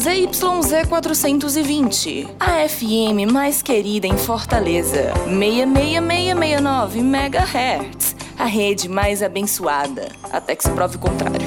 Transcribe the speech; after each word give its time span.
ZYZ 0.00 0.88
420, 0.88 2.26
a 2.40 2.66
FM 2.66 3.30
mais 3.30 3.60
querida 3.60 4.06
em 4.06 4.16
Fortaleza. 4.16 5.12
66669 5.26 7.00
MHz, 7.00 8.16
a 8.38 8.46
rede 8.46 8.88
mais 8.88 9.22
abençoada, 9.22 10.08
até 10.32 10.56
que 10.56 10.62
se 10.64 10.70
prove 10.70 10.96
o 10.96 10.98
contrário. 10.98 11.46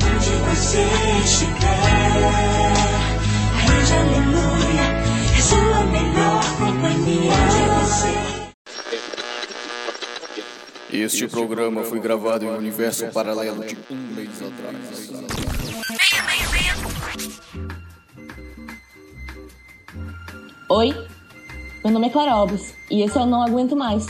Onde 0.00 0.30
você 0.48 0.86
Este 10.98 11.28
programa 11.28 11.82
foi 11.82 12.00
gravado 12.00 12.46
em 12.46 12.48
um 12.48 12.56
universo 12.56 13.04
paralelo 13.08 13.62
de 13.66 13.76
um 13.90 13.96
mês 14.14 14.30
atrás. 14.40 15.12
Oi, 20.70 20.94
meu 21.84 21.92
nome 21.92 22.06
é 22.06 22.10
Clara 22.10 22.32
Alves 22.32 22.74
e 22.90 23.02
esse 23.02 23.18
é 23.18 23.20
o 23.20 23.26
Não 23.26 23.42
Aguento 23.42 23.76
Mais, 23.76 24.06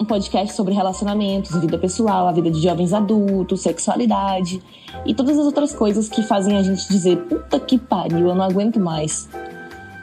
um 0.00 0.04
podcast 0.04 0.54
sobre 0.54 0.72
relacionamentos, 0.74 1.60
vida 1.60 1.76
pessoal, 1.76 2.28
a 2.28 2.32
vida 2.32 2.52
de 2.52 2.62
jovens 2.62 2.92
adultos, 2.92 3.60
sexualidade 3.60 4.62
e 5.04 5.12
todas 5.12 5.36
as 5.36 5.44
outras 5.44 5.74
coisas 5.74 6.08
que 6.08 6.22
fazem 6.22 6.56
a 6.56 6.62
gente 6.62 6.88
dizer 6.88 7.16
puta 7.24 7.58
que 7.58 7.76
pariu, 7.76 8.28
eu 8.28 8.34
não 8.36 8.44
aguento 8.44 8.78
mais. 8.78 9.28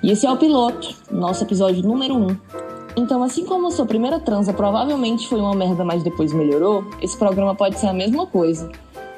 E 0.04 0.12
esse 0.12 0.26
é 0.26 0.32
o 0.32 0.36
piloto, 0.36 0.94
nosso 1.10 1.46
episódio 1.46 1.82
número 1.82 2.14
1. 2.14 2.28
Um. 2.28 2.75
Então, 2.98 3.22
assim 3.22 3.46
como 3.46 3.70
sua 3.72 3.86
primeira 3.86 4.20
transa 4.20 4.54
provavelmente 4.54 5.28
foi 5.28 5.40
uma 5.40 5.54
merda, 5.54 5.84
mas 5.84 6.02
depois 6.02 6.32
melhorou, 6.32 6.86
esse 7.02 7.18
programa 7.18 7.54
pode 7.54 7.78
ser 7.78 7.88
a 7.88 7.94
mesma 7.94 8.26
coisa. 8.26 8.72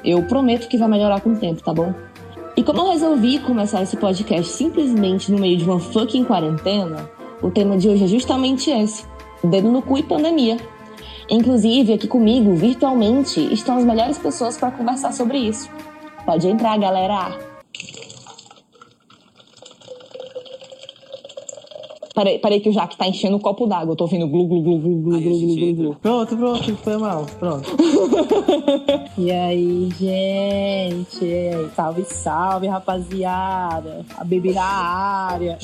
Eu 0.04 0.22
prometo 0.24 0.68
que 0.68 0.76
vai 0.76 0.88
melhorar 0.88 1.20
com 1.20 1.30
o 1.30 1.36
tempo, 1.36 1.62
tá 1.62 1.72
bom? 1.72 1.94
E 2.56 2.62
como 2.62 2.80
eu 2.80 2.90
resolvi 2.90 3.38
começar 3.38 3.82
esse 3.82 3.96
podcast 3.96 4.52
simplesmente 4.52 5.30
no 5.30 5.38
meio 5.38 5.56
de 5.56 5.64
uma 5.64 5.78
fucking 5.78 6.24
quarentena, 6.24 7.08
o 7.40 7.50
tema 7.50 7.76
de 7.76 7.88
hoje 7.88 8.04
é 8.04 8.08
justamente 8.08 8.68
esse: 8.68 9.04
dedo 9.44 9.70
no 9.70 9.80
cu 9.80 9.98
e 9.98 10.02
pandemia. 10.02 10.56
Inclusive, 11.30 11.92
aqui 11.92 12.08
comigo, 12.08 12.54
virtualmente, 12.54 13.40
estão 13.52 13.76
as 13.76 13.84
melhores 13.84 14.18
pessoas 14.18 14.56
para 14.56 14.72
conversar 14.72 15.12
sobre 15.12 15.38
isso. 15.38 15.70
Pode 16.24 16.48
entrar, 16.48 16.76
galera! 16.78 17.57
Peraí, 22.18 22.36
peraí 22.40 22.58
que 22.58 22.68
o 22.68 22.72
Jaque 22.72 22.96
tá 22.96 23.06
enchendo 23.06 23.36
o 23.36 23.38
um 23.38 23.40
copo 23.40 23.64
d'água. 23.64 23.92
Eu 23.92 23.96
tô 23.96 24.02
ouvindo 24.02 24.26
glu, 24.26 24.48
glu, 24.48 24.60
glu, 24.60 24.78
glu, 24.80 25.02
glu, 25.02 25.14
Ai, 25.14 25.20
glu, 25.20 25.38
glu, 25.38 25.74
glu, 25.74 25.94
Pronto, 26.02 26.36
pronto, 26.36 26.76
foi 26.78 26.96
mal. 26.96 27.24
Pronto. 27.38 27.76
e 29.16 29.30
aí, 29.30 29.88
gente? 29.96 31.70
Salve, 31.76 32.04
salve, 32.06 32.66
rapaziada. 32.66 34.04
A 34.16 34.24
bebida 34.24 34.58
é 34.58 34.62
na 34.62 34.64
área. 34.64 35.58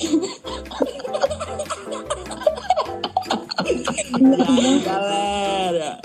e 4.21 4.25
aí, 4.25 4.81
galera? 4.85 5.99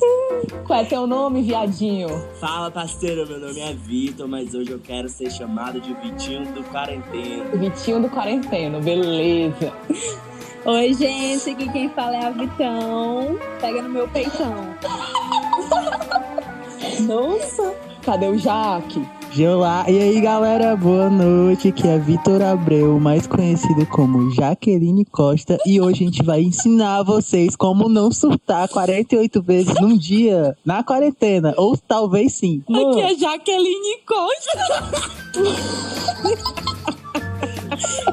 Qual 0.66 0.80
é 0.80 0.84
teu 0.84 1.06
nome, 1.06 1.42
viadinho? 1.42 2.08
Fala, 2.40 2.70
parceiro, 2.70 3.26
meu 3.26 3.40
nome 3.40 3.60
é 3.60 3.72
Vitor, 3.72 4.28
mas 4.28 4.54
hoje 4.54 4.70
eu 4.70 4.78
quero 4.78 5.08
ser 5.08 5.30
chamado 5.30 5.80
de 5.80 5.94
Vitinho 5.94 6.44
do 6.52 6.62
Quarentena. 6.64 7.44
Vitinho 7.56 8.02
do 8.02 8.08
Quarenteno, 8.08 8.80
beleza. 8.80 9.72
Oi, 10.64 10.94
gente, 10.94 11.50
aqui 11.50 11.72
quem 11.72 11.88
fala 11.90 12.16
é 12.16 12.26
a 12.26 12.30
Vitão. 12.30 13.38
Pega 13.60 13.82
no 13.82 13.88
meu 13.88 14.08
peitão. 14.08 14.54
Nossa, 17.06 17.74
cadê 18.02 18.26
o 18.26 18.38
Jaque? 18.38 19.17
Olá, 19.36 19.84
e 19.88 19.96
aí 19.98 20.20
galera, 20.20 20.74
boa 20.74 21.08
noite. 21.08 21.68
Aqui 21.68 21.86
é 21.86 21.98
Vitor 21.98 22.42
Abreu, 22.42 22.98
mais 22.98 23.26
conhecido 23.26 23.86
como 23.86 24.30
Jaqueline 24.32 25.04
Costa, 25.04 25.58
e 25.64 25.80
hoje 25.80 26.02
a 26.02 26.06
gente 26.06 26.24
vai 26.24 26.40
ensinar 26.40 27.02
vocês 27.02 27.54
como 27.54 27.88
não 27.88 28.10
surtar 28.10 28.68
48 28.68 29.42
vezes 29.42 29.74
num 29.80 29.96
dia 29.96 30.56
na 30.64 30.82
quarentena, 30.82 31.54
ou 31.56 31.76
talvez 31.76 32.34
sim. 32.34 32.64
Aqui 32.68 33.00
é 33.00 33.14
Jaqueline 33.14 33.98
Costa. 34.06 34.58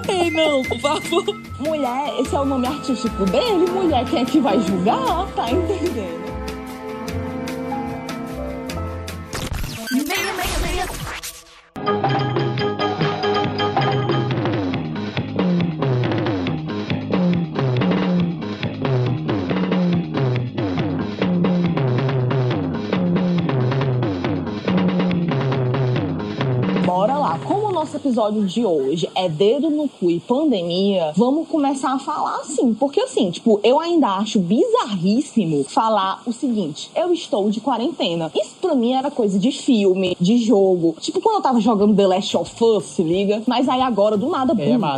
Ei, 0.07 0.29
não, 0.29 0.61
por 0.63 0.79
favor. 0.79 1.23
Mulher, 1.59 2.19
esse 2.19 2.35
é 2.35 2.39
o 2.39 2.45
nome 2.45 2.67
artístico 2.67 3.25
dele? 3.25 3.65
Mulher, 3.71 4.05
quem 4.05 4.21
é 4.21 4.25
que 4.25 4.39
vai 4.39 4.59
julgar? 4.59 5.27
Tá 5.35 5.49
entendendo? 5.49 6.25
Thank 11.85 12.39
you. 12.39 12.44
Nosso 27.95 28.07
episódio 28.07 28.45
de 28.45 28.65
hoje 28.65 29.09
é 29.15 29.29
dedo 29.29 29.69
no 29.69 29.87
cu 29.87 30.11
e 30.11 30.19
pandemia, 30.19 31.13
vamos 31.15 31.47
começar 31.47 31.93
a 31.93 31.99
falar 31.99 32.37
assim. 32.37 32.73
Porque 32.73 32.99
assim, 32.99 33.31
tipo, 33.31 33.59
eu 33.63 33.79
ainda 33.79 34.07
acho 34.17 34.39
bizarríssimo 34.39 35.63
falar 35.63 36.21
o 36.25 36.33
seguinte: 36.33 36.89
eu 36.95 37.13
estou 37.13 37.49
de 37.49 37.61
quarentena. 37.61 38.31
Isso 38.35 38.55
pra 38.61 38.75
mim 38.75 38.93
era 38.93 39.09
coisa 39.09 39.39
de 39.39 39.51
filme, 39.51 40.17
de 40.19 40.37
jogo. 40.37 40.95
Tipo, 40.99 41.21
quando 41.21 41.37
eu 41.37 41.41
tava 41.41 41.61
jogando 41.61 41.95
The 41.95 42.07
Last 42.07 42.37
of 42.37 42.63
Us, 42.63 42.85
se 42.85 43.03
liga. 43.03 43.41
Mas 43.47 43.69
aí 43.69 43.81
agora, 43.81 44.17
do 44.17 44.29
nada, 44.29 44.53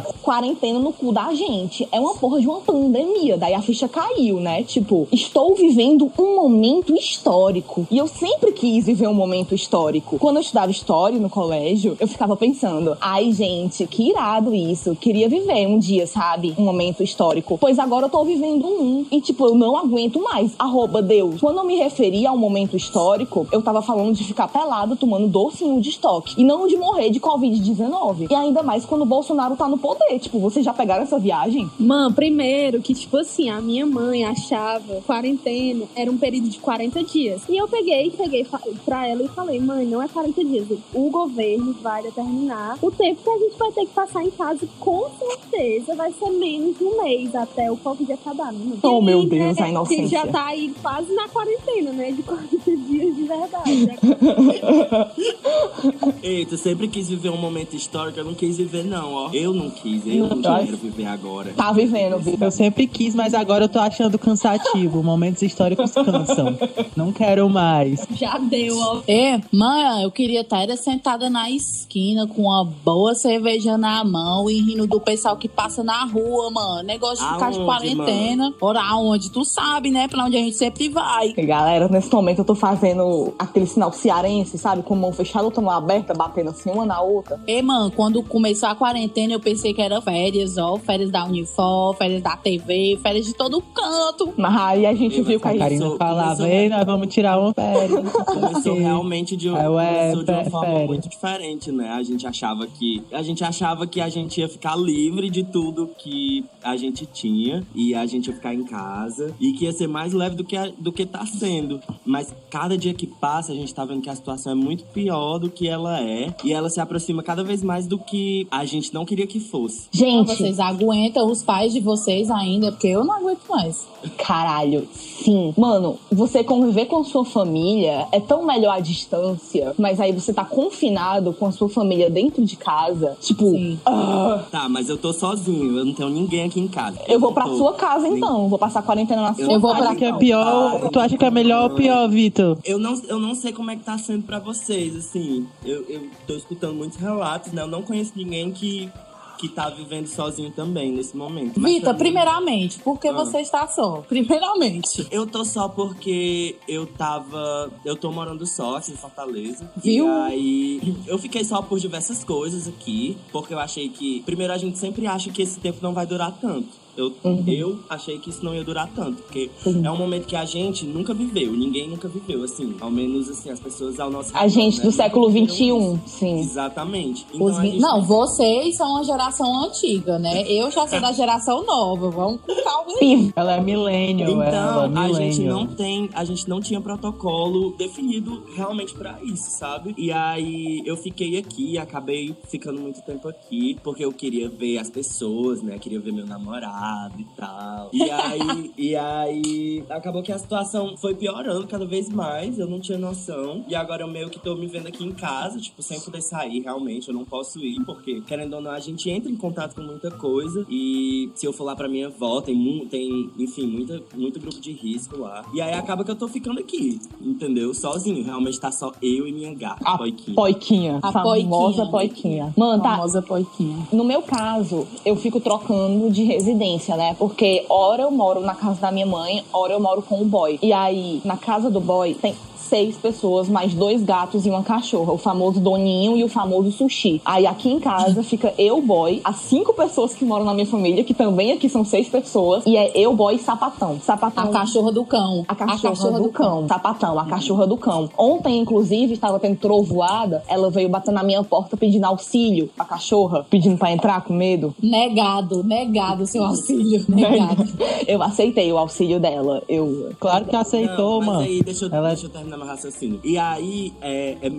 É 0.09 0.13
quarentena 0.21 0.79
no 0.79 0.93
cu 0.93 1.11
da 1.11 1.33
gente. 1.33 1.87
É 1.91 1.99
uma 1.99 2.15
porra 2.15 2.39
de 2.39 2.47
uma 2.47 2.61
pandemia. 2.61 3.37
Daí 3.37 3.53
a 3.53 3.61
ficha 3.61 3.87
caiu, 3.87 4.39
né? 4.39 4.63
Tipo, 4.63 5.07
estou 5.11 5.55
vivendo 5.55 6.11
um 6.17 6.35
momento 6.35 6.95
histórico. 6.95 7.87
E 7.91 7.97
eu 7.97 8.07
sempre 8.07 8.51
quis 8.51 8.85
viver 8.85 9.07
um 9.07 9.13
momento 9.13 9.53
histórico. 9.53 10.17
Quando 10.17 10.37
eu 10.37 10.41
estudava 10.41 10.71
história 10.71 11.19
no 11.19 11.29
colégio, 11.29 11.95
eu 11.99 12.07
ficava 12.07 12.35
pensando, 12.35 12.86
ai, 13.01 13.31
gente, 13.31 13.85
que 13.87 14.09
irado 14.09 14.53
isso. 14.53 14.95
Queria 14.95 15.27
viver 15.27 15.67
um 15.67 15.79
dia, 15.79 16.05
sabe? 16.05 16.53
Um 16.57 16.63
momento 16.63 17.03
histórico. 17.03 17.57
Pois 17.57 17.79
agora 17.79 18.05
eu 18.05 18.09
tô 18.09 18.23
vivendo 18.23 18.65
um. 18.67 19.05
E, 19.11 19.19
tipo, 19.19 19.45
eu 19.45 19.55
não 19.55 19.75
aguento 19.75 20.21
mais. 20.21 20.53
Arroba 20.59 21.01
Deus. 21.01 21.39
Quando 21.41 21.57
eu 21.57 21.63
me 21.63 21.75
referia 21.75 22.29
ao 22.29 22.37
momento 22.37 22.77
histórico, 22.77 23.47
eu 23.51 23.61
tava 23.61 23.81
falando 23.81 24.13
de 24.13 24.23
ficar 24.23 24.47
pelado 24.47 24.95
tomando 24.95 25.27
docinho 25.27 25.81
de 25.81 25.89
estoque. 25.89 26.35
E 26.37 26.43
não 26.43 26.67
de 26.67 26.77
morrer 26.77 27.09
de 27.09 27.19
Covid-19. 27.19 28.27
E 28.29 28.35
ainda 28.35 28.63
mais 28.63 28.85
quando 28.85 29.01
o 29.01 29.05
Bolsonaro 29.05 29.55
tá 29.55 29.67
no 29.67 29.77
poder. 29.77 30.19
Tipo, 30.19 30.39
vocês 30.39 30.63
já 30.63 30.73
pegaram 30.73 31.03
essa 31.03 31.19
viagem? 31.19 31.69
Mano, 31.79 32.13
primeiro 32.13 32.81
que, 32.81 32.93
tipo 32.93 33.17
assim, 33.17 33.49
a 33.49 33.61
minha 33.61 33.85
mãe 33.85 34.23
achava 34.23 35.01
quarentena 35.05 35.85
era 35.95 36.11
um 36.11 36.17
período 36.17 36.49
de 36.49 36.59
40 36.59 37.03
dias. 37.03 37.41
E 37.49 37.57
eu 37.57 37.67
peguei, 37.67 38.11
peguei 38.11 38.45
pra 38.85 39.07
ela 39.07 39.23
e 39.23 39.27
falei, 39.29 39.59
mãe, 39.59 39.85
não 39.85 40.01
é 40.01 40.07
40 40.07 40.43
dias. 40.43 40.67
O 40.93 41.09
governo 41.09 41.73
vai 41.81 42.03
determinar 42.03 42.76
o 42.81 42.91
tempo 42.91 43.21
que 43.23 43.29
a 43.29 43.37
gente 43.39 43.57
vai 43.57 43.71
ter 43.71 43.81
que 43.85 43.93
passar 43.93 44.23
em 44.23 44.31
casa. 44.31 44.67
Com 44.79 45.09
certeza 45.19 45.95
vai 45.95 46.11
ser 46.13 46.29
menos 46.31 46.77
de 46.77 46.83
um 46.83 47.03
mês 47.03 47.33
até 47.35 47.71
o 47.71 47.77
Covid 47.77 48.11
acabar, 48.13 48.51
né? 48.53 48.77
Oh, 48.83 48.99
E 48.99 49.03
meu 49.05 49.19
aí, 49.21 49.25
Deus, 49.27 49.57
né, 49.57 49.63
a 49.63 49.69
inocência. 49.69 50.07
Já 50.07 50.27
tá 50.27 50.45
aí 50.47 50.73
quase 50.81 51.13
na 51.13 51.27
quarentena, 51.29 51.91
né? 51.91 52.11
De 52.11 52.23
40 52.23 52.57
dias 52.65 53.15
de 53.15 53.23
verdade. 53.23 53.85
né? 53.85 53.97
Ei, 56.23 56.45
tu 56.45 56.57
sempre 56.57 56.87
quis 56.87 57.09
viver 57.09 57.29
um 57.29 57.37
momento 57.37 57.75
histórico, 57.75 58.19
eu 58.19 58.25
não 58.25 58.33
quis 58.33 58.57
viver 58.57 58.83
não, 58.83 59.13
ó. 59.13 59.29
Eu 59.33 59.53
não 59.53 59.69
quis, 59.69 60.05
eu 60.05 60.27
não 60.27 60.37
Não, 60.37 60.65
quero 60.65 60.77
viver 60.77 61.05
agora. 61.05 61.53
Tá 61.55 61.71
vivendo, 61.71 62.17
Vitor. 62.19 62.47
Eu 62.47 62.51
sempre 62.51 62.87
quis, 62.87 63.15
mas 63.15 63.33
agora 63.33 63.65
eu 63.65 63.69
tô 63.69 63.79
achando 63.79 64.17
cansativo. 64.19 65.03
Momentos 65.03 65.41
históricos 65.41 65.91
cansam. 65.91 66.57
Não 66.95 67.11
quero 67.11 67.49
mais. 67.49 68.05
Já 68.15 68.37
deu, 68.37 68.77
ó. 68.79 69.01
É, 69.07 69.39
mãe, 69.51 70.03
eu 70.03 70.11
queria 70.11 70.41
estar 70.41 70.67
sentada 70.77 71.29
na 71.29 71.49
esquina 71.49 72.27
com 72.27 72.43
uma 72.43 72.65
boa 72.83 73.15
cerveja 73.15 73.77
na 73.77 74.03
mão 74.03 74.49
e 74.49 74.59
rindo 74.61 74.85
do 74.87 74.99
pessoal 74.99 75.35
que 75.37 75.47
passa 75.47 75.83
na 75.83 76.05
rua, 76.05 76.51
mano. 76.51 76.83
Negócio 76.83 77.25
de 77.25 77.33
ficar 77.33 77.51
de 77.51 77.57
Aonde, 77.59 77.65
quarentena. 77.65 78.53
Ora, 78.61 78.95
onde? 78.95 79.31
Tu 79.31 79.43
sabe, 79.45 79.89
né? 79.91 80.07
Pra 80.07 80.25
onde 80.25 80.37
a 80.37 80.39
gente 80.39 80.55
sempre 80.55 80.89
vai. 80.89 81.33
Galera, 81.33 81.87
nesse 81.87 82.11
momento 82.13 82.39
eu 82.39 82.45
tô 82.45 82.55
fazendo 82.55 83.33
aquele 83.39 83.65
sinal 83.65 83.91
cearense, 83.91 84.57
sabe? 84.57 84.83
Com 84.83 84.95
mão 84.95 85.11
fechada, 85.11 85.45
outra 85.45 85.61
mão 85.61 85.71
aberta, 85.73 86.13
batendo 86.13 86.49
assim 86.49 86.69
uma 86.69 86.85
na 86.85 87.01
outra. 87.01 87.39
E, 87.47 87.61
mano, 87.61 87.91
quando 87.91 88.21
começou 88.23 88.69
a 88.69 88.75
quarentena, 88.75 89.33
eu 89.33 89.39
pensei 89.39 89.73
que 89.73 89.81
era 89.81 90.01
férias, 90.01 90.57
ó. 90.57 90.77
Férias 90.77 91.11
da 91.11 91.25
Unifor, 91.25 91.95
férias 91.95 92.21
da 92.21 92.35
TV, 92.37 92.99
férias 93.01 93.25
de 93.25 93.33
todo 93.33 93.61
canto. 93.73 94.33
Mas 94.37 94.55
aí 94.55 94.85
a 94.85 94.93
gente 94.93 95.19
Eu 95.19 95.23
viu 95.23 95.39
que 95.39 95.47
A. 95.47 95.57
Karina 95.57 95.79
Começou- 95.81 95.97
falava, 95.97 96.35
começou- 96.37 96.45
ei, 96.47 96.69
nós 96.69 96.85
vamos 96.85 97.07
tirar 97.13 97.39
uma 97.39 97.53
férias. 97.55 98.11
Começou 98.11 98.75
realmente 98.77 99.35
de, 99.35 99.49
Ah, 99.49 99.69
ué, 99.71 100.11
começou 100.11 100.23
de 100.23 100.31
uma 100.31 100.43
fé- 100.43 100.49
forma 100.49 100.65
férias. 100.67 100.87
muito 100.87 101.09
diferente, 101.09 101.71
né? 101.71 101.89
A 101.89 102.03
gente 102.03 102.25
achava 102.27 102.56
achava 102.63 102.67
que 102.67 103.03
a 103.11 103.21
gente 103.21 103.43
achava 103.43 103.87
que 103.87 104.01
a 104.01 104.09
gente 104.09 104.39
ia 104.39 104.49
ficar 104.49 104.75
livre 104.75 105.29
de 105.29 105.43
tudo 105.43 105.89
que 105.97 106.43
a 106.63 106.75
gente 106.75 107.05
tinha 107.05 107.63
e 107.75 107.93
a 107.93 108.05
gente 108.05 108.27
ia 108.27 108.33
ficar 108.33 108.53
em 108.53 108.63
casa 108.63 109.33
e 109.39 109.53
que 109.53 109.65
ia 109.65 109.71
ser 109.71 109.87
mais 109.87 110.13
leve 110.13 110.35
do 110.35 110.43
que 110.43 110.55
a- 110.55 110.71
do 110.77 110.91
que 110.91 111.05
tá 111.05 111.25
sendo. 111.25 111.79
Mas 112.05 112.33
cada 112.49 112.77
dia 112.77 112.93
que 112.93 113.05
passa, 113.05 113.51
a 113.51 113.55
gente 113.55 113.73
tá 113.73 113.85
vendo 113.85 114.01
que 114.01 114.09
a 114.09 114.15
situação 114.15 114.51
é 114.51 114.55
muito 114.55 114.83
pior 114.85 115.37
do 115.37 115.49
que 115.49 115.67
ela 115.67 116.01
é 116.01 116.33
e 116.43 116.51
ela 116.53 116.69
se 116.69 116.79
aproxima 116.79 117.21
cada 117.21 117.43
vez 117.43 117.61
mais 117.63 117.85
do 117.87 117.97
que 117.99 118.47
a 118.49 118.65
gente 118.65 118.93
não 118.93 119.05
queria 119.05 119.27
que 119.27 119.39
fosse. 119.39 119.87
Gente, 119.91 120.35
Vocês 120.35 120.59
aguentam 120.59 121.29
os 121.29 121.43
pais 121.43 121.73
de 121.73 121.79
vocês 121.79 122.29
ainda, 122.31 122.71
porque 122.71 122.87
eu 122.87 123.03
não 123.03 123.15
aguento 123.15 123.41
mais. 123.49 123.87
caralho, 124.17 124.87
sim. 124.93 125.53
Mano, 125.57 125.97
você 126.11 126.43
conviver 126.43 126.85
com 126.85 127.03
sua 127.03 127.25
família 127.25 128.07
é 128.11 128.19
tão 128.19 128.45
melhor 128.45 128.77
à 128.77 128.79
distância, 128.79 129.73
mas 129.77 129.99
aí 129.99 130.11
você 130.11 130.33
tá 130.33 130.45
confinado 130.45 131.33
com 131.33 131.45
a 131.45 131.51
sua 131.51 131.67
família 131.69 132.09
dentro 132.09 132.43
de 132.47 132.55
casa. 132.55 133.15
Tipo, 133.21 133.51
Sim. 133.51 133.79
ah, 133.85 134.43
Tá, 134.51 134.67
mas 134.69 134.89
eu 134.89 134.97
tô 134.97 135.13
sozinho, 135.13 135.77
eu 135.77 135.85
não 135.85 135.93
tenho 135.93 136.09
ninguém 136.09 136.45
aqui 136.45 136.59
em 136.59 136.67
casa. 136.67 136.97
eu 137.07 137.19
vou 137.19 137.31
pra 137.33 137.45
tô- 137.45 137.57
sua 137.57 137.73
casa 137.73 138.07
então. 138.07 138.47
Vou 138.49 138.57
passar 138.57 138.81
quarentena 138.81 139.21
na 139.21 139.33
sua 139.33 139.43
Eu 139.51 139.59
vou 139.59 139.71
casa. 139.73 139.85
pra 139.85 139.95
que 139.95 140.05
é 140.05 140.07
então. 140.07 140.19
pior? 140.19 140.89
Tu 140.89 140.99
acha 140.99 141.17
que 141.17 141.25
é 141.25 141.29
melhor 141.31 141.69
ou 141.69 141.75
pior, 141.75 142.07
Vitor? 142.09 142.57
Eu 142.63 142.79
não, 142.79 142.99
eu 143.07 143.19
não 143.19 143.35
sei 143.35 143.51
como 143.51 143.69
é 143.71 143.75
que 143.75 143.83
tá 143.83 143.97
sendo 143.97 144.23
pra 144.23 144.39
vocês, 144.39 144.95
assim. 144.95 145.45
Eu, 145.65 145.83
eu 145.89 146.07
tô 146.25 146.33
escutando 146.35 146.75
muitos 146.75 146.97
relatos, 146.97 147.51
né? 147.51 147.61
Eu 147.61 147.67
não 147.67 147.81
conheço 147.81 148.13
ninguém 148.15 148.51
que, 148.51 148.89
que 149.37 149.47
tá 149.47 149.69
vivendo 149.69 150.07
sozinho 150.07 150.51
também 150.51 150.91
nesse 150.91 151.15
momento. 151.15 151.59
Mim- 151.59 151.81
primeiramente, 151.97 152.79
por 152.79 152.99
que 152.99 153.07
Ah. 153.07 153.13
você 153.13 153.39
está 153.39 153.67
só? 153.67 154.03
Primeiramente. 154.07 155.07
Eu 155.11 155.25
tô 155.25 155.43
só 155.45 155.67
porque 155.69 156.55
eu 156.67 156.85
tava. 156.85 157.71
Eu 157.85 157.95
tô 157.95 158.11
morando 158.11 158.45
só 158.45 158.77
aqui 158.77 158.91
em 158.91 158.95
Fortaleza. 158.97 159.69
Viu? 159.77 160.07
E 160.07 160.09
aí. 160.21 160.95
Eu 161.07 161.17
fiquei 161.17 161.43
só 161.43 161.61
por 161.61 161.79
diversas 161.79 162.23
coisas 162.23 162.67
aqui. 162.67 163.17
Porque 163.31 163.53
eu 163.53 163.59
achei 163.59 163.89
que. 163.89 164.21
Primeiro, 164.23 164.51
a 164.53 164.57
gente 164.57 164.77
sempre 164.77 165.05
acha 165.07 165.31
que 165.31 165.41
esse 165.41 165.59
tempo 165.59 165.79
não 165.81 165.93
vai 165.93 166.05
durar 166.05 166.31
tanto. 166.39 166.67
Eu, 166.97 167.13
Uhum. 167.23 167.43
eu 167.47 167.79
achei 167.89 168.17
que 168.17 168.29
isso 168.29 168.43
não 168.43 168.55
ia 168.55 168.63
durar 168.63 168.89
tanto. 168.95 169.21
Porque 169.23 169.49
é 169.83 169.91
um 169.91 169.97
momento 169.97 170.25
que 170.25 170.35
a 170.35 170.45
gente 170.45 170.85
nunca 170.85 171.13
viveu. 171.13 171.51
Ninguém 171.53 171.87
nunca 171.87 172.07
viveu, 172.07 172.43
assim. 172.43 172.75
Ao 172.81 172.89
menos, 172.89 173.29
assim, 173.29 173.49
as 173.51 173.59
pessoas 173.59 173.99
ao 173.99 174.09
nosso 174.09 174.35
A 174.35 174.39
redor, 174.41 174.49
gente 174.53 174.77
né? 174.79 174.83
do 174.85 174.91
século 174.91 175.29
XXI, 175.29 175.43
isso. 175.67 175.99
sim. 176.07 176.39
Exatamente. 176.39 177.25
Então, 177.33 177.45
Os 177.47 177.55
gente 177.57 177.79
Não, 177.79 178.01
vocês 178.01 178.75
são 178.75 178.89
uma 178.91 179.03
geração 179.03 179.63
antiga, 179.63 180.17
né? 180.17 180.43
Eu 180.51 180.71
já 180.71 180.87
sou 180.87 180.99
da 180.99 181.11
geração 181.11 181.63
nova. 181.65 182.09
Vamos 182.09 182.41
com 182.41 182.55
calma. 182.63 182.97
Piv. 182.97 183.31
Ela 183.35 183.55
é 183.57 183.61
millennial, 183.61 184.41
ela 184.41 184.87
Então, 184.87 185.03
é 185.03 185.05
a 185.05 185.07
gente 185.13 185.39
millennial. 185.39 185.59
não 185.59 185.67
tem, 185.67 186.09
a 186.13 186.25
gente 186.25 186.49
não 186.49 186.59
tinha 186.59 186.81
protocolo 186.81 187.71
definido 187.77 188.43
realmente 188.55 188.93
pra 188.95 189.19
isso, 189.23 189.51
sabe? 189.51 189.93
E 189.97 190.11
aí 190.11 190.81
eu 190.85 190.97
fiquei 190.97 191.37
aqui, 191.37 191.77
acabei 191.77 192.35
ficando 192.47 192.79
muito 192.81 193.01
tempo 193.01 193.27
aqui, 193.27 193.77
porque 193.83 194.03
eu 194.03 194.11
queria 194.11 194.49
ver 194.49 194.79
as 194.79 194.89
pessoas, 194.89 195.61
né? 195.61 195.77
Queria 195.77 195.99
ver 195.99 196.11
meu 196.11 196.25
namorado 196.25 196.86
e 197.17 197.23
tal. 197.35 197.89
E 197.93 198.09
aí, 198.09 198.73
e 198.77 198.95
aí 198.95 199.83
acabou 199.89 200.21
que 200.21 200.31
a 200.31 200.37
situação 200.37 200.95
foi 200.97 201.15
piorando 201.15 201.67
cada 201.67 201.85
vez 201.85 202.09
mais, 202.09 202.59
eu 202.59 202.67
não 202.67 202.79
tinha 202.79 202.97
noção. 202.97 203.63
E 203.67 203.75
agora 203.75 204.03
eu 204.03 204.07
meio 204.07 204.29
que 204.29 204.39
tô 204.39 204.55
me 204.55 204.67
vendo 204.67 204.87
aqui 204.87 205.03
em 205.03 205.11
casa, 205.11 205.59
tipo, 205.59 205.81
sem 205.81 205.99
poder 205.99 206.21
sair 206.21 206.61
realmente, 206.61 207.09
eu 207.09 207.13
não 207.13 207.25
posso 207.25 207.59
ir, 207.59 207.83
porque 207.85 208.21
querendo 208.21 208.55
ou 208.55 208.61
não, 208.61 208.71
a 208.71 208.79
gente 208.79 209.09
entra 209.09 209.31
em 209.31 209.35
contato 209.35 209.75
com 209.75 209.81
muita 209.81 210.11
coisa 210.11 210.65
e 210.69 211.29
se 211.35 211.45
eu 211.45 211.53
for 211.53 211.63
lá 211.63 211.75
pra 211.75 211.87
minha 211.87 212.07
avó, 212.07 212.41
tem, 212.41 212.87
tem 212.89 213.29
enfim, 213.37 213.67
muita, 213.67 214.01
muito 214.15 214.39
grupo 214.39 214.59
de 214.59 214.71
risco 214.71 215.17
lá. 215.17 215.45
E 215.53 215.61
aí 215.61 215.73
acaba 215.73 216.03
que 216.03 216.11
eu 216.11 216.15
tô 216.15 216.27
ficando 216.27 216.59
aqui, 216.59 216.99
entendeu? 217.21 217.73
Sozinho, 217.73 218.23
realmente 218.23 218.59
tá 218.59 218.71
só 218.71 218.91
eu 219.01 219.27
e 219.27 219.31
minha 219.31 219.53
gata, 219.53 219.83
A 219.83 219.97
Poiquinha. 219.97 220.35
Poiquinha. 220.35 220.99
A 221.01 221.11
famosa 221.11 221.85
poiquinha. 221.85 221.91
poiquinha. 221.91 222.53
Mano, 222.55 222.81
tá. 222.81 222.91
Famosa 222.91 223.21
poiquinha. 223.21 223.87
No 223.91 224.03
meu 224.03 224.21
caso, 224.21 224.87
eu 225.05 225.15
fico 225.15 225.39
trocando 225.39 226.09
de 226.09 226.23
residência, 226.23 226.76
né? 226.95 227.15
Porque 227.17 227.65
hora 227.69 228.03
eu 228.03 228.11
moro 228.11 228.41
na 228.41 228.55
casa 228.55 228.79
da 228.79 228.91
minha 228.91 229.05
mãe, 229.05 229.43
hora 229.51 229.73
eu 229.73 229.79
moro 229.79 230.01
com 230.01 230.21
o 230.21 230.25
boy. 230.25 230.59
E 230.61 230.71
aí, 230.71 231.21
na 231.25 231.37
casa 231.37 231.69
do 231.69 231.79
boy, 231.79 232.13
tem 232.13 232.35
seis 232.57 232.95
pessoas, 232.97 233.47
mais 233.49 233.73
dois 233.73 234.03
gatos 234.03 234.45
e 234.45 234.49
uma 234.49 234.63
cachorra. 234.63 235.13
O 235.13 235.17
famoso 235.17 235.59
Doninho 235.59 236.17
e 236.17 236.23
o 236.23 236.27
famoso 236.29 236.71
Sushi. 236.71 237.21
Aí 237.25 237.45
aqui 237.47 237.69
em 237.69 237.79
casa 237.79 238.23
fica 238.23 238.53
eu, 238.57 238.81
boy, 238.81 239.21
as 239.23 239.37
cinco 239.37 239.73
pessoas 239.73 240.13
que 240.13 240.25
moram 240.25 240.45
na 240.45 240.53
minha 240.53 240.65
família, 240.65 241.03
que 241.03 241.13
também 241.13 241.51
aqui 241.51 241.69
são 241.69 241.83
seis 241.83 242.07
pessoas. 242.09 242.63
E 242.65 242.75
é 242.77 242.91
eu, 242.95 243.13
boy 243.15 243.35
e 243.35 243.39
Sapatão. 243.39 243.99
Sapatão. 244.01 244.45
A 244.45 244.47
cachorra 244.49 244.91
do 244.91 245.05
cão. 245.05 245.45
A 245.47 245.55
cachorra, 245.55 246.19
do, 246.19 246.29
cão. 246.29 246.67
Sapatão, 246.67 247.19
a 247.19 247.25
cachorra 247.25 247.67
do 247.67 247.77
cão. 247.77 248.09
Ontem, 248.17 248.57
inclusive, 248.59 249.13
estava 249.13 249.39
tendo 249.39 249.57
trovoada. 249.57 250.43
Ela 250.47 250.69
veio 250.69 250.89
bater 250.89 251.11
na 251.11 251.23
minha 251.23 251.43
porta 251.43 251.75
pedindo 251.77 252.05
auxílio. 252.05 252.69
A 252.77 252.85
cachorra, 252.85 253.45
pedindo 253.49 253.77
pra 253.77 253.91
entrar 253.91 254.21
com 254.23 254.33
medo. 254.33 254.73
Negado, 254.81 255.63
negado 255.63 256.25
seu 256.25 256.43
auxílio. 256.43 257.03
Negado. 257.09 257.65
Eu 258.07 258.21
aceitei 258.23 258.71
o 258.71 258.77
auxílio 258.77 259.19
dela. 259.19 259.61
Eu. 259.67 260.11
Claro 260.19 260.45
que 260.45 260.55
aceitou, 260.55 261.19
Não, 261.19 261.19
mas 261.19 261.27
mano. 261.27 261.39
aí, 261.41 261.61
deixa 261.63 261.85
eu, 261.85 261.93
Ela- 261.93 262.07
deixa 262.09 262.25
eu 262.25 262.29
terminar 262.29 262.46
meu 262.55 262.65
raciocínio. 262.67 263.19
E 263.23 263.37
aí, 263.37 263.91
é, 264.01 264.37
é, 264.41 264.51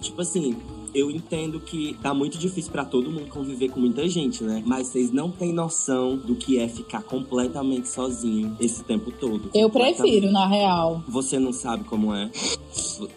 tipo 0.00 0.20
assim, 0.22 0.56
eu 0.94 1.10
entendo 1.10 1.60
que 1.60 1.96
tá 2.02 2.14
muito 2.14 2.38
difícil 2.38 2.72
pra 2.72 2.84
todo 2.84 3.10
mundo 3.10 3.28
conviver 3.28 3.68
com 3.68 3.78
muita 3.78 4.08
gente, 4.08 4.42
né? 4.42 4.62
Mas 4.66 4.86
vocês 4.88 5.12
não 5.12 5.30
têm 5.30 5.52
noção 5.52 6.16
do 6.16 6.34
que 6.34 6.58
é 6.58 6.66
ficar 6.66 7.02
completamente 7.02 7.88
sozinho 7.90 8.56
esse 8.58 8.82
tempo 8.82 9.12
todo. 9.12 9.50
Eu 9.54 9.68
prefiro, 9.68 10.32
na 10.32 10.46
real. 10.48 11.02
Você 11.06 11.38
não 11.38 11.52
sabe 11.52 11.84
como 11.84 12.14
é. 12.14 12.30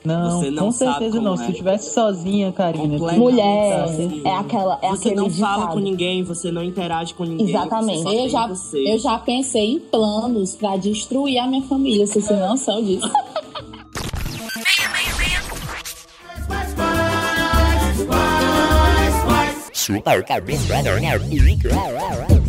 Não, 0.04 0.40
Você 0.42 0.52
não 0.52 0.66
com 0.66 0.72
sabe 0.74 0.92
certeza 0.92 1.18
como 1.18 1.24
não. 1.24 1.34
é. 1.34 1.38
Se 1.38 1.46
tu 1.46 1.54
tivesse 1.54 1.94
sozinha, 1.94 2.52
Karina. 2.52 2.98
Mulher, 3.18 3.88
sozinho. 3.88 4.28
é 4.28 4.36
aquela- 4.36 4.80
é 4.82 4.90
Você 4.90 5.16
não 5.16 5.30
fala 5.30 5.60
ditado. 5.62 5.74
com 5.74 5.80
ninguém, 5.80 6.24
você 6.24 6.52
não 6.52 6.64
interage 6.64 7.14
com 7.14 7.24
ninguém. 7.24 7.50
Exatamente. 7.50 8.00
Você 8.00 8.04
só 8.04 8.12
Eu 8.12 8.18
tem 8.20 8.30
já, 8.30 8.48
você. 8.48 8.94
eu 8.94 9.00
já 9.00 9.18
pensei 9.18 9.72
em 9.74 9.80
planos 9.80 10.56
pra 10.56 10.76
destruir 10.78 11.38
a 11.40 11.48
minha 11.48 11.64
família, 11.64 12.06
vocês 12.06 12.28
têm 12.28 12.38
noção 12.40 12.84
disso. 12.84 13.10
two, 19.92 20.04
our, 20.06 20.24
our 20.30 20.42
best 20.42 20.68
brother, 20.68 20.92
our, 20.92 21.20
our, 21.74 22.22
our, 22.24 22.41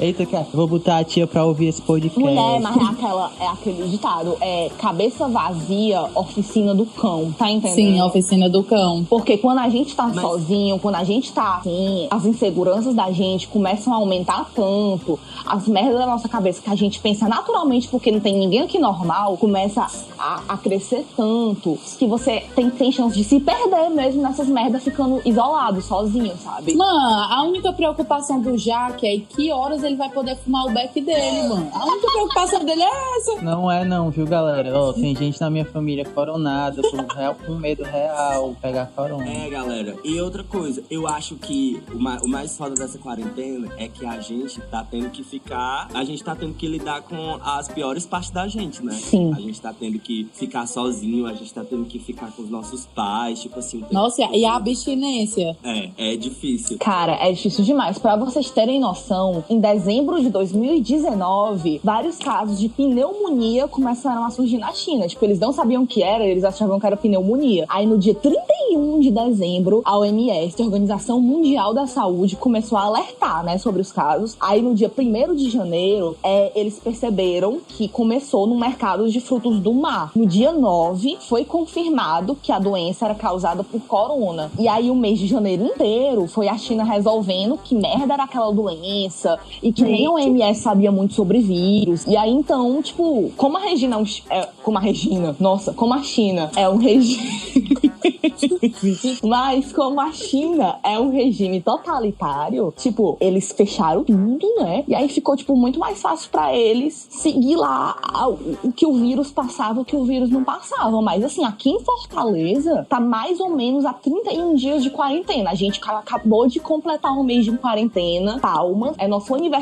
Eita, 0.00 0.24
cara, 0.24 0.46
vou 0.54 0.66
botar 0.68 0.98
a 0.98 1.04
tia 1.04 1.26
pra 1.26 1.44
ouvir 1.44 1.66
esse 1.66 1.82
podcast. 1.82 2.20
Mulher, 2.20 2.60
mas 2.60 2.76
é, 2.76 2.84
aquela, 2.84 3.32
é 3.40 3.46
aquele 3.48 3.88
ditado. 3.88 4.36
É 4.40 4.70
cabeça 4.78 5.26
vazia, 5.26 6.02
oficina 6.14 6.72
do 6.72 6.86
cão. 6.86 7.32
Tá 7.36 7.50
entendendo? 7.50 7.74
Sim, 7.74 8.02
oficina 8.02 8.48
do 8.48 8.62
cão. 8.62 9.04
Porque 9.10 9.36
quando 9.36 9.58
a 9.58 9.68
gente 9.68 9.96
tá 9.96 10.04
Mas- 10.06 10.20
sozinho, 10.20 10.78
quando 10.78 10.94
a 10.94 11.02
gente 11.04 11.32
tá 11.32 11.56
assim, 11.56 12.06
as 12.12 12.24
inseguranças 12.24 12.94
da 12.94 13.10
gente 13.10 13.48
começam 13.48 13.92
a 13.92 13.96
aumentar 13.96 14.48
tanto, 14.54 15.18
as 15.44 15.66
merdas 15.66 15.98
da 15.98 16.06
nossa 16.06 16.28
cabeça 16.28 16.62
que 16.62 16.70
a 16.70 16.76
gente 16.76 17.00
pensa 17.00 17.26
naturalmente 17.28 17.88
porque 17.88 18.12
não 18.12 18.20
tem 18.20 18.36
ninguém 18.38 18.60
aqui 18.60 18.78
normal, 18.78 19.36
começa 19.36 19.84
a, 20.16 20.42
a 20.48 20.56
crescer 20.56 21.04
tanto 21.16 21.76
que 21.98 22.06
você 22.06 22.44
tem, 22.54 22.70
tem 22.70 22.92
chance 22.92 23.16
de 23.16 23.24
se 23.24 23.40
perder 23.40 23.90
mesmo 23.90 24.22
nessas 24.22 24.46
merdas 24.46 24.84
ficando 24.84 25.20
isolado, 25.24 25.82
sozinho, 25.82 26.34
sabe? 26.36 26.76
Mano, 26.76 27.32
a 27.32 27.42
única 27.42 27.72
preocupação 27.72 28.40
do 28.40 28.56
Jaque 28.56 29.04
é 29.06 29.18
que 29.18 29.50
horas 29.50 29.82
ele 29.82 29.87
vai 29.96 30.08
poder 30.10 30.36
fumar 30.36 30.66
o 30.66 30.70
beck 30.70 31.00
dele, 31.00 31.48
mano. 31.48 31.70
A 31.72 31.86
única 31.86 32.06
preocupação 32.10 32.64
dele 32.64 32.82
é 32.82 33.16
essa. 33.18 33.42
Não 33.42 33.70
é 33.70 33.84
não, 33.84 34.10
viu, 34.10 34.26
galera? 34.26 34.78
Ó, 34.78 34.92
tem 34.92 35.14
gente 35.14 35.40
na 35.40 35.50
minha 35.50 35.64
família 35.64 36.04
coronada, 36.04 36.82
por 36.82 37.04
real, 37.16 37.34
com 37.34 37.54
medo 37.54 37.82
real, 37.84 38.56
pegar 38.60 38.86
corona. 38.86 39.28
É, 39.28 39.48
galera. 39.48 39.96
E 40.04 40.20
outra 40.20 40.44
coisa, 40.44 40.82
eu 40.90 41.06
acho 41.06 41.36
que 41.36 41.82
o 41.92 41.98
mais, 41.98 42.22
o 42.22 42.28
mais 42.28 42.56
foda 42.56 42.74
dessa 42.74 42.98
quarentena 42.98 43.68
é 43.76 43.88
que 43.88 44.04
a 44.06 44.20
gente 44.20 44.60
tá 44.62 44.84
tendo 44.88 45.10
que 45.10 45.22
ficar. 45.22 45.88
A 45.94 46.04
gente 46.04 46.22
tá 46.22 46.34
tendo 46.34 46.54
que 46.54 46.66
lidar 46.66 47.02
com 47.02 47.38
as 47.42 47.68
piores 47.68 48.06
partes 48.06 48.30
da 48.30 48.46
gente, 48.48 48.84
né? 48.84 48.92
Sim. 48.92 49.32
A 49.34 49.40
gente 49.40 49.60
tá 49.60 49.72
tendo 49.72 49.98
que 49.98 50.28
ficar 50.32 50.66
sozinho, 50.66 51.26
a 51.26 51.34
gente 51.34 51.52
tá 51.52 51.64
tendo 51.64 51.84
que 51.84 51.98
ficar 51.98 52.30
com 52.32 52.42
os 52.42 52.50
nossos 52.50 52.86
pais, 52.86 53.40
tipo 53.40 53.58
assim. 53.58 53.78
o 53.78 53.80
tempo 53.82 53.94
Nossa, 53.94 54.22
e 54.32 54.44
a 54.44 54.56
abstinência? 54.56 55.56
É, 55.62 56.12
é 56.12 56.16
difícil. 56.16 56.78
Cara, 56.78 57.12
é 57.14 57.32
difícil 57.32 57.64
demais. 57.64 57.98
Pra 57.98 58.16
vocês 58.16 58.50
terem 58.50 58.80
noção, 58.80 59.44
em 59.48 59.60
dezembro 59.78 60.20
de 60.20 60.28
2019, 60.28 61.80
vários 61.84 62.18
casos 62.18 62.58
de 62.58 62.68
pneumonia 62.68 63.68
começaram 63.68 64.24
a 64.24 64.30
surgir 64.30 64.58
na 64.58 64.72
China. 64.72 65.06
Tipo, 65.06 65.24
eles 65.24 65.38
não 65.38 65.52
sabiam 65.52 65.84
o 65.84 65.86
que 65.86 66.02
era, 66.02 66.26
eles 66.26 66.42
achavam 66.42 66.80
que 66.80 66.86
era 66.86 66.96
pneumonia. 66.96 67.64
Aí 67.68 67.86
no 67.86 67.96
dia 67.96 68.14
31 68.14 68.98
de 68.98 69.12
dezembro, 69.12 69.80
a 69.84 69.96
OMS, 69.96 70.60
a 70.60 70.64
Organização 70.64 71.20
Mundial 71.20 71.72
da 71.72 71.86
Saúde, 71.86 72.34
começou 72.34 72.76
a 72.76 72.82
alertar, 72.82 73.44
né, 73.44 73.56
sobre 73.56 73.80
os 73.80 73.92
casos. 73.92 74.36
Aí 74.40 74.60
no 74.60 74.74
dia 74.74 74.90
1 74.90 75.36
de 75.36 75.48
janeiro, 75.48 76.16
é, 76.24 76.50
eles 76.56 76.80
perceberam 76.80 77.60
que 77.68 77.86
começou 77.86 78.48
no 78.48 78.58
mercado 78.58 79.08
de 79.08 79.20
frutos 79.20 79.60
do 79.60 79.72
mar. 79.72 80.10
No 80.16 80.26
dia 80.26 80.50
9, 80.52 81.18
foi 81.20 81.44
confirmado 81.44 82.36
que 82.42 82.50
a 82.50 82.58
doença 82.58 83.04
era 83.04 83.14
causada 83.14 83.62
por 83.62 83.80
corona. 83.82 84.50
E 84.58 84.66
aí 84.66 84.90
o 84.90 84.96
mês 84.96 85.20
de 85.20 85.28
janeiro 85.28 85.64
inteiro 85.64 86.26
foi 86.26 86.48
a 86.48 86.58
China 86.58 86.82
resolvendo 86.82 87.56
que 87.62 87.76
merda 87.76 88.14
era 88.14 88.24
aquela 88.24 88.52
doença 88.52 89.38
e 89.68 89.72
que 89.72 89.82
nem 89.82 90.06
a 90.06 90.10
OMS 90.12 90.60
sabia 90.60 90.90
muito 90.90 91.14
sobre 91.14 91.38
vírus. 91.40 92.06
E 92.06 92.16
aí, 92.16 92.30
então, 92.30 92.80
tipo, 92.82 93.30
como 93.36 93.56
a 93.56 93.60
Regina 93.60 93.96
é, 93.96 93.98
um, 93.98 94.04
é 94.30 94.48
como 94.62 94.78
a 94.78 94.80
Regina, 94.80 95.36
nossa, 95.38 95.72
como 95.72 95.94
a 95.94 96.02
China 96.02 96.50
é 96.56 96.68
um 96.68 96.76
regime. 96.76 97.28
Mas 99.22 99.72
como 99.72 100.00
a 100.00 100.12
China 100.12 100.78
é 100.82 100.98
um 100.98 101.10
regime 101.10 101.60
totalitário, 101.60 102.72
tipo, 102.76 103.16
eles 103.20 103.52
fecharam 103.52 104.04
tudo, 104.04 104.46
né? 104.60 104.84
E 104.86 104.94
aí 104.94 105.08
ficou, 105.08 105.36
tipo, 105.36 105.56
muito 105.56 105.78
mais 105.78 106.00
fácil 106.00 106.30
pra 106.30 106.54
eles 106.56 107.06
seguir 107.10 107.56
lá 107.56 107.96
a- 108.02 108.28
o 108.28 108.72
que 108.74 108.86
o 108.86 108.92
vírus 108.94 109.30
passava, 109.30 109.80
o 109.80 109.84
que 109.84 109.96
o 109.96 110.04
vírus 110.04 110.30
não 110.30 110.44
passava. 110.44 111.00
Mas 111.02 111.22
assim, 111.24 111.44
aqui 111.44 111.70
em 111.70 111.80
Fortaleza, 111.80 112.86
tá 112.88 113.00
mais 113.00 113.40
ou 113.40 113.50
menos 113.50 113.84
há 113.84 113.92
31 113.92 114.54
dias 114.54 114.82
de 114.82 114.90
quarentena. 114.90 115.50
A 115.50 115.54
gente 115.54 115.80
ca- 115.80 115.98
acabou 115.98 116.46
de 116.46 116.60
completar 116.60 117.12
um 117.12 117.22
mês 117.22 117.44
de 117.44 117.52
quarentena. 117.56 118.38
Palmas. 118.40 118.94
É 118.98 119.06
nosso 119.08 119.34
aniversário, 119.34 119.57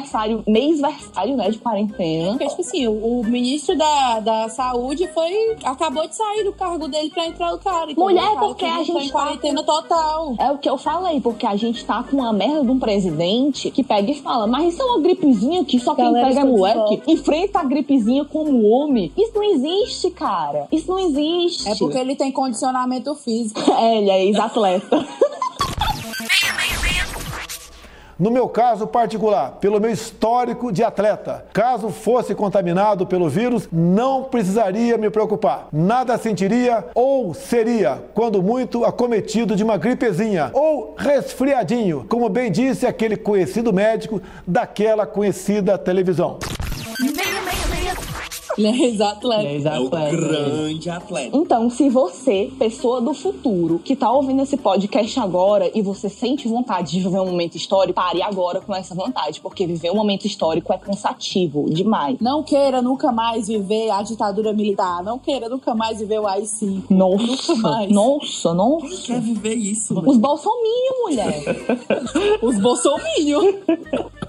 mêsversário, 0.47 1.37
né, 1.37 1.51
de 1.51 1.59
quarentena. 1.59 2.31
Porque, 2.31 2.47
tipo 2.49 2.61
assim, 2.61 2.87
o, 2.89 3.21
o 3.21 3.25
ministro 3.25 3.77
da, 3.77 4.21
da 4.21 4.49
saúde 4.49 5.09
foi. 5.15 5.57
acabou 5.65 6.07
de 6.09 6.15
sair 6.17 6.45
do 6.45 6.53
cargo 6.53 6.89
dele 6.89 7.11
pra 7.11 7.27
entrar 7.27 7.55
o 7.55 7.59
cara. 7.59 7.85
entendeu? 7.91 8.05
Mulher, 8.05 8.25
cara 8.35 8.41
porque 8.41 8.65
que 8.65 8.71
a 8.71 8.77
tá 8.77 8.83
gente 8.85 9.05
em 9.05 9.09
tá- 9.09 9.13
quarentena 9.13 9.63
total. 9.63 10.35
É 10.39 10.51
o 10.51 10.59
que 10.59 10.69
eu 10.69 10.77
falei, 10.79 11.21
porque 11.21 11.47
a 11.47 11.57
gente 11.57 11.85
tá 11.85 12.03
com 12.03 12.17
uma 12.17 12.33
merda 12.33 12.65
de 12.65 12.71
um 12.71 12.79
presidente 12.79 13.71
que 13.71 13.83
pega 13.83 14.11
e 14.11 14.21
fala, 14.21 14.47
mas 14.47 14.73
isso 14.75 14.83
é 14.83 14.85
uma 14.85 15.01
gripezinha 15.01 15.65
que 15.65 15.79
só 15.79 15.95
quem 15.95 16.05
Galera, 16.05 16.29
pega 16.29 16.41
é 16.41 16.45
moleque. 16.45 17.03
Enfrenta 17.07 17.61
a 17.61 17.65
gripezinha 17.65 18.25
como 18.25 18.69
homem. 18.69 19.13
Isso 19.17 19.33
não 19.35 19.43
existe, 19.43 20.11
cara. 20.11 20.67
Isso 20.73 20.91
não 20.91 20.99
existe. 20.99 21.69
É 21.69 21.75
porque 21.75 21.99
ele 21.99 22.15
tem 22.17 22.31
condicionamento 22.33 23.15
físico. 23.15 23.61
É, 23.77 23.99
ele 23.99 24.11
é 24.11 24.25
ex-atleta. 24.25 25.05
No 28.19 28.31
meu 28.31 28.49
caso 28.49 28.87
particular, 28.87 29.59
pelo 29.61 29.79
meu 29.79 29.91
histórico 29.91 30.73
de 30.73 30.83
atleta, 30.83 31.45
caso 31.53 31.91
fosse 31.91 32.35
contaminado 32.35 33.07
pelo 33.07 33.29
vírus, 33.29 33.69
não 33.71 34.25
precisaria 34.25 34.97
me 34.97 35.11
preocupar. 35.11 35.69
Nada 35.71 36.17
sentiria 36.17 36.87
ou 36.95 37.35
seria, 37.35 38.03
quando 38.15 38.43
muito, 38.43 38.87
acometido 38.87 39.55
de 39.55 39.63
uma 39.63 39.77
gripezinha 39.77 40.51
ou 40.55 40.95
resfriadinho, 40.97 42.07
como 42.09 42.31
bem 42.31 42.51
disse 42.51 42.87
aquele 42.87 43.19
conhecido 43.19 43.71
médico 43.71 44.23
daquela 44.47 45.07
conhecida 45.07 45.77
televisão. 45.77 46.39
Ele 48.59 48.69
é 48.69 48.85
ex-atleta. 48.87 49.43
É 49.43 49.47
É 49.47 49.53
o 49.53 49.57
ex-atleta. 49.57 50.17
grande 50.17 50.91
atleta. 50.91 51.37
Então, 51.37 51.69
se 51.71 51.89
você, 51.91 52.51
pessoa 52.59 53.01
do 53.01 53.13
futuro, 53.13 53.79
que 53.85 53.95
tá 53.95 54.11
ouvindo 54.11 54.43
esse 54.43 54.57
podcast 54.57 55.21
agora 55.21 55.71
e 55.75 55.83
você 55.83 56.09
sente 56.09 56.49
vontade 56.49 56.93
de 56.93 57.01
viver 57.01 57.21
um 57.21 57.27
momento 57.27 57.57
histórico, 57.57 57.95
pare 57.95 58.23
agora 58.23 58.61
com 58.61 58.75
essa 58.75 58.95
vontade, 58.95 59.41
porque 59.41 59.67
viver 59.67 59.91
um 59.91 59.97
momento 59.97 60.27
histórico 60.27 60.73
é 60.73 60.79
cansativo 60.79 61.69
demais. 61.69 62.17
Não 62.21 62.43
queira 62.43 62.81
nunca 62.81 63.13
mais 63.13 63.49
viver 63.49 63.91
a 63.91 64.03
ditadura 64.03 64.53
militar. 64.53 65.03
Não 65.03 65.19
queira 65.19 65.49
nunca 65.49 65.75
mais 65.75 65.99
viver 66.01 66.19
o 66.21 66.27
AI-5. 66.27 66.85
Nossa, 66.91 67.55
mais. 67.57 67.91
nossa, 67.91 68.55
nossa. 68.55 69.07
Quer 69.07 69.21
viver 69.21 69.55
isso, 69.55 69.95
Os 69.99 70.05
mano? 70.07 70.19
bolsominhos, 70.19 70.97
mulher. 71.05 71.45
Os 72.43 72.59
bolsominions. 72.59 73.55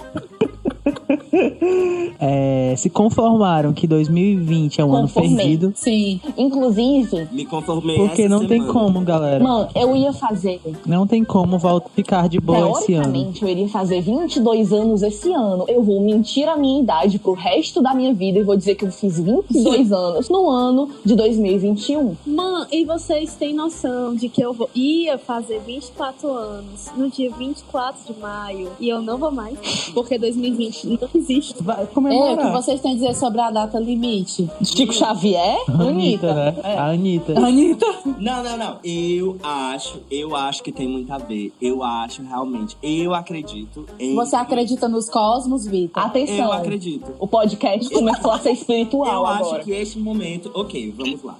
É, 2.20 2.74
se 2.76 2.90
conformaram 2.90 3.74
que 3.74 3.86
2020 3.86 4.82
é 4.82 4.86
um 4.86 4.92
ano 4.96 5.02
Conformei. 5.08 5.36
perdido. 5.36 5.72
Sim. 5.76 6.20
Inclusive, 6.36 7.28
Me 7.32 7.46
conformei 7.46 7.96
Porque 7.96 8.24
essa 8.24 8.30
não 8.30 8.40
tem 8.48 8.60
semana. 8.62 8.74
como, 8.74 9.02
galera. 9.02 9.44
mano, 9.44 9.68
eu 9.76 9.96
ia 9.96 10.12
fazer 10.12 10.60
Não 10.86 11.06
tem 11.06 11.24
como 11.24 11.60
voltar 11.60 11.90
ficar 11.96 12.28
de 12.28 12.40
boa 12.40 12.72
esse 12.80 12.94
ano. 12.96 13.04
Teoricamente, 13.04 13.44
eu 13.44 13.50
iria 13.50 13.68
fazer 13.70 14.02
22 14.02 14.74
anos 14.74 15.04
esse 15.04 15.32
ano. 15.32 15.66
Eu 15.68 15.84
vou 15.84 16.02
mentir 16.02 16.48
a 16.50 16.58
minha 16.58 16.82
idade 16.82 17.20
pro 17.20 17.34
resto 17.34 17.82
da 17.84 17.94
minha 17.94 18.14
vida 18.16 18.40
e 18.40 18.44
vou 18.44 18.58
dizer 18.58 18.74
que 18.76 18.86
eu 18.86 18.92
fiz 18.92 19.20
22 19.20 19.92
anos 19.94 20.28
no 20.30 20.50
ano 20.50 20.90
de 21.06 21.16
2021. 21.16 22.16
Mano, 22.26 22.66
e 22.72 22.84
vocês 22.84 23.36
têm 23.36 23.54
noção 23.54 24.16
de 24.16 24.28
que 24.28 24.42
eu 24.42 24.54
vou- 24.54 24.70
ia 24.74 25.20
fazer 25.20 25.62
24 25.66 26.30
anos 26.32 26.88
no 26.98 27.10
dia 27.12 27.30
24 27.38 28.12
de 28.14 28.20
maio 28.20 28.70
e 28.80 28.90
eu 28.90 29.02
não 29.04 29.18
vou 29.20 29.32
mais, 29.32 29.56
porque 29.94 30.18
2020 30.18 30.86
não 31.00 31.10
existe. 31.14 31.27
Vai 31.62 31.80
É, 31.80 31.84
o 31.84 31.88
que 31.88 31.94
comemorar. 31.94 32.52
vocês 32.52 32.80
têm 32.82 32.92
a 32.92 32.96
dizer 32.96 33.16
sobre 33.16 33.42
a 33.42 33.52
data 33.52 33.80
limite? 33.80 34.50
Chico 34.64 34.94
Xavier, 34.94 35.58
Anitta, 35.70 35.84
Anitta. 35.84 36.34
né? 36.34 36.56
É. 36.64 36.78
A 36.78 36.86
Anitta. 36.88 37.40
Anitta. 37.40 37.86
Não, 38.20 38.44
não, 38.44 38.58
não. 38.58 38.78
Eu 38.84 39.38
acho, 39.44 40.00
eu 40.10 40.36
acho 40.36 40.64
que 40.64 40.72
tem 40.72 40.88
muito 40.88 41.12
a 41.12 41.18
ver. 41.18 41.54
Eu 41.62 41.84
acho 41.84 42.22
realmente. 42.24 42.78
Eu 42.82 43.14
acredito 43.14 43.86
em. 44.00 44.16
Você 44.16 44.36
acredita 44.36 44.88
nos 44.88 45.10
cosmos, 45.10 45.66
Vitor? 45.66 46.04
Atenção. 46.04 46.36
Eu 46.46 46.52
acredito. 46.54 47.12
O 47.20 47.28
podcast 47.28 47.90
começou 47.94 48.32
a 48.32 48.40
ser 48.40 48.52
espiritual 48.52 49.08
Eu 49.08 49.26
acho 49.26 49.44
agora. 49.46 49.64
que 49.64 49.72
este 49.72 50.00
momento. 50.00 50.50
Ok, 50.54 50.94
vamos 50.98 51.24
lá. 51.24 51.36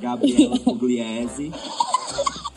Gabriela 0.00 0.58
Pugliese. 0.60 1.52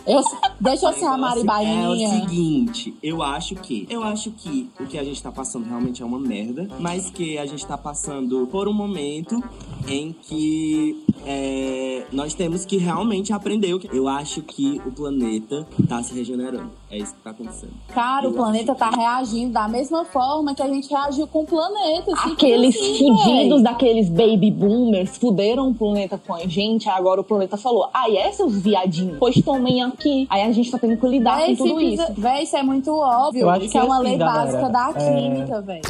Eu, 0.05 0.21
deixa 0.59 0.87
eu 0.87 0.93
ser 0.93 1.05
a 1.05 1.15
O 1.15 1.17
Mari 1.17 1.43
negócio 1.43 1.67
É 1.67 1.87
o 1.89 2.21
seguinte, 2.21 2.95
eu 3.01 3.23
acho 3.23 3.55
que. 3.55 3.87
Eu 3.89 4.03
acho 4.03 4.31
que 4.31 4.69
o 4.79 4.85
que 4.85 4.97
a 4.97 5.03
gente 5.03 5.21
tá 5.21 5.31
passando 5.31 5.65
realmente 5.65 6.01
é 6.01 6.05
uma 6.05 6.19
merda, 6.19 6.67
mas 6.79 7.09
que 7.09 7.37
a 7.37 7.45
gente 7.45 7.65
tá 7.65 7.77
passando 7.77 8.47
por 8.47 8.67
um 8.67 8.73
momento 8.73 9.41
em 9.87 10.13
que 10.13 11.05
é, 11.25 12.03
nós 12.11 12.33
temos 12.33 12.65
que 12.65 12.77
realmente 12.77 13.31
aprender 13.33 13.73
o 13.73 13.79
que. 13.79 13.89
Eu 13.95 14.07
acho 14.07 14.41
que 14.41 14.81
o 14.85 14.91
planeta 14.91 15.67
tá 15.87 16.01
se 16.03 16.13
regenerando. 16.13 16.71
É 16.91 16.97
isso 16.97 17.13
que 17.15 17.21
tá 17.21 17.31
acontecendo. 17.31 17.71
Cara, 17.93 18.29
o 18.29 18.33
planeta 18.33 18.75
tá 18.75 18.89
reagindo 18.89 19.51
da 19.53 19.67
mesma 19.67 20.05
forma 20.05 20.53
que 20.53 20.61
a 20.61 20.67
gente 20.67 20.89
reagiu 20.89 21.25
com 21.27 21.41
o 21.41 21.45
planeta. 21.45 22.05
simples 22.15 22.33
Aqueles 22.33 22.75
assim, 22.75 22.97
fudidos 22.97 23.53
véi. 23.55 23.63
daqueles 23.63 24.09
baby 24.09 24.51
boomers 24.51 25.17
fuderam 25.17 25.69
o 25.69 25.73
planeta 25.75 26.17
com 26.25 26.33
a 26.35 26.45
gente, 26.47 26.87
aí 26.89 26.95
agora 26.97 27.21
o 27.21 27.23
planeta 27.23 27.57
falou: 27.57 27.89
ai, 27.93 28.15
é 28.17 28.31
seus 28.31 28.55
viadinhos? 28.61 29.17
Pois 29.19 29.35
tomem 29.43 29.81
aqui. 29.83 30.27
Aí 30.29 30.43
a 30.43 30.51
gente 30.51 30.69
tá 30.71 30.77
tendo 30.77 30.97
que 30.97 31.07
lidar 31.07 31.37
Véi, 31.37 31.55
com 31.55 31.65
tudo 31.65 31.81
isso. 31.81 32.05
Véi, 32.17 32.43
isso 32.43 32.55
é 32.55 32.63
muito 32.63 32.91
óbvio. 32.91 33.41
Eu 33.41 33.49
acho 33.49 33.63
isso 33.63 33.71
que 33.71 33.77
é 33.77 33.81
é 33.81 33.83
uma 33.83 33.95
assim, 33.95 34.03
lei 34.03 34.17
galera. 34.17 34.45
básica 34.45 34.69
da 34.69 34.89
É. 34.95 35.15
química, 35.15 35.61
velho. 35.61 35.81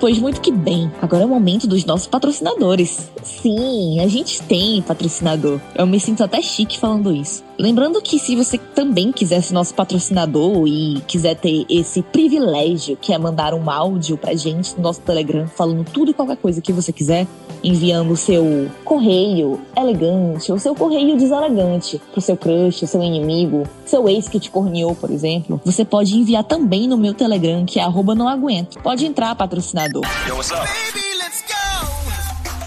Pois 0.00 0.18
muito 0.18 0.40
que 0.40 0.52
bem. 0.52 0.90
Agora 1.02 1.24
é 1.24 1.26
o 1.26 1.28
momento 1.28 1.66
dos 1.66 1.84
nossos 1.84 2.06
patrocinadores. 2.06 3.10
Sim, 3.22 3.98
a 4.00 4.06
gente 4.06 4.40
tem 4.42 4.80
patrocinador. 4.80 5.60
Eu 5.74 5.86
me 5.86 5.98
sinto 5.98 6.22
até 6.22 6.40
chique 6.40 6.78
falando 6.78 7.12
isso. 7.12 7.42
Lembrando 7.58 8.00
que 8.00 8.20
se 8.20 8.36
você 8.36 8.56
também 8.56 9.10
quiser 9.10 9.42
ser 9.42 9.52
nosso 9.52 9.74
patrocinador 9.74 10.68
e 10.68 11.02
quiser 11.08 11.34
ter 11.34 11.66
esse 11.68 12.02
privilégio 12.02 12.96
que 12.96 13.12
é 13.12 13.18
mandar 13.18 13.52
um 13.52 13.68
áudio 13.68 14.16
pra 14.16 14.36
gente 14.36 14.76
no 14.76 14.82
nosso 14.82 15.00
Telegram 15.00 15.48
falando 15.48 15.84
tudo 15.84 16.12
e 16.12 16.14
qualquer 16.14 16.36
coisa 16.36 16.60
que 16.60 16.72
você 16.72 16.92
quiser, 16.92 17.26
enviando 17.64 18.12
o 18.12 18.16
seu 18.16 18.68
correio 18.84 19.60
elegante 19.76 20.52
ou 20.52 20.58
seu 20.60 20.72
correio 20.72 21.16
deselegante 21.16 22.00
pro 22.12 22.20
seu 22.20 22.36
crush, 22.36 22.86
seu 22.86 23.02
inimigo, 23.02 23.64
seu 23.84 24.08
ex 24.08 24.28
que 24.28 24.38
te 24.38 24.50
corneou, 24.50 24.94
por 24.94 25.10
exemplo, 25.10 25.60
você 25.64 25.84
pode 25.84 26.16
enviar 26.16 26.44
também 26.44 26.86
no 26.86 26.96
meu 26.96 27.12
Telegram, 27.12 27.64
que 27.64 27.80
é 27.80 27.82
arroba 27.82 28.14
não 28.14 28.28
aguento. 28.28 28.80
Pode 28.80 29.04
entrar, 29.04 29.34
patrocinador. 29.34 29.97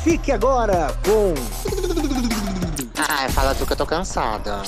Fique 0.04 0.32
agora 0.32 0.88
com 1.06 1.34
Ai, 3.10 3.30
fala 3.30 3.56
tu 3.56 3.66
que 3.66 3.74
eu 3.74 3.78
tô 3.78 3.86
cansada. 3.86 4.62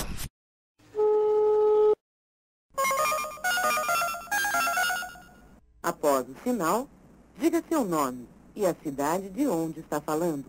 Após 5.82 6.28
o 6.30 6.36
sinal, 6.44 6.88
diga 7.38 7.64
seu 7.68 7.84
nome 7.84 8.28
e 8.56 8.66
a 8.66 8.74
cidade 8.74 9.30
de 9.30 9.48
onde 9.48 9.80
está 9.80 10.00
falando. 10.00 10.46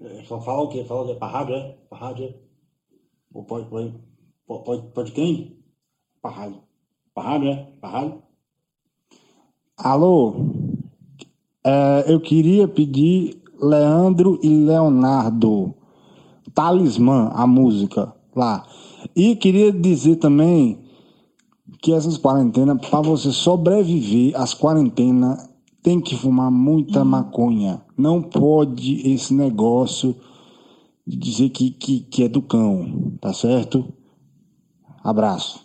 É, 0.00 0.24
Só 0.24 0.40
fala 0.40 0.62
o 0.62 0.68
quê? 0.68 0.84
Fala 0.84 1.02
o 1.02 1.06
quê? 1.06 1.14
Pra 1.14 1.28
rádio, 1.28 1.54
é? 1.56 1.72
Pra 1.88 1.98
rádio, 1.98 2.26
é? 2.26 2.34
Ou 3.34 3.44
pode, 3.44 3.68
pode, 3.68 3.94
pode, 4.46 4.64
pode, 4.64 4.92
pode 4.92 5.12
quem? 5.12 5.64
Pra 6.22 6.30
rádio. 6.30 6.62
Pra 7.14 7.22
rádio, 7.24 7.50
é? 7.50 7.56
Pra 7.80 7.88
rádio. 7.90 8.25
Alô? 9.76 10.34
É, 11.62 12.04
eu 12.08 12.18
queria 12.18 12.66
pedir 12.66 13.42
Leandro 13.60 14.40
e 14.42 14.48
Leonardo. 14.48 15.74
Talismã, 16.54 17.30
a 17.34 17.46
música 17.46 18.14
lá. 18.34 18.66
E 19.14 19.36
queria 19.36 19.70
dizer 19.70 20.16
também 20.16 20.78
que 21.82 21.92
essas 21.92 22.16
quarentenas, 22.16 22.80
para 22.88 23.02
você 23.02 23.30
sobreviver 23.30 24.34
às 24.40 24.54
quarentenas, 24.54 25.46
tem 25.82 26.00
que 26.00 26.16
fumar 26.16 26.50
muita 26.50 27.04
maconha. 27.04 27.82
Não 27.98 28.22
pode 28.22 29.06
esse 29.06 29.34
negócio 29.34 30.16
de 31.06 31.18
dizer 31.18 31.50
que, 31.50 31.70
que, 31.70 32.00
que 32.00 32.22
é 32.22 32.28
do 32.28 32.40
cão, 32.40 33.12
tá 33.20 33.34
certo? 33.34 33.92
Abraço. 35.04 35.60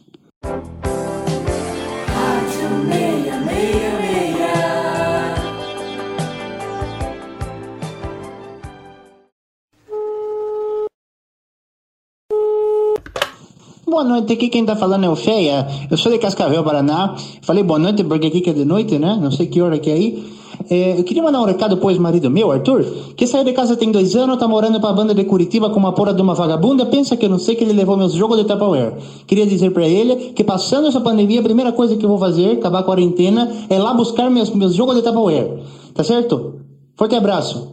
Boa 13.92 14.06
noite, 14.06 14.32
aqui 14.32 14.48
quem 14.48 14.64
tá 14.64 14.74
falando 14.74 15.04
é 15.04 15.10
o 15.10 15.18
Feia. 15.18 15.68
Eu 15.92 15.98
sou 15.98 16.10
de 16.10 16.18
Cascavel, 16.18 16.64
Paraná. 16.64 17.14
Falei 17.42 17.62
boa 17.62 17.78
noite 17.78 18.06
porque 18.06 18.28
aqui 18.28 18.40
que 18.40 18.50
é 18.50 18.54
de 18.54 18.64
noite, 18.64 18.98
né? 18.98 19.20
Não 19.22 19.30
sei 19.30 19.48
que 19.48 19.62
hora 19.62 19.78
que 19.80 19.90
é 19.90 19.94
aí. 19.94 20.24
É, 20.70 20.98
eu 20.98 21.04
queria 21.04 21.22
mandar 21.22 21.42
um 21.42 21.44
recado 21.44 21.76
pro 21.76 21.92
ex-marido 21.92 22.32
meu, 22.32 22.54
Arthur, 22.54 22.86
que 23.18 23.28
saiu 23.28 23.44
de 23.44 23.52
casa 23.52 23.76
tem 23.76 23.92
dois 23.92 24.16
anos, 24.16 24.40
tá 24.40 24.48
morando 24.48 24.80
pra 24.80 24.94
banda 24.94 25.14
de 25.14 25.26
Curitiba 25.26 25.70
com 25.72 25.78
uma 25.78 25.92
porra 25.92 26.14
de 26.14 26.22
uma 26.22 26.34
vagabunda, 26.34 26.86
pensa 26.86 27.18
que 27.18 27.26
eu 27.26 27.30
não 27.30 27.38
sei 27.38 27.54
que 27.54 27.66
ele 27.66 27.74
levou 27.74 27.98
meus 27.98 28.14
jogos 28.14 28.38
de 28.38 28.46
Tupperware. 28.46 28.94
Queria 29.28 29.46
dizer 29.46 29.72
pra 29.72 29.86
ele 29.86 30.32
que 30.32 30.44
passando 30.46 30.88
essa 30.88 31.02
pandemia, 31.02 31.42
a 31.42 31.44
primeira 31.44 31.74
coisa 31.74 31.98
que 31.98 32.06
eu 32.06 32.10
vou 32.10 32.18
fazer, 32.18 32.60
acabar 32.60 32.80
a 32.80 32.84
quarentena, 32.84 33.52
é 33.70 33.78
lá 33.78 33.94
buscar 33.94 34.32
meus, 34.32 34.52
meus 34.52 34.74
jogos 34.74 34.96
de 34.96 35.02
Tupperware. 35.02 35.64
Tá 35.94 36.02
certo? 36.02 36.62
Forte 36.96 37.14
abraço. 37.14 37.71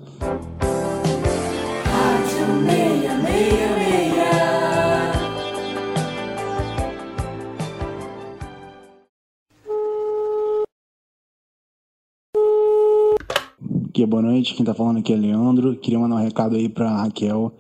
Aqui 13.98 14.06
boa 14.06 14.22
noite, 14.22 14.54
quem 14.54 14.64
tá 14.64 14.72
falando 14.72 14.98
aqui 14.98 15.12
é 15.12 15.16
Leandro. 15.16 15.74
Queria 15.74 15.98
mandar 15.98 16.14
um 16.14 16.20
recado 16.20 16.54
aí 16.54 16.68
pra 16.68 17.02
Raquel. 17.02 17.52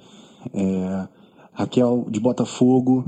É, 0.54 1.08
Raquel 1.52 2.06
de 2.08 2.20
Botafogo, 2.20 3.04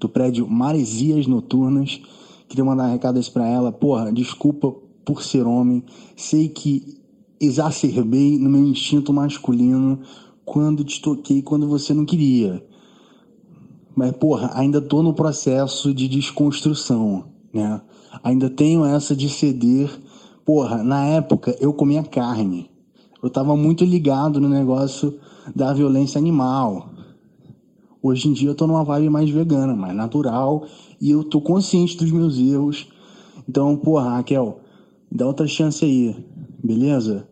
do 0.00 0.08
prédio 0.08 0.48
Maresias 0.48 1.28
Noturnas. 1.28 2.00
Queria 2.48 2.64
mandar 2.64 2.88
um 2.88 2.90
recado 2.90 3.20
pra 3.30 3.46
ela. 3.46 3.70
Porra, 3.70 4.10
desculpa 4.10 4.74
por 5.04 5.22
ser 5.22 5.46
homem. 5.46 5.84
Sei 6.16 6.48
que 6.48 6.98
exacerbei 7.40 8.36
no 8.36 8.50
meu 8.50 8.64
instinto 8.64 9.12
masculino 9.12 10.00
quando 10.44 10.82
te 10.82 11.00
toquei 11.00 11.40
quando 11.40 11.68
você 11.68 11.94
não 11.94 12.04
queria. 12.04 12.66
Mas, 13.94 14.10
porra, 14.10 14.50
ainda 14.54 14.80
tô 14.80 15.04
no 15.04 15.14
processo 15.14 15.94
de 15.94 16.08
desconstrução, 16.08 17.26
né? 17.54 17.80
Ainda 18.24 18.50
tenho 18.50 18.84
essa 18.84 19.14
de 19.14 19.28
ceder. 19.28 19.88
Porra, 20.44 20.82
na 20.82 21.06
época 21.06 21.56
eu 21.60 21.72
comia 21.72 22.02
carne. 22.02 22.71
Eu 23.22 23.30
tava 23.30 23.56
muito 23.56 23.84
ligado 23.84 24.40
no 24.40 24.48
negócio 24.48 25.16
da 25.54 25.72
violência 25.72 26.18
animal. 26.18 26.90
Hoje 28.02 28.28
em 28.28 28.32
dia 28.32 28.48
eu 28.48 28.54
tô 28.54 28.66
numa 28.66 28.82
vibe 28.82 29.10
mais 29.10 29.30
vegana, 29.30 29.76
mais 29.76 29.94
natural, 29.94 30.66
e 31.00 31.08
eu 31.12 31.22
tô 31.22 31.40
consciente 31.40 31.96
dos 31.96 32.10
meus 32.10 32.36
erros. 32.36 32.88
Então, 33.48 33.76
porra, 33.76 34.16
Raquel, 34.16 34.58
dá 35.10 35.24
outra 35.24 35.46
chance 35.46 35.84
aí, 35.84 36.16
beleza? 36.62 37.28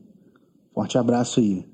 Forte 0.72 0.96
abraço 0.96 1.40
aí. 1.40 1.66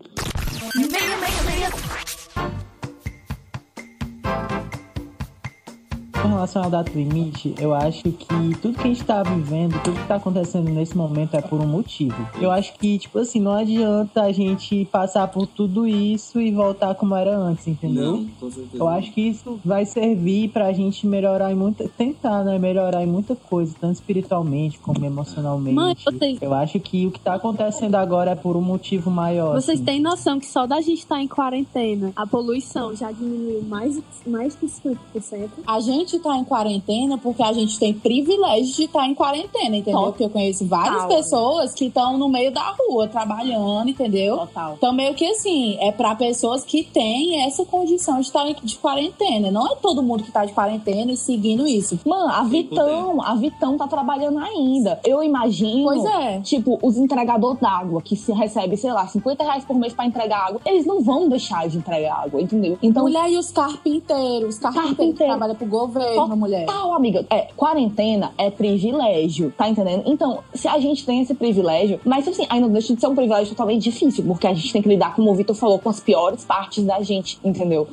Relação 6.46 6.62
ao 6.64 6.70
data 6.70 6.90
limite, 6.94 7.54
eu 7.58 7.74
acho 7.74 8.02
que 8.04 8.56
tudo 8.62 8.78
que 8.78 8.84
a 8.84 8.86
gente 8.86 9.04
tá 9.04 9.22
vivendo, 9.22 9.80
tudo 9.82 9.98
que 10.00 10.06
tá 10.06 10.14
acontecendo 10.16 10.70
nesse 10.70 10.96
momento 10.96 11.34
é 11.34 11.40
por 11.42 11.60
um 11.60 11.66
motivo. 11.66 12.14
Eu 12.40 12.50
acho 12.50 12.72
que, 12.74 12.98
tipo 12.98 13.18
assim, 13.18 13.40
não 13.40 13.52
adianta 13.52 14.22
a 14.22 14.32
gente 14.32 14.84
passar 14.86 15.26
por 15.28 15.46
tudo 15.46 15.86
isso 15.86 16.40
e 16.40 16.52
voltar 16.52 16.94
como 16.94 17.14
era 17.16 17.36
antes, 17.36 17.66
entendeu? 17.66 18.12
Não, 18.18 18.26
com 18.40 18.50
certeza. 18.50 18.76
Eu 18.82 18.88
acho 18.88 19.12
que 19.12 19.20
isso 19.22 19.58
vai 19.64 19.84
servir 19.84 20.48
pra 20.50 20.72
gente 20.72 21.06
melhorar 21.06 21.50
em 21.50 21.54
muita. 21.56 21.88
tentar, 21.96 22.44
né? 22.44 22.58
Melhorar 22.58 23.02
em 23.02 23.06
muita 23.06 23.34
coisa, 23.34 23.74
tanto 23.80 23.94
espiritualmente 23.94 24.78
como 24.78 25.04
emocionalmente. 25.04 25.74
Mãe, 25.74 25.96
vocês- 26.04 26.38
Eu 26.40 26.54
acho 26.54 26.78
que 26.78 27.06
o 27.06 27.10
que 27.10 27.18
tá 27.20 27.34
acontecendo 27.34 27.94
agora 27.96 28.32
é 28.32 28.34
por 28.34 28.56
um 28.56 28.60
motivo 28.60 29.10
maior. 29.10 29.54
Vocês 29.60 29.78
assim. 29.78 29.84
têm 29.84 30.00
noção 30.00 30.38
que 30.38 30.46
só 30.46 30.66
da 30.66 30.80
gente 30.80 30.98
estar 30.98 31.20
em 31.20 31.26
quarentena, 31.28 32.12
a 32.14 32.26
poluição 32.26 32.94
já 32.94 33.10
diminuiu 33.10 33.62
mais, 33.62 34.00
mais 34.26 34.54
que 34.54 34.66
50%? 34.66 35.48
A 35.66 35.80
gente 35.80 36.18
tá 36.18 36.35
em 36.36 36.44
quarentena 36.44 37.18
porque 37.18 37.42
a 37.42 37.52
gente 37.52 37.78
tem 37.78 37.94
privilégio 37.94 38.74
de 38.74 38.84
estar 38.84 39.06
em 39.06 39.14
quarentena, 39.14 39.76
entendeu? 39.76 39.92
Total. 39.92 40.12
Porque 40.12 40.24
eu 40.24 40.30
conheço 40.30 40.66
várias 40.66 41.02
Total. 41.02 41.16
pessoas 41.16 41.74
que 41.74 41.86
estão 41.86 42.18
no 42.18 42.28
meio 42.28 42.52
da 42.52 42.74
rua 42.78 43.08
trabalhando, 43.08 43.88
entendeu? 43.88 44.36
Total. 44.38 44.74
Então, 44.76 44.92
meio 44.92 45.14
que 45.14 45.26
assim, 45.26 45.76
é 45.80 45.92
pra 45.92 46.14
pessoas 46.14 46.64
que 46.64 46.82
têm 46.82 47.44
essa 47.44 47.64
condição 47.64 48.16
de 48.20 48.26
estar 48.26 48.44
de 48.46 48.76
quarentena. 48.76 49.50
Não 49.50 49.66
é 49.66 49.76
todo 49.76 50.02
mundo 50.02 50.22
que 50.22 50.30
tá 50.30 50.44
de 50.44 50.52
quarentena 50.52 51.12
e 51.12 51.16
seguindo 51.16 51.66
isso. 51.66 51.98
Mano, 52.04 52.28
a 52.28 52.42
Vitão, 52.44 53.22
a 53.22 53.34
Vitão 53.34 53.76
tá 53.76 53.86
trabalhando 53.86 54.38
ainda. 54.38 55.00
Eu 55.04 55.22
imagino. 55.22 55.84
Pois 55.84 56.04
é. 56.04 56.40
Tipo, 56.40 56.78
os 56.82 56.96
entregadores 56.96 57.60
d'água 57.60 58.00
que 58.02 58.16
se 58.16 58.32
recebe, 58.32 58.76
sei 58.76 58.92
lá, 58.92 59.06
50 59.06 59.42
reais 59.42 59.64
por 59.64 59.76
mês 59.76 59.92
pra 59.92 60.06
entregar 60.06 60.48
água, 60.48 60.60
eles 60.64 60.86
não 60.86 61.02
vão 61.02 61.28
deixar 61.28 61.68
de 61.68 61.78
entregar 61.78 62.24
água, 62.24 62.40
entendeu? 62.40 62.78
Então. 62.82 63.02
Mulher 63.02 63.30
e 63.30 63.38
os 63.38 63.50
carpinteiros, 63.50 64.56
os 64.56 64.60
carpinteiros 64.60 65.18
que 65.18 65.24
trabalham 65.24 65.54
pro 65.54 65.66
governo, 65.66 66.25
mulher. 66.34 66.66
Total, 66.66 66.94
amiga. 66.94 67.26
É, 67.30 67.48
quarentena 67.56 68.32
é 68.38 68.50
privilégio, 68.50 69.52
tá 69.56 69.68
entendendo? 69.68 70.02
Então, 70.06 70.42
se 70.54 70.66
a 70.66 70.78
gente 70.78 71.04
tem 71.04 71.20
esse 71.20 71.34
privilégio, 71.34 72.00
mas 72.04 72.26
assim, 72.26 72.46
não 72.60 72.70
deixa 72.70 72.94
de 72.94 73.00
ser 73.00 73.06
um 73.06 73.14
privilégio 73.14 73.50
totalmente 73.50 73.82
difícil, 73.82 74.24
porque 74.24 74.46
a 74.46 74.54
gente 74.54 74.72
tem 74.72 74.82
que 74.82 74.88
lidar, 74.88 75.14
como 75.14 75.30
o 75.30 75.34
Vitor 75.34 75.54
falou, 75.54 75.78
com 75.78 75.90
as 75.90 76.00
piores 76.00 76.44
partes 76.44 76.84
da 76.84 77.00
gente, 77.02 77.38
entendeu? 77.44 77.86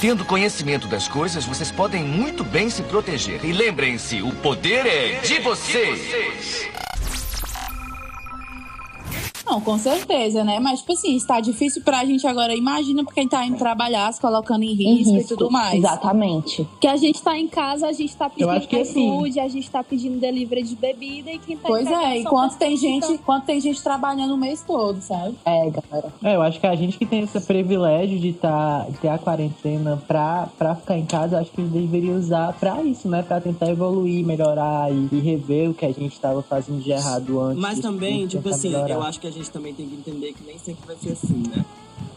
Tendo 0.00 0.26
conhecimento 0.26 0.86
das 0.88 1.08
coisas, 1.08 1.46
vocês 1.46 1.70
podem 1.70 2.04
muito 2.04 2.44
bem 2.44 2.68
se 2.68 2.82
proteger. 2.82 3.42
E 3.44 3.52
lembrem-se, 3.52 4.20
o 4.20 4.30
poder 4.36 4.84
é 4.86 5.20
de 5.20 5.38
vocês. 5.40 6.75
Não, 9.46 9.60
com 9.60 9.78
certeza, 9.78 10.42
né? 10.42 10.58
Mas, 10.58 10.80
tipo 10.80 10.92
assim, 10.92 11.14
está 11.16 11.40
difícil 11.40 11.82
pra 11.82 12.04
gente 12.04 12.26
agora. 12.26 12.54
Imagina 12.54 13.04
pra 13.04 13.14
quem 13.14 13.28
tá 13.28 13.46
indo 13.46 13.56
trabalhar, 13.56 14.12
se 14.12 14.20
colocando 14.20 14.62
em 14.64 14.74
risco, 14.74 15.16
e 15.16 15.24
tudo 15.24 15.50
mais. 15.50 15.74
Exatamente. 15.78 16.66
Que 16.80 16.86
a 16.88 16.96
gente 16.96 17.22
tá 17.22 17.38
em 17.38 17.46
casa, 17.46 17.86
a 17.86 17.92
gente 17.92 18.16
tá 18.16 18.28
pedindo 18.28 18.66
que 18.66 18.76
assim- 18.76 19.40
a 19.40 19.48
gente 19.48 19.70
tá 19.70 19.82
pedindo 19.84 20.18
delivery 20.18 20.62
de 20.62 20.74
bebida 20.74 21.30
e 21.30 21.38
quem 21.38 21.56
tá 21.56 21.68
Pois 21.68 21.86
é, 21.86 22.18
enquanto 22.18 22.56
tem 22.56 22.70
que 22.70 22.76
gente, 22.78 23.12
enquanto 23.12 23.44
tem 23.44 23.60
gente 23.60 23.82
trabalhando 23.82 24.34
o 24.34 24.36
mês 24.36 24.62
todo, 24.66 25.00
sabe? 25.00 25.34
É, 25.44 25.70
galera. 25.70 26.12
É, 26.24 26.34
eu 26.36 26.42
acho 26.42 26.58
que 26.58 26.66
a 26.66 26.74
gente 26.74 26.98
que 26.98 27.06
tem 27.06 27.20
esse 27.20 27.38
privilégio 27.40 28.18
de, 28.18 28.32
tá, 28.32 28.86
de 28.88 28.98
ter 28.98 29.08
a 29.08 29.18
quarentena 29.18 30.02
pra, 30.08 30.48
pra 30.58 30.74
ficar 30.74 30.98
em 30.98 31.04
casa, 31.06 31.36
eu 31.36 31.40
acho 31.40 31.50
que 31.52 31.60
a 31.60 31.64
gente 31.64 31.72
deveria 31.72 32.12
usar 32.14 32.52
pra 32.54 32.82
isso, 32.82 33.08
né? 33.08 33.22
Pra 33.22 33.40
tentar 33.40 33.68
evoluir, 33.70 34.24
melhorar 34.26 34.90
e, 34.92 35.08
e 35.12 35.20
rever 35.20 35.70
o 35.70 35.74
que 35.74 35.84
a 35.84 35.92
gente 35.92 36.18
tava 36.18 36.42
fazendo 36.42 36.80
de 36.82 36.90
errado 36.90 37.40
antes. 37.40 37.60
Mas 37.62 37.78
também, 37.78 38.26
tipo 38.26 38.48
assim, 38.48 38.70
melhorar. 38.70 38.90
eu 38.94 39.02
acho 39.02 39.20
que 39.20 39.26
a 39.26 39.30
gente 39.36 39.50
também 39.50 39.74
tem 39.74 39.88
que 39.88 39.94
entender 39.94 40.32
que 40.32 40.44
nem 40.44 40.58
sempre 40.58 40.86
vai 40.86 40.96
ser 40.96 41.12
assim, 41.12 41.42
né? 41.48 41.64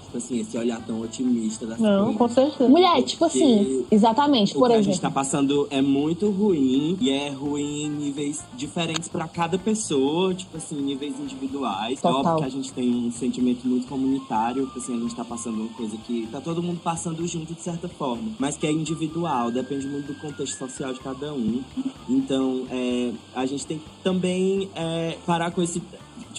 Tipo 0.09 0.17
assim, 0.17 0.39
esse 0.39 0.57
olhar 0.57 0.83
tão 0.87 1.01
otimista 1.01 1.67
das 1.67 1.77
Não, 1.79 2.05
coisas. 2.15 2.17
com 2.17 2.27
certeza. 2.29 2.67
Mulher, 2.67 3.03
tipo 3.03 3.25
assim, 3.25 3.85
exatamente, 3.91 4.55
O 4.57 4.59
por 4.59 4.67
que 4.67 4.73
a 4.73 4.75
exemplo. 4.77 4.91
gente 4.93 5.01
tá 5.01 5.11
passando 5.11 5.67
é 5.69 5.83
muito 5.83 6.31
ruim 6.31 6.97
e 6.99 7.11
é 7.11 7.29
ruim 7.29 7.83
em 7.83 7.89
níveis 7.89 8.43
diferentes 8.57 9.07
pra 9.07 9.27
cada 9.27 9.59
pessoa, 9.59 10.33
tipo 10.33 10.57
assim, 10.57 10.81
níveis 10.81 11.13
individuais. 11.19 11.99
É 11.99 12.01
Total. 12.01 12.21
óbvio 12.21 12.37
que 12.37 12.43
a 12.45 12.49
gente 12.49 12.73
tem 12.73 12.89
um 12.89 13.11
sentimento 13.11 13.67
muito 13.67 13.87
comunitário, 13.87 14.65
tipo 14.65 14.79
assim, 14.79 14.97
a 14.97 14.99
gente 14.99 15.15
tá 15.15 15.23
passando 15.23 15.59
uma 15.61 15.69
coisa 15.73 15.95
que 15.97 16.27
tá 16.31 16.41
todo 16.41 16.63
mundo 16.63 16.79
passando 16.83 17.27
junto 17.27 17.53
de 17.53 17.61
certa 17.61 17.87
forma, 17.87 18.31
mas 18.39 18.57
que 18.57 18.65
é 18.65 18.71
individual, 18.71 19.51
depende 19.51 19.85
muito 19.87 20.07
do 20.07 20.15
contexto 20.19 20.57
social 20.57 20.91
de 20.91 20.99
cada 21.01 21.31
um. 21.35 21.61
Então, 22.09 22.63
é, 22.71 23.11
a 23.35 23.45
gente 23.45 23.63
tem 23.63 23.77
que 23.77 23.85
também 24.03 24.71
é, 24.73 25.19
parar 25.23 25.51
com 25.51 25.61
esse. 25.61 25.83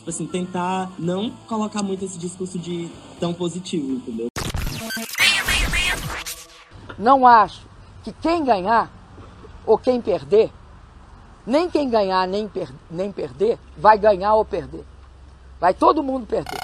Tipo 0.00 0.08
assim, 0.08 0.26
tentar 0.26 0.90
não 0.98 1.28
colocar 1.46 1.82
muito 1.82 2.02
esse 2.06 2.18
discurso 2.18 2.58
de 2.58 2.90
tão 3.20 3.34
positivo, 3.34 3.92
entendeu? 3.92 4.28
Não 6.98 7.26
acho 7.26 7.60
que 8.02 8.10
quem 8.10 8.42
ganhar 8.42 8.90
ou 9.66 9.76
quem 9.76 10.00
perder, 10.00 10.50
nem 11.46 11.68
quem 11.68 11.90
ganhar 11.90 12.26
nem, 12.26 12.48
per- 12.48 12.72
nem 12.90 13.12
perder, 13.12 13.58
vai 13.76 13.98
ganhar 13.98 14.34
ou 14.36 14.42
perder. 14.44 14.86
Vai 15.60 15.74
todo 15.74 16.02
mundo 16.02 16.26
perder. 16.26 16.58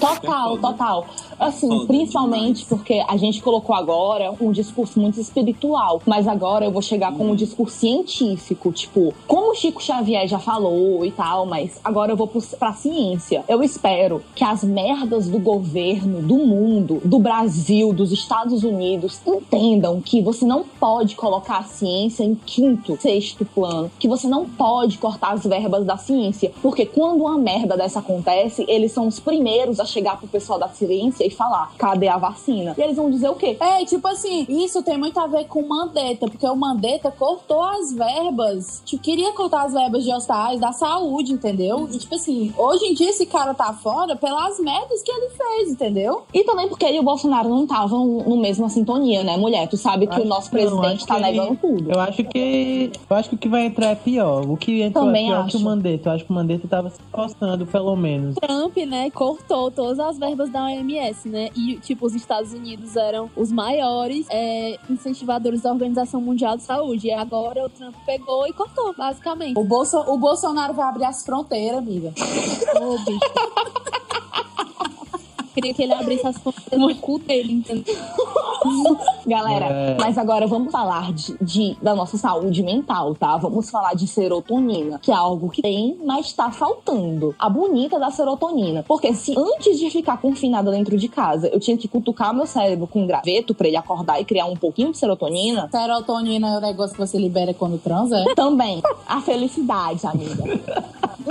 Total, 0.00 0.58
total. 0.58 1.06
Assim, 1.38 1.86
principalmente 1.86 2.64
porque 2.66 3.04
a 3.08 3.16
gente 3.16 3.42
colocou 3.42 3.74
agora 3.74 4.32
um 4.40 4.52
discurso 4.52 5.00
muito 5.00 5.20
espiritual, 5.20 6.00
mas 6.06 6.28
agora 6.28 6.64
eu 6.64 6.70
vou 6.70 6.82
chegar 6.82 7.12
com 7.12 7.30
um 7.30 7.34
discurso 7.34 7.78
científico, 7.78 8.72
tipo, 8.72 9.14
como 9.26 9.52
o 9.52 9.54
Chico 9.54 9.82
Xavier 9.82 10.26
já 10.26 10.38
falou 10.38 11.04
e 11.04 11.10
tal, 11.10 11.46
mas 11.46 11.80
agora 11.82 12.12
eu 12.12 12.16
vou 12.16 12.30
pra 12.58 12.72
ciência. 12.72 13.44
Eu 13.48 13.62
espero 13.62 14.22
que 14.34 14.44
as 14.44 14.62
merdas 14.62 15.28
do 15.28 15.38
governo, 15.38 16.22
do 16.22 16.36
mundo, 16.36 17.00
do 17.04 17.18
Brasil, 17.18 17.92
dos 17.92 18.12
Estados 18.12 18.62
Unidos 18.62 19.20
entendam 19.26 20.00
que 20.00 20.22
você 20.22 20.44
não 20.44 20.64
pode 20.64 21.16
colocar 21.16 21.58
a 21.58 21.62
ciência 21.64 22.24
em 22.24 22.34
quinto, 22.34 22.98
sexto 23.00 23.44
plano, 23.44 23.90
que 23.98 24.08
você 24.08 24.26
não 24.26 24.46
pode 24.46 24.98
cortar 24.98 25.32
as 25.32 25.44
verbas 25.44 25.84
da 25.84 25.96
ciência, 25.96 26.52
porque 26.62 26.86
quando 26.86 27.22
uma 27.22 27.38
merda 27.38 27.76
dessa 27.76 28.00
acontece, 28.00 28.64
eles 28.68 28.92
são 28.92 29.06
os 29.06 29.18
primeiros 29.18 29.80
a 29.80 29.84
chegar 29.84 30.18
pro 30.18 30.28
pessoal 30.28 30.58
da 30.58 30.68
ciência 30.68 31.21
e 31.26 31.30
falar: 31.30 31.72
cadê 31.78 32.08
a 32.08 32.18
vacina? 32.18 32.74
E 32.76 32.80
eles 32.82 32.96
vão 32.96 33.10
dizer 33.10 33.28
o 33.28 33.34
quê? 33.34 33.56
É, 33.60 33.84
tipo 33.84 34.06
assim, 34.08 34.46
isso 34.48 34.82
tem 34.82 34.96
muito 34.98 35.18
a 35.18 35.26
ver 35.26 35.46
com 35.46 35.60
o 35.60 35.68
Mandetta, 35.68 36.26
porque 36.26 36.46
o 36.46 36.56
Mandetta 36.56 37.10
cortou 37.10 37.62
as 37.62 37.92
verbas, 37.92 38.82
tipo, 38.84 39.02
queria 39.02 39.32
cortar 39.32 39.64
as 39.64 39.72
verbas 39.72 40.04
de 40.04 40.12
hospitais 40.12 40.60
da 40.60 40.72
saúde, 40.72 41.32
entendeu? 41.32 41.88
E, 41.92 41.98
tipo 41.98 42.14
assim, 42.14 42.52
hoje 42.56 42.84
em 42.86 42.94
dia 42.94 43.10
esse 43.10 43.26
cara 43.26 43.52
tá 43.54 43.72
fora 43.72 44.16
pelas 44.16 44.58
merdas 44.60 45.02
que 45.02 45.10
ele 45.10 45.28
fez, 45.30 45.70
entendeu? 45.70 46.22
E 46.32 46.44
também 46.44 46.68
porque 46.68 46.84
ele 46.84 46.96
e 46.96 47.00
o 47.00 47.02
Bolsonaro 47.02 47.48
não 47.48 47.64
estavam 47.64 48.06
no 48.06 48.36
mesma 48.36 48.68
sintonia, 48.68 49.22
né, 49.24 49.36
mulher? 49.36 49.68
Tu 49.68 49.76
sabe 49.76 50.06
que 50.06 50.14
Acho 50.14 50.22
o 50.22 50.28
nosso 50.28 50.50
que 50.50 50.56
presidente 50.56 51.06
tá 51.06 51.16
que 51.16 51.22
ele- 51.22 51.32
negando 51.40 51.56
tudo. 51.60 51.90
Eu 51.92 52.00
acho 52.00 52.24
que. 52.24 52.92
Eu 53.08 53.16
acho 53.16 53.28
que 53.28 53.34
o 53.34 53.38
que 53.38 53.48
vai 53.48 53.66
entrar 53.66 53.88
é 53.90 53.94
pior. 53.94 54.48
O 54.48 54.56
que 54.56 54.82
entrou 54.82 55.06
Também 55.06 55.26
é 55.26 55.32
pior 55.34 55.40
acho. 55.44 55.50
que 55.50 55.56
o 55.56 55.60
Mandetta. 55.66 56.08
Eu 56.08 56.12
acho 56.14 56.24
que 56.24 56.30
o 56.30 56.34
Mandetta 56.34 56.68
tava 56.68 56.90
se 56.90 57.00
postando, 57.10 57.66
pelo 57.66 57.96
menos. 57.96 58.34
Trump, 58.36 58.76
né, 58.78 59.10
cortou 59.10 59.70
todas 59.70 59.98
as 59.98 60.18
verbas 60.18 60.50
da 60.50 60.64
OMS, 60.64 61.11
né? 61.24 61.50
E, 61.54 61.78
tipo, 61.78 62.06
os 62.06 62.14
Estados 62.14 62.52
Unidos 62.52 62.96
eram 62.96 63.30
os 63.36 63.50
maiores 63.50 64.26
é, 64.30 64.78
incentivadores 64.88 65.62
da 65.62 65.72
Organização 65.72 66.20
Mundial 66.20 66.56
de 66.56 66.62
Saúde. 66.62 67.08
E 67.08 67.12
agora 67.12 67.64
o 67.64 67.68
Trump 67.68 67.94
pegou 68.04 68.46
e 68.46 68.52
cortou, 68.52 68.94
basicamente. 68.96 69.58
O, 69.58 69.64
Bolso, 69.64 69.98
o 69.98 70.18
Bolsonaro 70.18 70.74
vai 70.74 70.88
abrir 70.88 71.04
as 71.04 71.24
fronteiras, 71.24 71.78
amiga. 71.78 72.12
Ô, 72.80 72.98
bicho. 73.04 73.92
Queria 75.54 75.74
que 75.74 75.82
ele 75.82 75.92
abrisse 75.92 76.26
as 76.26 76.36
fronteiras 76.38 76.78
no 76.78 76.94
cu 76.96 77.18
dele, 77.18 77.52
entendeu? 77.52 77.94
Galera, 79.26 79.66
É. 79.66 79.96
mas 80.00 80.16
agora 80.18 80.46
vamos 80.46 80.72
falar 80.72 81.12
de, 81.12 81.36
de- 81.40 81.76
da 81.82 81.94
nossa 81.94 82.16
saúde 82.16 82.62
mental, 82.62 83.14
tá? 83.14 83.36
Vamos 83.36 83.70
falar 83.70 83.94
de 83.94 84.06
serotonina, 84.06 84.98
que 85.00 85.10
é 85.10 85.14
algo 85.14 85.48
que 85.50 85.62
tem, 85.62 85.96
mas 86.04 86.32
tá 86.32 86.50
faltando. 86.50 87.34
A 87.38 87.48
bonita 87.48 87.98
da 87.98 88.10
serotonina. 88.10 88.82
Porque 88.86 89.12
se 89.14 89.34
antes 89.36 89.78
de 89.78 89.90
ficar 89.90 90.16
confinada 90.20 90.70
dentro 90.70 90.96
de 90.96 91.08
casa, 91.08 91.48
eu 91.48 91.60
tinha 91.60 91.76
que 91.76 91.86
cutucar 91.88 92.34
meu 92.34 92.46
cérebro 92.46 92.86
com 92.86 93.02
um 93.02 93.06
graveto 93.06 93.54
pra 93.54 93.68
ele 93.68 93.76
acordar 93.76 94.20
e 94.20 94.24
criar 94.24 94.46
um 94.46 94.56
pouquinho 94.56 94.90
de 94.92 94.98
serotonina, 94.98 95.68
Serotonina 95.70 96.48
é 96.54 96.58
o 96.58 96.60
negócio 96.60 96.94
que 96.94 97.00
você 97.00 97.18
libera 97.18 97.52
quando 97.54 97.78
transa, 97.78 98.18
é? 98.18 98.34
também. 98.34 98.82
A 99.06 99.20
felicidade, 99.20 100.06
amiga. 100.06 100.42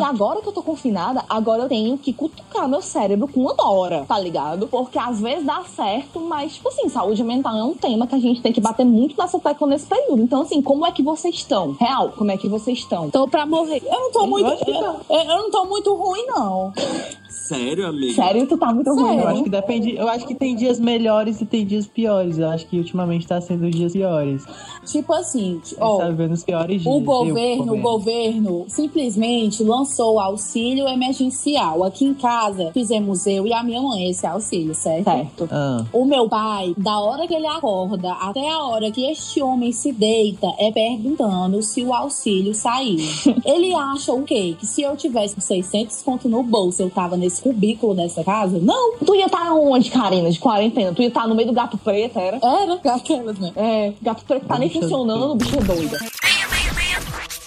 E 0.00 0.04
agora 0.04 0.40
que 0.40 0.48
eu 0.48 0.52
tô 0.52 0.62
confinada, 0.62 1.24
agora 1.28 1.62
eu 1.62 1.68
tenho 1.68 1.96
que 1.98 2.12
cutucar 2.12 2.68
meu 2.68 2.80
cérebro 2.82 3.28
com 3.28 3.40
uma 3.40 3.70
hora, 3.70 4.04
tá 4.06 4.18
ligado? 4.18 4.66
Porque 4.66 4.98
às 4.98 5.20
vezes 5.20 5.44
dá 5.44 5.62
certo, 5.64 6.20
mas, 6.20 6.54
tipo 6.54 6.68
assim, 6.68 6.88
saúde 6.88 7.22
mental 7.22 7.56
é 7.56 7.62
um 7.64 7.74
tema 7.74 8.06
que 8.06 8.14
a 8.14 8.18
gente 8.18 8.40
tem 8.40 8.52
que 8.52 8.60
bater 8.60 8.84
muito 8.84 9.16
nessa 9.16 9.38
tecla 9.38 9.66
nesse 9.66 9.86
período. 9.86 10.22
Então, 10.22 10.42
assim, 10.42 10.62
como 10.62 10.86
é 10.86 10.92
que 10.92 11.02
vocês 11.02 11.34
estão? 11.34 11.76
Real, 11.78 12.10
como 12.16 12.30
é 12.30 12.36
que 12.36 12.48
vocês 12.48 12.78
estão? 12.78 13.10
Tô 13.10 13.28
pra 13.28 13.46
morrer. 13.46 13.82
Eu 13.84 14.00
não 14.00 14.12
tô 14.12 14.26
muito. 14.26 14.64
que 14.64 14.70
Eu, 14.70 15.00
eu 15.10 15.24
não 15.26 15.50
tô 15.50 15.64
muito 15.66 15.94
ruim, 15.94 16.26
não. 16.26 16.72
Sério, 17.30 17.86
amigo? 17.86 18.12
Sério, 18.12 18.46
tu 18.46 18.56
tá 18.58 18.72
muito 18.72 18.92
ruim, 18.94 19.18
Eu 19.18 19.28
acho 19.28 19.42
que 19.44 19.50
depende. 19.50 19.96
Eu 19.96 20.08
acho 20.08 20.26
que 20.26 20.34
tem 20.34 20.54
dias 20.54 20.78
melhores 20.80 21.40
e 21.40 21.46
tem 21.46 21.64
dias 21.64 21.86
piores. 21.86 22.38
Eu 22.38 22.48
acho 22.48 22.66
que 22.66 22.76
ultimamente 22.78 23.26
tá 23.26 23.40
sendo 23.40 23.70
dias 23.70 23.92
piores. 23.92 24.44
Tipo 24.84 25.12
assim, 25.14 25.60
Você 25.62 25.76
ó, 25.80 25.98
tá 25.98 26.08
vendo 26.10 26.32
os 26.32 26.42
piores 26.42 26.82
dias. 26.82 26.94
O 26.94 27.00
governo, 27.00 27.74
o 27.74 27.80
governo. 27.80 28.64
simplesmente 28.68 29.62
lançou 29.62 30.14
o 30.14 30.20
auxílio 30.20 30.88
emergencial. 30.88 31.84
Aqui 31.84 32.04
em 32.04 32.14
casa, 32.14 32.70
fizemos 32.72 33.26
eu 33.26 33.46
e 33.46 33.52
a 33.52 33.62
minha 33.62 33.80
mãe 33.80 34.10
esse 34.10 34.26
auxílio, 34.26 34.74
certo? 34.74 35.04
Certo. 35.04 35.48
Ah, 35.50 35.84
O 35.92 36.04
meu 36.04 36.28
pai, 36.28 36.74
da 36.76 36.98
hora 37.00 37.26
que 37.26 37.34
ele 37.34 37.46
acorda 37.46 38.12
até 38.12 38.48
a 38.50 38.64
hora 38.64 38.90
que 38.90 39.04
este 39.04 39.42
homem 39.42 39.70
se 39.72 39.92
deita, 39.92 40.48
é 40.58 40.70
perguntando 40.72 41.62
se 41.62 41.82
o 41.84 41.92
auxílio 41.94 42.54
saiu. 42.54 42.98
ele 43.44 43.72
acha 43.74 44.12
o 44.12 44.22
quê? 44.22 44.56
Que 44.58 44.66
se 44.66 44.82
eu 44.82 44.96
tivesse 44.96 45.34
com 45.34 45.40
600 45.40 46.02
conto 46.02 46.28
no 46.28 46.42
bolso, 46.42 46.82
eu 46.82 46.90
tava 46.90 47.16
nesse 47.20 47.40
cubículo 47.42 47.94
dessa 47.94 48.24
casa? 48.24 48.58
Não, 48.60 48.96
Tu 48.98 49.14
ia 49.14 49.26
estar 49.26 49.52
onde, 49.52 49.90
Karina, 49.90 50.30
de 50.30 50.38
quarentena? 50.38 50.92
Tu 50.92 51.02
ia 51.02 51.08
estar 51.08 51.26
no 51.28 51.34
meio 51.34 51.48
do 51.48 51.54
gato 51.54 51.78
preto, 51.78 52.18
era? 52.18 52.38
era. 52.42 52.80
Aquelas, 52.96 53.38
né? 53.38 53.52
É, 53.54 53.92
gato 54.02 54.24
preto 54.24 54.46
tá 54.46 54.58
nem 54.58 54.68
funcionando, 54.70 55.34
bicho 55.36 55.56
é 55.56 55.60
doida. 55.62 55.98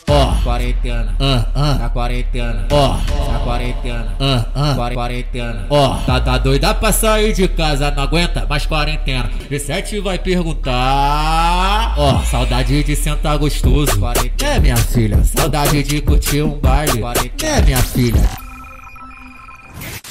Ó, 0.09 0.43
quarentena, 0.43 1.15
ah, 1.19 1.45
ah, 1.55 1.73
na 1.75 1.89
quarentena, 1.89 2.67
ó, 2.71 2.97
na 3.31 3.39
quarentena, 3.39 4.15
ah, 4.19 4.45
ah, 4.53 4.73
quare- 4.75 4.95
quarentena, 4.95 5.65
ó, 5.69 5.95
tá, 6.05 6.19
tá 6.19 6.37
doida 6.37 6.73
pra 6.75 6.91
sair 6.91 7.33
de 7.33 7.47
casa, 7.47 7.89
não 7.89 8.03
aguenta 8.03 8.45
mais 8.47 8.65
quarentena. 8.65 9.29
V7 9.49 10.01
vai 10.01 10.19
perguntar, 10.19 11.95
ó, 11.97 12.19
saudade 12.25 12.83
de 12.83 12.95
sentar 12.95 13.37
gostoso, 13.37 13.97
quarentena, 13.97 14.55
é 14.55 14.59
minha 14.59 14.77
filha, 14.77 15.23
saudade 15.23 15.81
de 15.81 16.01
curtir 16.01 16.41
um 16.43 16.59
baile, 16.59 16.99
quarentena, 16.99 17.57
é 17.57 17.61
minha 17.61 17.81
filha. 17.81 18.42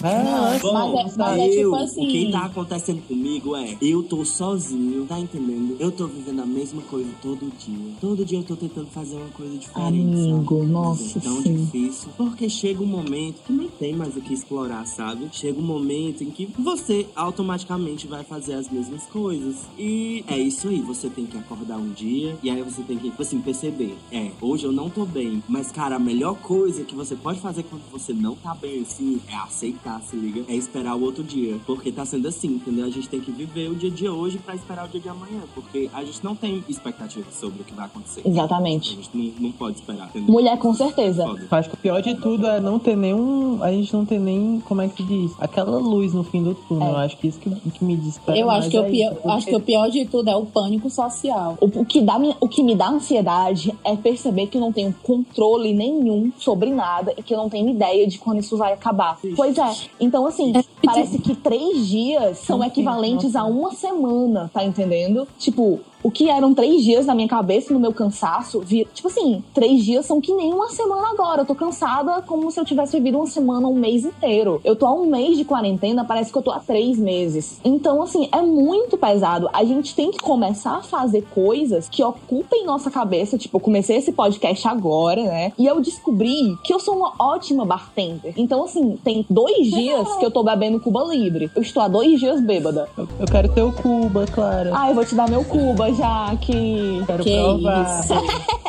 Ah, 0.02 0.58
Bom, 0.62 0.72
Mas 0.94 1.14
é- 1.14 1.18
mas 1.18 1.38
é 1.38 1.46
eu, 1.46 1.50
tipo 1.50 1.70
o 1.70 1.74
assim- 1.76 2.06
que 2.08 2.32
tá 2.32 2.44
acontecendo 2.46 3.02
comigo 3.06 3.54
é, 3.54 3.76
eu 3.80 4.02
tô 4.02 4.24
sozinho, 4.24 5.04
tá 5.06 5.18
entendendo? 5.20 5.76
Eu 5.78 5.92
tô 5.92 6.06
vivendo 6.06 6.40
a 6.40 6.46
mesma 6.46 6.80
coisa 6.82 7.08
todo 7.20 7.52
dia. 7.58 7.92
Todo 8.00 8.24
dia 8.24 8.38
eu 8.38 8.42
tô 8.42 8.56
tentando 8.56 8.86
fazer 8.88 9.16
uma 9.16 9.28
coisa 9.28 9.56
diferente. 9.56 9.88
Amigo, 10.30 10.48
sabe? 10.56 10.60
Mas 10.62 10.68
nossa, 10.70 11.18
é 11.18 11.20
tão 11.22 11.42
sim. 11.42 11.54
difícil. 11.56 12.08
Porque 12.16 12.48
chega 12.48 12.82
um 12.82 12.86
momento 12.86 13.42
que 13.46 13.52
não 13.52 13.68
tem 13.68 13.92
mais 13.94 14.16
o 14.16 14.20
que 14.20 14.32
explorar, 14.32 14.86
sabe? 14.86 15.28
Chega 15.30 15.58
um 15.60 15.62
momento 15.64 16.24
em 16.24 16.30
que 16.30 16.46
você 16.58 17.06
automaticamente 17.14 18.06
vai 18.06 18.24
fazer 18.24 18.54
as 18.54 18.70
mesmas 18.70 19.04
coisas. 19.06 19.56
E 19.78 20.24
é 20.26 20.38
isso 20.38 20.68
aí, 20.68 20.80
você 20.80 21.08
tem 21.10 21.26
que 21.26 21.36
acordar 21.36 21.76
um 21.76 21.90
dia 21.90 22.36
e 22.42 22.50
aí 22.50 22.62
você 22.62 22.82
tem 22.82 22.96
que, 22.98 23.10
tipo 23.10 23.22
assim, 23.22 23.40
perceber. 23.40 23.94
É, 24.10 24.30
hoje 24.40 24.64
eu 24.64 24.72
não 24.72 24.88
tô 24.88 25.04
bem, 25.04 25.42
mas 25.48 25.70
cara, 25.70 25.96
a 25.96 25.98
melhor 26.00 26.34
coisa 26.38 26.82
que 26.82 26.94
você 26.94 27.14
pode 27.14 27.40
fazer 27.40 27.62
quando 27.64 27.82
você 27.92 28.12
não 28.12 28.34
tá 28.34 28.54
bem 28.54 28.80
assim 28.82 29.20
é 29.28 29.34
aceitar, 29.36 29.81
se 30.00 30.16
liga? 30.16 30.44
É 30.48 30.54
esperar 30.54 30.94
o 30.94 31.02
outro 31.02 31.22
dia. 31.22 31.58
Porque 31.66 31.90
tá 31.90 32.04
sendo 32.04 32.28
assim, 32.28 32.48
entendeu? 32.48 32.86
A 32.86 32.90
gente 32.90 33.08
tem 33.08 33.20
que 33.20 33.30
viver 33.30 33.68
o 33.68 33.74
dia 33.74 33.90
de 33.90 34.08
hoje 34.08 34.38
pra 34.38 34.54
esperar 34.54 34.86
o 34.86 34.88
dia 34.88 35.00
de 35.00 35.08
amanhã. 35.08 35.40
Porque 35.54 35.90
a 35.92 36.04
gente 36.04 36.22
não 36.24 36.34
tem 36.34 36.64
expectativa 36.68 37.26
sobre 37.30 37.62
o 37.62 37.64
que 37.64 37.74
vai 37.74 37.86
acontecer. 37.86 38.22
Exatamente. 38.24 38.92
A 38.92 38.96
gente 38.96 39.10
não, 39.16 39.48
não 39.48 39.52
pode 39.52 39.76
esperar, 39.78 40.08
entendeu? 40.08 40.32
Mulher, 40.32 40.58
com 40.58 40.74
certeza. 40.74 41.26
Foda. 41.26 41.48
Eu 41.50 41.58
acho 41.58 41.70
que 41.70 41.74
o 41.74 41.78
pior 41.78 42.00
de 42.00 42.14
tudo 42.14 42.46
é 42.46 42.60
não 42.60 42.78
ter 42.78 42.96
nenhum. 42.96 43.62
A 43.62 43.70
gente 43.70 43.92
não 43.92 44.04
ter 44.04 44.18
nem. 44.18 44.60
Como 44.60 44.80
é 44.80 44.88
que 44.88 44.96
se 44.96 45.02
diz? 45.02 45.32
Aquela 45.38 45.78
luz 45.78 46.12
no 46.12 46.22
fim 46.24 46.42
do 46.42 46.54
túnel. 46.54 46.88
É. 46.88 46.90
Eu 46.90 46.96
acho 46.98 47.16
que 47.16 47.26
isso 47.28 47.38
que, 47.38 47.50
que 47.50 47.84
me 47.84 47.96
desespera. 47.96 48.38
Eu 48.38 48.50
acho 48.50 48.70
que, 48.70 48.78
o 48.78 48.84
é 48.84 48.90
pior, 48.90 49.12
isso, 49.12 49.30
acho 49.30 49.46
que 49.46 49.56
o 49.56 49.60
pior 49.60 49.90
de 49.90 50.06
tudo 50.06 50.30
é 50.30 50.36
o 50.36 50.46
pânico 50.46 50.88
social. 50.90 51.56
O, 51.60 51.66
o 51.80 51.84
que 51.84 52.00
dá, 52.00 52.16
o 52.40 52.48
que 52.48 52.62
me 52.62 52.74
dá 52.74 52.88
ansiedade 52.88 53.74
é 53.84 53.96
perceber 53.96 54.46
que 54.46 54.56
eu 54.56 54.60
não 54.60 54.72
tenho 54.72 54.94
controle 55.02 55.72
nenhum 55.72 56.32
sobre 56.38 56.70
nada 56.70 57.12
e 57.16 57.22
que 57.22 57.34
eu 57.34 57.38
não 57.38 57.48
tenho 57.48 57.68
ideia 57.68 58.06
de 58.06 58.18
quando 58.18 58.40
isso 58.40 58.56
vai 58.56 58.72
acabar. 58.72 59.18
Pois 59.36 59.56
é. 59.58 59.71
Então, 60.00 60.26
assim, 60.26 60.52
parece 60.82 61.18
que 61.18 61.34
três 61.34 61.86
dias 61.86 62.38
são 62.38 62.62
equivalentes 62.64 63.36
a 63.36 63.44
uma 63.44 63.72
semana, 63.72 64.50
tá 64.52 64.64
entendendo? 64.64 65.26
Tipo, 65.38 65.80
o 66.02 66.10
que 66.10 66.28
eram 66.28 66.52
três 66.54 66.82
dias 66.82 67.06
na 67.06 67.14
minha 67.14 67.28
cabeça 67.28 67.70
e 67.70 67.74
no 67.74 67.80
meu 67.80 67.92
cansaço, 67.92 68.60
vi- 68.60 68.86
tipo 68.92 69.08
assim, 69.08 69.42
três 69.54 69.84
dias 69.84 70.06
são 70.06 70.20
que 70.20 70.32
nem 70.34 70.52
uma 70.52 70.68
semana 70.68 71.08
agora. 71.12 71.42
Eu 71.42 71.46
tô 71.46 71.54
cansada 71.54 72.22
como 72.22 72.50
se 72.50 72.58
eu 72.58 72.64
tivesse 72.64 72.96
vivido 72.96 73.18
uma 73.18 73.26
semana, 73.26 73.68
um 73.68 73.74
mês 73.74 74.04
inteiro. 74.04 74.60
Eu 74.64 74.74
tô 74.76 74.86
há 74.86 74.92
um 74.92 75.06
mês 75.06 75.36
de 75.36 75.44
quarentena, 75.44 76.04
parece 76.04 76.32
que 76.32 76.38
eu 76.38 76.42
tô 76.42 76.50
há 76.50 76.58
três 76.60 76.98
meses. 76.98 77.60
Então, 77.64 78.02
assim, 78.02 78.28
é 78.32 78.40
muito 78.42 78.96
pesado. 78.96 79.48
A 79.52 79.64
gente 79.64 79.94
tem 79.94 80.10
que 80.10 80.18
começar 80.18 80.76
a 80.78 80.82
fazer 80.82 81.22
coisas 81.34 81.88
que 81.88 82.02
ocupem 82.02 82.64
nossa 82.64 82.90
cabeça. 82.90 83.38
Tipo, 83.38 83.56
eu 83.56 83.60
comecei 83.60 83.96
esse 83.96 84.12
podcast 84.12 84.66
agora, 84.68 85.22
né? 85.22 85.52
E 85.58 85.66
eu 85.66 85.80
descobri 85.80 86.56
que 86.64 86.72
eu 86.74 86.80
sou 86.80 86.96
uma 86.96 87.12
ótima 87.18 87.64
bartender. 87.64 88.34
Então, 88.36 88.64
assim, 88.64 88.98
tem 89.04 89.24
dois 89.30 89.66
dias 89.70 90.16
que 90.16 90.24
eu 90.24 90.30
tô 90.30 90.42
bebendo 90.42 90.80
Cuba 90.80 91.04
Libre. 91.04 91.50
Eu 91.54 91.62
estou 91.62 91.82
há 91.82 91.88
dois 91.88 92.18
dias 92.18 92.40
bêbada. 92.40 92.88
Eu 92.96 93.26
quero 93.30 93.48
ter 93.52 93.62
o 93.62 93.72
Cuba, 93.72 94.26
claro. 94.26 94.70
Ah, 94.74 94.88
eu 94.88 94.94
vou 94.94 95.04
te 95.04 95.14
dar 95.14 95.28
meu 95.30 95.44
Cuba 95.44 95.91
já 95.94 96.36
que. 96.36 97.02
Quero 97.06 97.24
que 97.24 97.36
provar. 97.36 98.00
isso? 98.00 98.14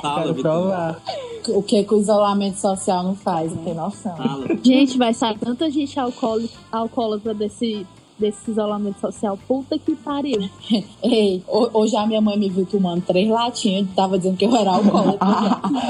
Fala, 0.01 0.21
Quero 0.21 0.33
Vitor. 0.33 0.51
provar. 0.51 1.01
O 1.49 1.61
que, 1.61 1.83
que 1.83 1.93
o 1.93 1.99
isolamento 1.99 2.57
social 2.57 3.03
não 3.03 3.15
faz, 3.15 3.51
né? 3.53 3.61
Tem 3.65 3.73
noção. 3.73 4.15
Fala. 4.15 4.45
Gente, 4.63 4.97
vai 4.97 5.13
sair 5.13 5.37
tanta 5.37 5.69
gente 5.69 5.99
alcoólica, 5.99 6.53
alcoólatra 6.71 7.33
desse, 7.33 7.85
desse 8.23 8.49
isolamento 8.51 8.99
social. 8.99 9.37
Puta 9.47 9.77
que 9.77 9.95
pariu. 9.95 10.39
Ei, 11.03 11.43
ho- 11.47 11.69
hoje 11.73 11.95
a 11.97 12.05
minha 12.07 12.21
mãe 12.21 12.37
me 12.37 12.49
viu 12.49 12.65
tomando 12.65 13.01
três 13.01 13.29
latinhas 13.29 13.83
e 13.85 13.93
tava 13.93 14.17
dizendo 14.17 14.37
que 14.37 14.45
eu 14.45 14.55
era 14.55 14.71
alcoólatra. 14.71 15.27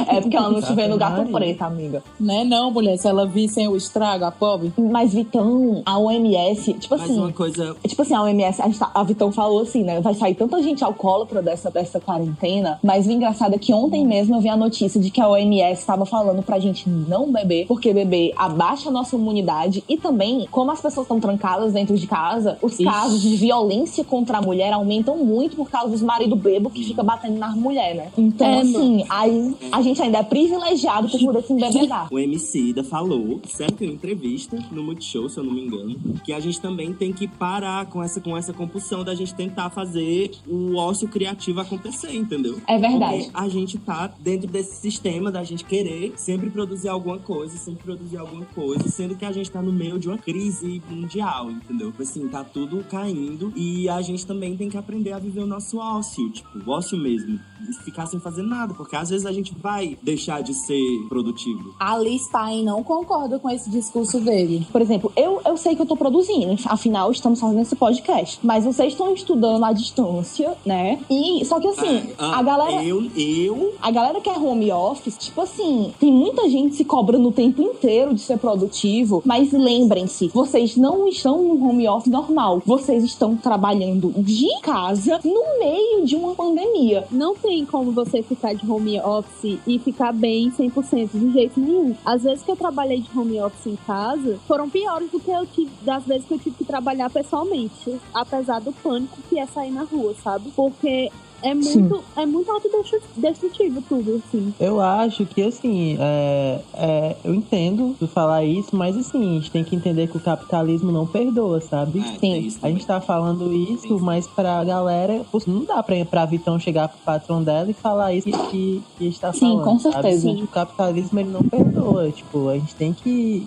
é 0.09 0.19
porque 0.21 0.35
ela 0.35 0.49
não 0.49 0.61
te 0.61 0.73
vê 0.73 0.87
no 0.87 0.97
gato 0.97 1.29
preto, 1.31 1.61
amiga. 1.61 2.03
né 2.19 2.43
não, 2.43 2.71
mulher? 2.71 2.97
Se 2.97 3.07
ela 3.07 3.25
visse 3.25 3.65
o 3.67 3.75
estrago, 3.75 4.25
a 4.25 4.31
pobre. 4.31 4.73
Mas, 4.77 5.13
Vitão, 5.13 5.81
a 5.85 5.97
OMS, 5.99 6.73
tipo 6.73 6.95
Mas 6.95 7.03
assim. 7.03 7.19
uma 7.19 7.31
coisa. 7.31 7.75
Tipo 7.87 8.01
assim, 8.01 8.13
a 8.15 8.23
OMS, 8.23 8.61
a, 8.61 8.69
tá- 8.69 8.91
a 8.93 9.03
Vitão 9.03 9.31
falou 9.31 9.61
assim, 9.61 9.83
né? 9.83 10.01
Vai 10.01 10.13
sair 10.15 10.33
tanta 10.35 10.61
gente 10.63 10.83
alcoólatra 10.83 11.41
dessa, 11.41 11.69
dessa 11.69 11.99
quarentena. 11.99 12.79
Mas 12.83 13.05
o 13.07 13.11
engraçado 13.11 13.53
é 13.53 13.57
que 13.57 13.73
ontem 13.73 14.05
mesmo 14.05 14.35
eu 14.35 14.41
vi 14.41 14.49
a 14.49 14.57
notícia 14.57 14.99
de 14.99 15.09
que 15.11 15.21
a 15.21 15.27
OMS 15.29 15.79
estava 15.79 16.05
falando 16.05 16.41
pra 16.41 16.57
gente 16.59 16.89
não 16.89 17.31
beber, 17.31 17.67
porque 17.67 17.93
beber 17.93 18.33
abaixa 18.35 18.89
a 18.89 18.91
nossa 18.91 19.15
imunidade 19.15 19.83
e 19.87 19.97
também, 19.97 20.47
como 20.49 20.71
as 20.71 20.81
pessoas 20.81 21.05
estão 21.05 21.19
trancadas 21.19 21.73
dentro 21.73 21.95
de 21.95 22.07
casa, 22.07 22.22
casa, 22.23 22.57
os 22.61 22.77
casos 22.77 23.21
de 23.21 23.35
violência 23.35 24.03
contra 24.03 24.37
a 24.37 24.41
mulher 24.41 24.71
aumentam 24.73 25.17
muito 25.17 25.55
por 25.55 25.69
causa 25.69 25.89
dos 25.89 26.01
maridos 26.01 26.39
bebo 26.39 26.69
que 26.69 26.83
fica 26.83 27.03
batendo 27.03 27.37
nas 27.37 27.55
mulheres, 27.55 27.97
né? 27.97 28.11
Então, 28.17 28.47
É, 28.47 28.61
assim, 28.61 29.05
aí 29.09 29.55
a 29.71 29.81
gente 29.81 30.01
ainda 30.01 30.19
é 30.19 30.23
privilegiado 30.23 31.09
por 31.09 31.19
poder 31.19 31.43
se 31.43 31.53
embebedar. 31.53 32.07
O 32.11 32.19
MC 32.19 32.73
da 32.73 32.83
falou, 32.83 33.41
certo, 33.47 33.83
em 33.83 33.87
uma 33.87 33.93
entrevista 33.93 34.57
no 34.71 34.83
Multishow, 34.83 35.29
se 35.29 35.37
eu 35.37 35.43
não 35.43 35.53
me 35.53 35.65
engano, 35.65 35.95
que 36.23 36.31
a 36.31 36.39
gente 36.39 36.59
também 36.61 36.93
tem 36.93 37.11
que 37.11 37.27
parar 37.27 37.85
com 37.87 38.01
essa, 38.01 38.21
com 38.21 38.37
essa 38.37 38.53
compulsão 38.53 39.03
da 39.03 39.13
gente 39.13 39.33
tentar 39.33 39.69
fazer 39.69 40.31
o 40.47 40.75
ócio 40.75 41.07
criativo 41.07 41.59
acontecer, 41.59 42.15
entendeu? 42.15 42.61
É 42.67 42.77
verdade. 42.77 43.23
Porque 43.23 43.31
a 43.33 43.49
gente 43.49 43.77
tá 43.77 44.11
dentro 44.19 44.47
desse 44.47 44.75
sistema 44.75 45.31
da 45.31 45.43
gente 45.43 45.65
querer 45.65 46.13
sempre 46.15 46.49
produzir 46.49 46.89
alguma 46.89 47.19
coisa, 47.19 47.57
sempre 47.57 47.83
produzir 47.83 48.17
alguma 48.17 48.45
coisa, 48.45 48.87
sendo 48.89 49.15
que 49.15 49.25
a 49.25 49.31
gente 49.31 49.49
tá 49.51 49.61
no 49.61 49.71
meio 49.71 49.99
de 49.99 50.07
uma 50.07 50.17
crise 50.17 50.81
mundial, 50.89 51.51
entendeu? 51.51 51.91
Assim, 52.03 52.27
tá 52.27 52.43
tudo 52.43 52.83
caindo 52.89 53.51
e 53.55 53.87
a 53.89 54.01
gente 54.01 54.25
também 54.25 54.55
tem 54.55 54.69
que 54.69 54.77
aprender 54.77 55.11
a 55.13 55.19
viver 55.19 55.41
o 55.41 55.47
nosso 55.47 55.77
ócio, 55.77 56.29
tipo, 56.29 56.49
o 56.65 56.71
ócio 56.71 56.97
mesmo. 56.97 57.39
E 57.67 57.73
ficar 57.83 58.05
sem 58.05 58.19
fazer 58.19 58.43
nada, 58.43 58.73
porque 58.73 58.95
às 58.95 59.09
vezes 59.09 59.25
a 59.25 59.31
gente 59.31 59.53
vai 59.55 59.97
deixar 60.01 60.43
de 60.43 60.53
ser 60.53 60.81
produtivo. 61.07 61.73
A 61.79 61.97
Liz 61.97 62.27
Payne 62.29 62.63
não 62.63 62.83
concorda 62.83 63.39
com 63.39 63.49
esse 63.49 63.69
discurso 63.69 64.19
dele. 64.19 64.67
Por 64.71 64.81
exemplo, 64.81 65.11
eu, 65.15 65.41
eu 65.45 65.55
sei 65.57 65.75
que 65.75 65.81
eu 65.81 65.85
tô 65.85 65.95
produzindo, 65.95 66.55
afinal 66.65 67.11
estamos 67.11 67.39
fazendo 67.39 67.61
esse 67.61 67.75
podcast. 67.75 68.39
Mas 68.43 68.65
vocês 68.65 68.93
estão 68.93 69.13
estudando 69.13 69.63
à 69.63 69.71
distância, 69.71 70.55
né? 70.65 70.99
E 71.09 71.43
só 71.45 71.59
que 71.59 71.67
assim, 71.67 72.09
Ah, 72.17 72.39
a 72.39 72.43
galera. 72.43 72.83
Eu, 72.83 73.09
eu. 73.15 73.73
A 73.81 73.91
galera 73.91 74.19
que 74.19 74.29
é 74.29 74.37
home 74.37 74.71
office, 74.71 75.17
tipo 75.17 75.39
assim, 75.41 75.93
tem 75.99 76.11
muita 76.11 76.49
gente 76.49 76.75
se 76.75 76.83
cobrando 76.83 77.29
o 77.29 77.31
tempo 77.31 77.61
inteiro 77.61 78.13
de 78.13 78.21
ser 78.21 78.37
produtivo, 78.37 79.21
mas 79.25 79.51
lembrem-se, 79.53 80.27
vocês 80.29 80.75
não 80.75 81.07
estão 81.07 81.41
no 81.41 81.65
home 81.69 81.87
office 81.87 81.92
normal. 82.09 82.61
Vocês 82.65 83.03
estão 83.03 83.35
trabalhando 83.35 84.11
de 84.17 84.47
casa 84.61 85.19
no 85.23 85.59
meio 85.59 86.05
de 86.05 86.15
uma 86.15 86.35
pandemia. 86.35 87.05
Não 87.11 87.35
tem 87.35 87.65
como 87.65 87.91
você 87.91 88.21
ficar 88.21 88.53
de 88.53 88.69
home 88.69 88.99
office 88.99 89.59
e 89.65 89.79
ficar 89.79 90.11
bem 90.11 90.51
100% 90.51 91.09
de 91.13 91.31
jeito 91.31 91.59
nenhum. 91.59 91.95
As 92.05 92.23
vezes 92.23 92.43
que 92.43 92.51
eu 92.51 92.55
trabalhei 92.55 93.01
de 93.01 93.17
home 93.17 93.39
office 93.41 93.67
em 93.67 93.75
casa 93.87 94.39
foram 94.47 94.69
piores 94.69 95.09
do 95.11 95.19
que 95.19 95.31
eu 95.31 95.45
tive, 95.45 95.71
das 95.81 96.03
vezes 96.05 96.25
que 96.25 96.33
eu 96.33 96.39
tive 96.39 96.57
que 96.57 96.65
trabalhar 96.65 97.09
pessoalmente. 97.09 97.99
Apesar 98.13 98.59
do 98.59 98.71
pânico 98.71 99.17
que 99.29 99.39
é 99.39 99.45
sair 99.45 99.71
na 99.71 99.83
rua, 99.83 100.15
sabe? 100.23 100.51
Porque 100.55 101.11
é 101.43 101.53
muito, 101.53 102.03
é 102.15 102.25
muito 102.25 102.51
autodestrutivo 102.51 103.81
tudo, 103.87 104.21
assim. 104.25 104.53
Eu 104.59 104.81
acho 104.81 105.25
que, 105.25 105.43
assim, 105.43 105.97
é, 105.99 106.59
é, 106.73 107.15
eu 107.23 107.35
entendo 107.35 107.95
tu 107.99 108.07
falar 108.07 108.43
isso, 108.43 108.75
mas, 108.75 108.97
assim, 108.97 109.21
a 109.21 109.33
gente 109.33 109.51
tem 109.51 109.63
que 109.63 109.75
entender 109.75 110.07
que 110.07 110.17
o 110.17 110.19
capitalismo 110.19 110.91
não 110.91 111.05
perdoa, 111.05 111.61
sabe? 111.61 111.99
É, 111.99 112.17
tem 112.17 112.39
isso 112.47 112.63
a 112.63 112.69
gente 112.69 112.85
tá 112.85 113.01
falando 113.01 113.53
isso, 113.53 113.99
mas 113.99 114.25
pra 114.25 114.63
galera, 114.63 115.25
não 115.45 115.65
dá 115.65 115.83
pra, 115.83 116.05
pra 116.05 116.25
Vitão 116.25 116.57
chegar 116.57 116.87
pro 116.87 116.97
patrão 116.99 117.43
dela 117.43 117.69
e 117.69 117.73
falar 117.73 118.13
isso 118.13 118.29
que, 118.49 118.81
que 118.97 119.07
está 119.07 119.33
Sim, 119.33 119.39
falando, 119.39 119.63
com 119.65 119.79
sabe? 119.79 119.93
certeza. 119.95 120.29
O 120.29 120.47
capitalismo, 120.47 121.19
ele 121.19 121.29
não 121.29 121.43
perdoa, 121.43 122.09
tipo, 122.09 122.47
a 122.47 122.53
gente 122.53 122.73
tem 122.75 122.93
que... 122.93 123.45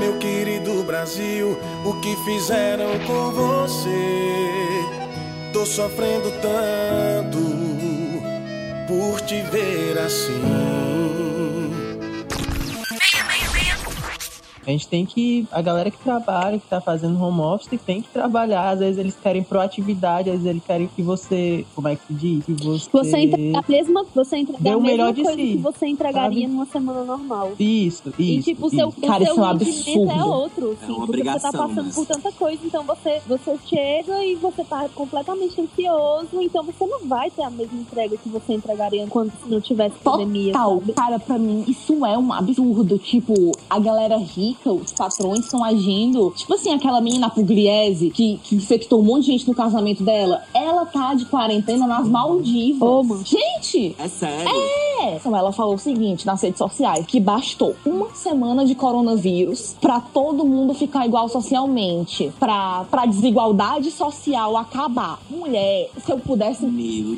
Meu 0.00 0.18
querido 0.18 0.82
Brasil, 0.84 1.56
o 1.84 2.00
que 2.00 2.16
fizeram 2.24 2.88
com 3.06 3.30
você? 3.32 4.95
Tô 5.56 5.64
sofrendo 5.64 6.30
tanto 6.42 7.38
por 8.86 9.22
te 9.22 9.40
ver 9.40 9.98
assim. 9.98 10.85
A 14.66 14.70
gente 14.70 14.88
tem 14.88 15.06
que. 15.06 15.46
A 15.52 15.62
galera 15.62 15.90
que 15.90 15.98
trabalha, 15.98 16.58
que 16.58 16.66
tá 16.66 16.80
fazendo 16.80 17.22
home 17.22 17.40
office, 17.40 17.78
tem 17.86 18.02
que 18.02 18.08
trabalhar. 18.08 18.70
Às 18.70 18.80
vezes 18.80 18.98
eles 18.98 19.16
querem 19.22 19.42
proatividade, 19.42 20.28
às 20.30 20.36
vezes 20.36 20.46
eles 20.50 20.62
querem 20.64 20.88
que 20.88 21.02
você. 21.02 21.64
Como 21.74 21.88
é 21.88 21.96
que 21.96 22.06
se 22.06 22.14
diz? 22.14 22.44
Que 22.44 22.52
você. 22.52 22.88
Você 22.90 23.18
entrega 23.18 23.58
a 23.58 23.64
mesma, 23.68 24.06
você 24.14 24.36
entrega 24.38 24.72
a 24.72 24.76
o 24.76 24.80
mesma 24.80 24.96
melhor 24.96 25.12
de 25.12 25.22
coisa 25.22 25.36
si, 25.40 25.46
que 25.52 25.56
você 25.58 25.86
entregaria 25.86 26.40
sabe? 26.42 26.46
numa 26.52 26.66
semana 26.66 27.04
normal. 27.04 27.52
Isso, 27.58 28.12
E 28.18 28.38
isso. 28.38 28.44
tipo, 28.50 28.66
o 28.66 28.70
seu, 28.70 28.88
isso. 28.88 28.98
o 28.98 29.02
seu 29.06 29.44
rendimento 29.44 30.10
é 30.10 30.24
outro, 30.24 30.72
assim, 30.82 30.92
É 30.92 30.96
uma 30.96 31.06
porque 31.06 31.22
você 31.22 31.40
tá 31.40 31.52
passando 31.52 31.84
mas- 31.84 31.94
por 31.94 32.06
tanta 32.06 32.32
coisa, 32.32 32.60
então 32.64 32.82
você, 32.84 33.20
você 33.26 33.56
chega 33.66 34.24
e 34.24 34.34
você 34.34 34.64
tá 34.64 34.88
completamente 34.94 35.60
ansioso, 35.60 36.28
então 36.42 36.64
você 36.64 36.86
não 36.86 37.06
vai 37.06 37.30
ter 37.30 37.42
a 37.42 37.50
mesma 37.50 37.78
entrega 37.80 38.16
que 38.16 38.28
você 38.28 38.54
entregaria 38.54 39.06
quando 39.08 39.30
se 39.30 39.48
não 39.48 39.60
tivesse 39.60 39.96
pandemia. 40.02 40.52
Total, 40.52 40.78
sabe? 40.80 40.92
cara, 40.92 41.18
pra 41.18 41.38
mim 41.38 41.64
isso 41.68 42.04
é 42.04 42.18
um 42.18 42.32
absurdo. 42.32 42.98
Tipo, 42.98 43.52
a 43.70 43.78
galera 43.78 44.16
rica, 44.56 44.72
os 44.72 44.92
patrões 44.92 45.44
estão 45.44 45.62
agindo. 45.62 46.32
Tipo 46.36 46.54
assim, 46.54 46.72
aquela 46.72 47.00
menina 47.00 47.30
Pugliese 47.30 48.10
que, 48.10 48.40
que 48.42 48.56
infectou 48.56 49.00
um 49.00 49.04
monte 49.04 49.26
de 49.26 49.32
gente 49.32 49.48
no 49.48 49.54
casamento 49.54 50.02
dela. 50.02 50.42
Ela 50.54 50.84
tá 50.86 51.14
de 51.14 51.26
quarentena 51.26 51.86
nas 51.86 52.08
Maldivas. 52.08 53.24
Gente! 53.24 53.94
É 53.98 54.08
sério? 54.08 54.48
É! 54.48 55.16
Então 55.16 55.36
ela 55.36 55.52
falou 55.52 55.74
o 55.74 55.78
seguinte 55.78 56.26
nas 56.26 56.42
redes 56.42 56.58
sociais: 56.58 57.06
que 57.06 57.20
bastou 57.20 57.74
uma 57.84 58.14
semana 58.14 58.64
de 58.64 58.74
coronavírus 58.74 59.76
pra 59.80 60.00
todo 60.00 60.44
mundo 60.44 60.74
ficar 60.74 61.06
igual 61.06 61.28
socialmente, 61.28 62.32
pra, 62.38 62.84
pra 62.90 63.06
desigualdade 63.06 63.90
social 63.90 64.56
acabar. 64.56 65.20
Mulher, 65.28 65.90
se 66.04 66.10
eu 66.10 66.18
pudesse. 66.18 66.66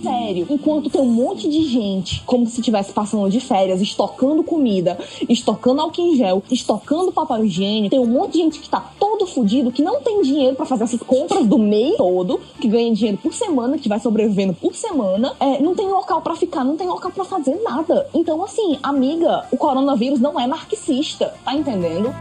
Sério, 0.03 0.47
enquanto 0.51 0.91
tem 0.91 1.01
um 1.01 1.11
monte 1.11 1.49
de 1.49 1.63
gente, 1.65 2.23
como 2.27 2.47
se 2.47 2.61
estivesse 2.61 2.93
passando 2.93 3.29
de 3.31 3.41
férias, 3.41 3.81
estocando 3.81 4.43
comida, 4.43 4.99
estocando 5.29 5.81
álcool 5.81 6.03
em 6.03 6.17
gel, 6.17 6.43
estocando 6.51 7.13
papel 7.13 7.28
higiênico, 7.37 7.91
tem 7.91 8.01
um 8.01 8.07
monte 8.07 8.33
de 8.33 8.39
gente 8.39 8.59
que 8.61 8.69
tá 8.69 8.81
todo 8.99 9.27
fudido, 9.27 9.71
que 9.71 9.83
não 9.83 10.01
tem 10.01 10.23
dinheiro 10.23 10.57
pra 10.57 10.67
fazer 10.67 10.85
essas 10.85 11.01
compras 11.01 11.47
do 11.47 11.59
mês 11.59 11.97
todo, 11.97 12.41
que 12.61 12.69
ganha 12.69 12.93
dinheiro 12.93 13.19
por 13.19 13.33
semana, 13.33 13.79
que 13.79 13.89
vai 13.89 14.01
sobrevivendo 14.01 14.55
por 14.55 14.75
semana, 14.75 15.35
é, 15.41 15.61
não 15.61 15.75
tem 15.75 15.89
local 15.89 16.23
pra 16.23 16.37
ficar, 16.37 16.65
não 16.65 16.77
tem 16.77 16.87
local 16.87 17.11
pra 17.11 17.25
fazer 17.25 17.61
nada. 17.63 18.09
Então, 18.15 18.43
assim, 18.43 18.79
amiga, 18.83 19.47
o 19.51 19.57
coronavírus 19.57 20.21
não 20.21 20.39
é 20.39 20.47
marxista, 20.47 21.35
tá 21.45 21.55
entendendo? 21.55 22.15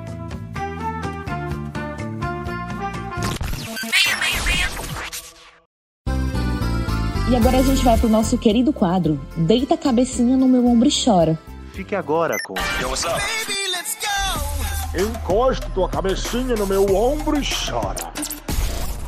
E 7.30 7.36
agora 7.36 7.58
a 7.58 7.62
gente 7.62 7.84
vai 7.84 7.98
pro 7.98 8.08
nosso 8.08 8.38
querido 8.38 8.72
quadro 8.72 9.20
Deita 9.36 9.74
a 9.74 9.78
cabecinha 9.78 10.38
no 10.38 10.48
meu 10.48 10.66
ombro 10.66 10.88
e 10.88 10.92
chora. 10.92 11.38
Fique 11.74 11.94
agora 11.94 12.38
com. 12.44 12.56
Encosta 15.00 15.70
tua 15.76 15.88
cabecinha 15.88 16.56
no 16.56 16.66
meu 16.66 16.84
ombro 16.96 17.40
e 17.40 17.44
chora. 17.46 18.12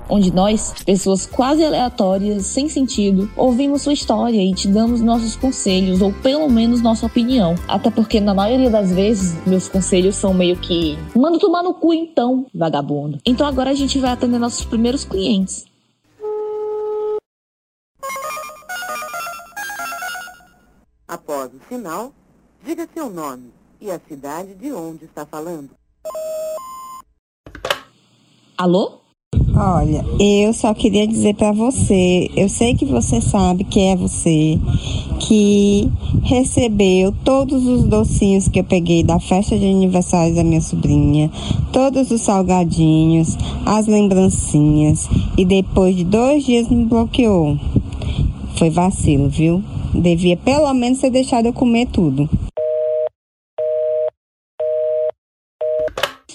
onde 0.08 0.32
nós, 0.32 0.72
pessoas 0.86 1.26
quase 1.26 1.66
aleatórias, 1.66 2.46
sem 2.46 2.70
sentido, 2.70 3.28
ouvimos 3.36 3.82
sua 3.82 3.94
história 3.94 4.40
e 4.40 4.54
te 4.54 4.68
damos 4.68 5.02
nossos 5.02 5.36
conselhos, 5.36 6.00
ou 6.00 6.14
pelo 6.14 6.48
menos 6.48 6.80
nossa 6.80 7.08
opinião. 7.08 7.56
Até 7.68 7.90
porque, 7.90 8.20
na 8.20 8.36
maioria 8.36 8.70
das 8.70 8.92
vezes, 8.92 9.36
meus 9.48 9.68
conselhos 9.68 10.16
são 10.16 10.32
meio 10.32 10.58
que. 10.58 10.96
Manda 11.16 11.40
tomar 11.40 11.64
no 11.64 11.74
cu 11.74 11.92
então, 11.92 12.46
vagabundo. 12.54 13.18
Então 13.26 13.48
agora 13.48 13.72
a 13.72 13.76
gente 13.76 13.98
vai 13.98 14.12
atender 14.12 14.38
nossos 14.38 14.66
primeiros 14.66 15.04
clientes. 15.04 15.66
Após 21.08 21.52
o 21.52 21.60
sinal, 21.68 22.14
diga 22.64 22.88
seu 22.94 23.10
nome 23.10 23.52
e 23.82 23.90
a 23.90 24.00
cidade 24.08 24.54
de 24.54 24.72
onde 24.72 25.06
está 25.06 25.26
falando. 25.26 25.79
Alô? 28.60 28.92
Olha, 29.56 30.04
eu 30.20 30.52
só 30.52 30.74
queria 30.74 31.08
dizer 31.08 31.34
pra 31.34 31.54
você, 31.54 32.30
eu 32.36 32.50
sei 32.50 32.76
que 32.76 32.84
você 32.84 33.22
sabe 33.22 33.64
que 33.64 33.80
é 33.80 33.96
você 33.96 34.60
que 35.22 35.90
recebeu 36.24 37.14
todos 37.24 37.66
os 37.66 37.86
docinhos 37.86 38.50
que 38.50 38.60
eu 38.60 38.66
peguei 38.66 39.02
da 39.02 39.18
festa 39.18 39.58
de 39.58 39.66
aniversário 39.66 40.36
da 40.36 40.44
minha 40.44 40.60
sobrinha, 40.60 41.32
todos 41.72 42.12
os 42.12 42.20
salgadinhos, 42.20 43.38
as 43.66 43.88
lembrancinhas 43.88 45.08
e 45.38 45.46
depois 45.46 45.96
de 45.96 46.04
dois 46.04 46.44
dias 46.44 46.68
me 46.68 46.84
bloqueou. 46.84 47.58
Foi 48.58 48.70
vacilo, 48.70 49.30
viu? 49.30 49.64
Devia 49.94 50.36
pelo 50.36 50.74
menos 50.74 51.00
ter 51.00 51.12
deixado 51.12 51.46
eu 51.46 51.54
comer 51.54 51.86
tudo. 51.86 52.30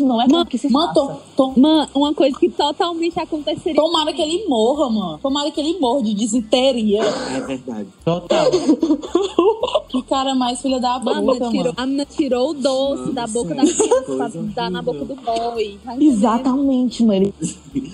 Não 0.03 0.21
é 0.21 0.27
Mano, 0.27 0.47
que 0.47 0.59
se 0.59 0.69
mano, 0.71 0.89
faça. 0.95 1.01
tom- 1.37 1.53
tom- 1.55 1.61
Mano, 1.61 1.89
uma 1.95 2.15
coisa 2.15 2.39
que 2.39 2.49
totalmente 2.49 3.19
aconteceria. 3.21 3.75
Tomara 3.75 4.13
que 4.13 4.21
ele 4.23 4.47
morra, 4.49 4.89
mano. 4.91 5.19
Tomara 5.19 5.51
que 5.51 5.61
ele 5.61 5.79
morra 5.79 6.03
de 6.03 6.15
desinteria. 6.15 7.03
É 7.03 7.41
verdade. 7.41 7.89
Total. 8.05 8.47
Que 9.89 10.03
cara 10.03 10.35
mais 10.35 10.61
filha 10.61 10.81
da 10.81 10.99
puta, 10.99 11.15
Mano, 11.23 11.33
tirou, 11.35 11.53
mano. 11.53 11.75
a 11.77 11.87
menina 11.87 12.05
tirou 12.05 12.51
o 12.51 12.55
doce 12.55 13.13
da 13.13 13.27
boca 13.29 13.55
da 13.55 13.63
criança 13.63 14.03
pra 14.17 14.29
dar 14.55 14.71
na 14.71 14.83
boca 14.83 15.05
do 15.05 15.15
boy. 15.15 15.79
Tá? 15.85 15.97
Exatamente, 15.97 17.05
mano. 17.05 17.33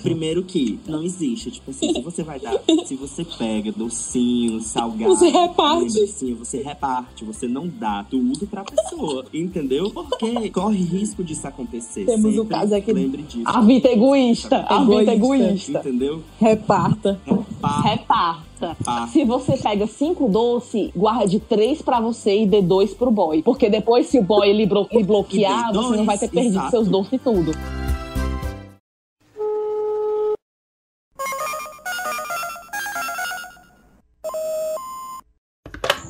Primeiro 0.03 0.43
que 0.43 0.79
não 0.87 1.03
existe, 1.03 1.51
tipo 1.51 1.71
assim, 1.71 1.93
se 1.93 2.01
você 2.01 2.23
vai 2.23 2.41
dar, 2.41 2.55
se 2.87 2.95
você 2.97 3.23
pega 3.25 3.71
docinho, 3.73 4.61
salgado, 4.61 5.15
Você 5.15 5.29
reparte. 5.29 5.85
lembrancinha, 5.85 6.35
você 6.37 6.63
reparte, 6.63 7.25
você 7.25 7.47
não 7.47 7.69
dá 7.69 8.05
tudo 8.09 8.47
pra 8.47 8.65
pessoa, 8.65 9.27
entendeu? 9.35 9.91
Porque 9.91 10.49
corre 10.51 10.79
risco 10.83 11.23
disso 11.23 11.47
acontecer. 11.47 11.90
Temos 11.95 12.39
o 12.39 12.45
caso 12.45 12.75
aqui. 12.75 12.93
Lembre 12.93 13.23
disso. 13.23 13.43
A 13.45 13.61
vida 13.61 13.91
egoísta. 13.91 14.65
A 14.69 14.85
vida 14.85 15.15
Egoísta. 15.15 15.79
Entendeu? 15.81 16.23
Reparta. 16.39 17.21
Reparta. 17.27 17.89
Reparta. 18.61 19.09
Se 19.09 19.25
você 19.25 19.57
pega 19.57 19.87
cinco 19.87 20.29
doces, 20.29 20.91
guarde 20.95 21.41
três 21.41 21.83
pra 21.83 22.01
você 22.01 22.43
e 22.43 22.47
dê 22.47 22.63
dois 22.63 22.95
pro 22.95 23.11
boy. 23.11 23.43
Porque 23.43 23.69
depois, 23.69 24.07
se 24.07 24.19
o 24.19 24.23
boy 24.23 24.53
lhe 24.53 24.67
bloquear, 25.03 25.73
você 25.73 25.97
não 25.97 26.05
vai 26.05 26.19
ter 26.19 26.29
perdido 26.29 26.55
exato. 26.57 26.71
seus 26.71 26.89
doces 26.89 27.13
e 27.15 27.19
tudo. 27.19 27.53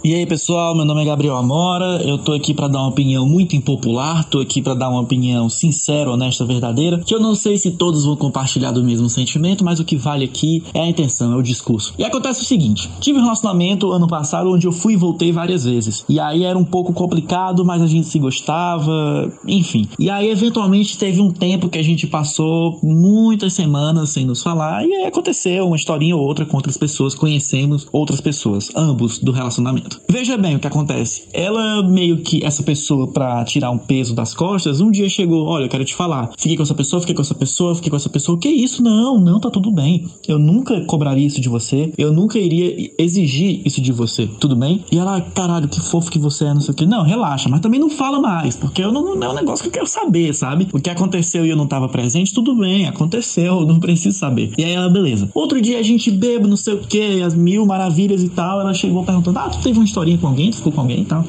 E 0.02 0.14
aí 0.14 0.24
pessoal, 0.24 0.74
meu 0.74 0.86
nome 0.86 1.02
é 1.02 1.04
Gabriel 1.04 1.36
Amora, 1.36 2.02
eu 2.02 2.16
tô 2.16 2.32
aqui 2.32 2.54
pra 2.54 2.68
dar 2.68 2.78
uma 2.78 2.88
opinião 2.88 3.28
muito 3.28 3.54
impopular, 3.54 4.24
tô 4.24 4.40
aqui 4.40 4.62
pra 4.62 4.72
dar 4.72 4.88
uma 4.88 5.02
opinião 5.02 5.50
sincera, 5.50 6.10
honesta, 6.10 6.42
verdadeira, 6.42 7.00
que 7.00 7.14
eu 7.14 7.20
não 7.20 7.34
sei 7.34 7.58
se 7.58 7.72
todos 7.72 8.06
vão 8.06 8.16
compartilhar 8.16 8.70
do 8.72 8.82
mesmo 8.82 9.10
sentimento, 9.10 9.62
mas 9.62 9.78
o 9.78 9.84
que 9.84 9.96
vale 9.96 10.24
aqui 10.24 10.64
é 10.72 10.80
a 10.80 10.88
intenção, 10.88 11.34
é 11.34 11.36
o 11.36 11.42
discurso. 11.42 11.92
E 11.98 12.04
acontece 12.04 12.40
o 12.40 12.46
seguinte, 12.46 12.88
tive 12.98 13.18
um 13.18 13.22
relacionamento 13.24 13.92
ano 13.92 14.08
passado 14.08 14.50
onde 14.50 14.66
eu 14.66 14.72
fui 14.72 14.94
e 14.94 14.96
voltei 14.96 15.32
várias 15.32 15.64
vezes, 15.64 16.02
e 16.08 16.18
aí 16.18 16.44
era 16.44 16.58
um 16.58 16.64
pouco 16.64 16.94
complicado, 16.94 17.62
mas 17.62 17.82
a 17.82 17.86
gente 17.86 18.06
se 18.06 18.18
gostava, 18.18 19.30
enfim. 19.46 19.86
E 19.98 20.08
aí 20.08 20.30
eventualmente 20.30 20.96
teve 20.96 21.20
um 21.20 21.30
tempo 21.30 21.68
que 21.68 21.78
a 21.78 21.84
gente 21.84 22.06
passou 22.06 22.80
muitas 22.82 23.52
semanas 23.52 24.08
sem 24.08 24.24
nos 24.24 24.42
falar, 24.42 24.82
e 24.82 24.94
aí 24.94 25.04
aconteceu 25.04 25.66
uma 25.66 25.76
historinha 25.76 26.16
ou 26.16 26.22
outra 26.22 26.46
com 26.46 26.56
outras 26.56 26.78
pessoas, 26.78 27.14
conhecemos 27.14 27.86
outras 27.92 28.22
pessoas, 28.22 28.70
ambos 28.74 29.18
do 29.18 29.30
relacionamento. 29.30 29.89
Veja 30.08 30.36
bem 30.36 30.56
o 30.56 30.58
que 30.58 30.66
acontece. 30.66 31.24
Ela 31.32 31.82
meio 31.82 32.18
que 32.18 32.44
essa 32.44 32.62
pessoa 32.62 33.08
pra 33.08 33.44
tirar 33.44 33.70
um 33.70 33.78
peso 33.78 34.14
das 34.14 34.34
costas, 34.34 34.80
um 34.80 34.90
dia 34.90 35.08
chegou, 35.08 35.46
olha, 35.46 35.64
eu 35.64 35.68
quero 35.68 35.84
te 35.84 35.94
falar. 35.94 36.30
Fiquei 36.38 36.56
com 36.56 36.62
essa 36.62 36.74
pessoa, 36.74 37.00
fiquei 37.00 37.14
com 37.14 37.22
essa 37.22 37.34
pessoa, 37.34 37.74
fiquei 37.74 37.90
com 37.90 37.96
essa 37.96 38.08
pessoa. 38.08 38.38
Que 38.38 38.48
isso? 38.48 38.82
Não, 38.82 39.18
não, 39.18 39.40
tá 39.40 39.50
tudo 39.50 39.70
bem. 39.70 40.06
Eu 40.26 40.38
nunca 40.38 40.80
cobraria 40.82 41.26
isso 41.26 41.40
de 41.40 41.48
você. 41.48 41.92
Eu 41.96 42.12
nunca 42.12 42.38
iria 42.38 42.92
exigir 42.98 43.62
isso 43.64 43.80
de 43.80 43.92
você. 43.92 44.26
Tudo 44.26 44.56
bem? 44.56 44.84
E 44.90 44.98
ela, 44.98 45.20
caralho, 45.20 45.68
que 45.68 45.80
fofo 45.80 46.10
que 46.10 46.18
você 46.18 46.44
é, 46.44 46.54
não 46.54 46.60
sei 46.60 46.72
o 46.72 46.76
que. 46.76 46.86
Não, 46.86 47.02
relaxa, 47.02 47.48
mas 47.48 47.60
também 47.60 47.80
não 47.80 47.90
fala 47.90 48.20
mais, 48.20 48.56
porque 48.56 48.82
eu 48.82 48.92
não, 48.92 49.14
não 49.14 49.26
é 49.28 49.30
um 49.30 49.34
negócio 49.34 49.62
que 49.62 49.68
eu 49.68 49.72
quero 49.72 49.86
saber, 49.86 50.34
sabe? 50.34 50.68
O 50.72 50.80
que 50.80 50.90
aconteceu 50.90 51.44
e 51.44 51.50
eu 51.50 51.56
não 51.56 51.66
tava 51.66 51.88
presente, 51.88 52.32
tudo 52.32 52.54
bem, 52.54 52.86
aconteceu, 52.86 53.66
não 53.66 53.80
preciso 53.80 54.18
saber. 54.18 54.52
E 54.56 54.64
aí 54.64 54.72
ela, 54.72 54.88
beleza. 54.88 55.28
Outro 55.34 55.60
dia 55.60 55.78
a 55.78 55.82
gente 55.82 56.10
bebe, 56.10 56.46
não 56.46 56.56
sei 56.56 56.74
o 56.74 56.78
que, 56.78 57.22
as 57.22 57.34
mil 57.34 57.66
maravilhas 57.66 58.22
e 58.22 58.28
tal. 58.28 58.60
Ela 58.60 58.74
chegou 58.74 59.04
perguntando: 59.04 59.38
Ah, 59.38 59.48
tu 59.48 59.58
teve 59.60 59.78
uma 59.80 59.84
historinha 59.84 60.18
com 60.18 60.28
alguém? 60.28 60.52
Ficou 60.52 60.72
com 60.72 60.80
alguém 60.80 61.02
e 61.02 61.04
tal? 61.04 61.24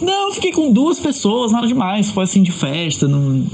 Não, 0.00 0.28
eu 0.28 0.34
fiquei 0.34 0.52
com 0.52 0.72
duas 0.72 0.98
pessoas, 0.98 1.52
nada 1.52 1.66
demais. 1.66 2.10
Foi 2.10 2.24
assim 2.24 2.42
de 2.42 2.52
festa, 2.52 3.08
não... 3.08 3.44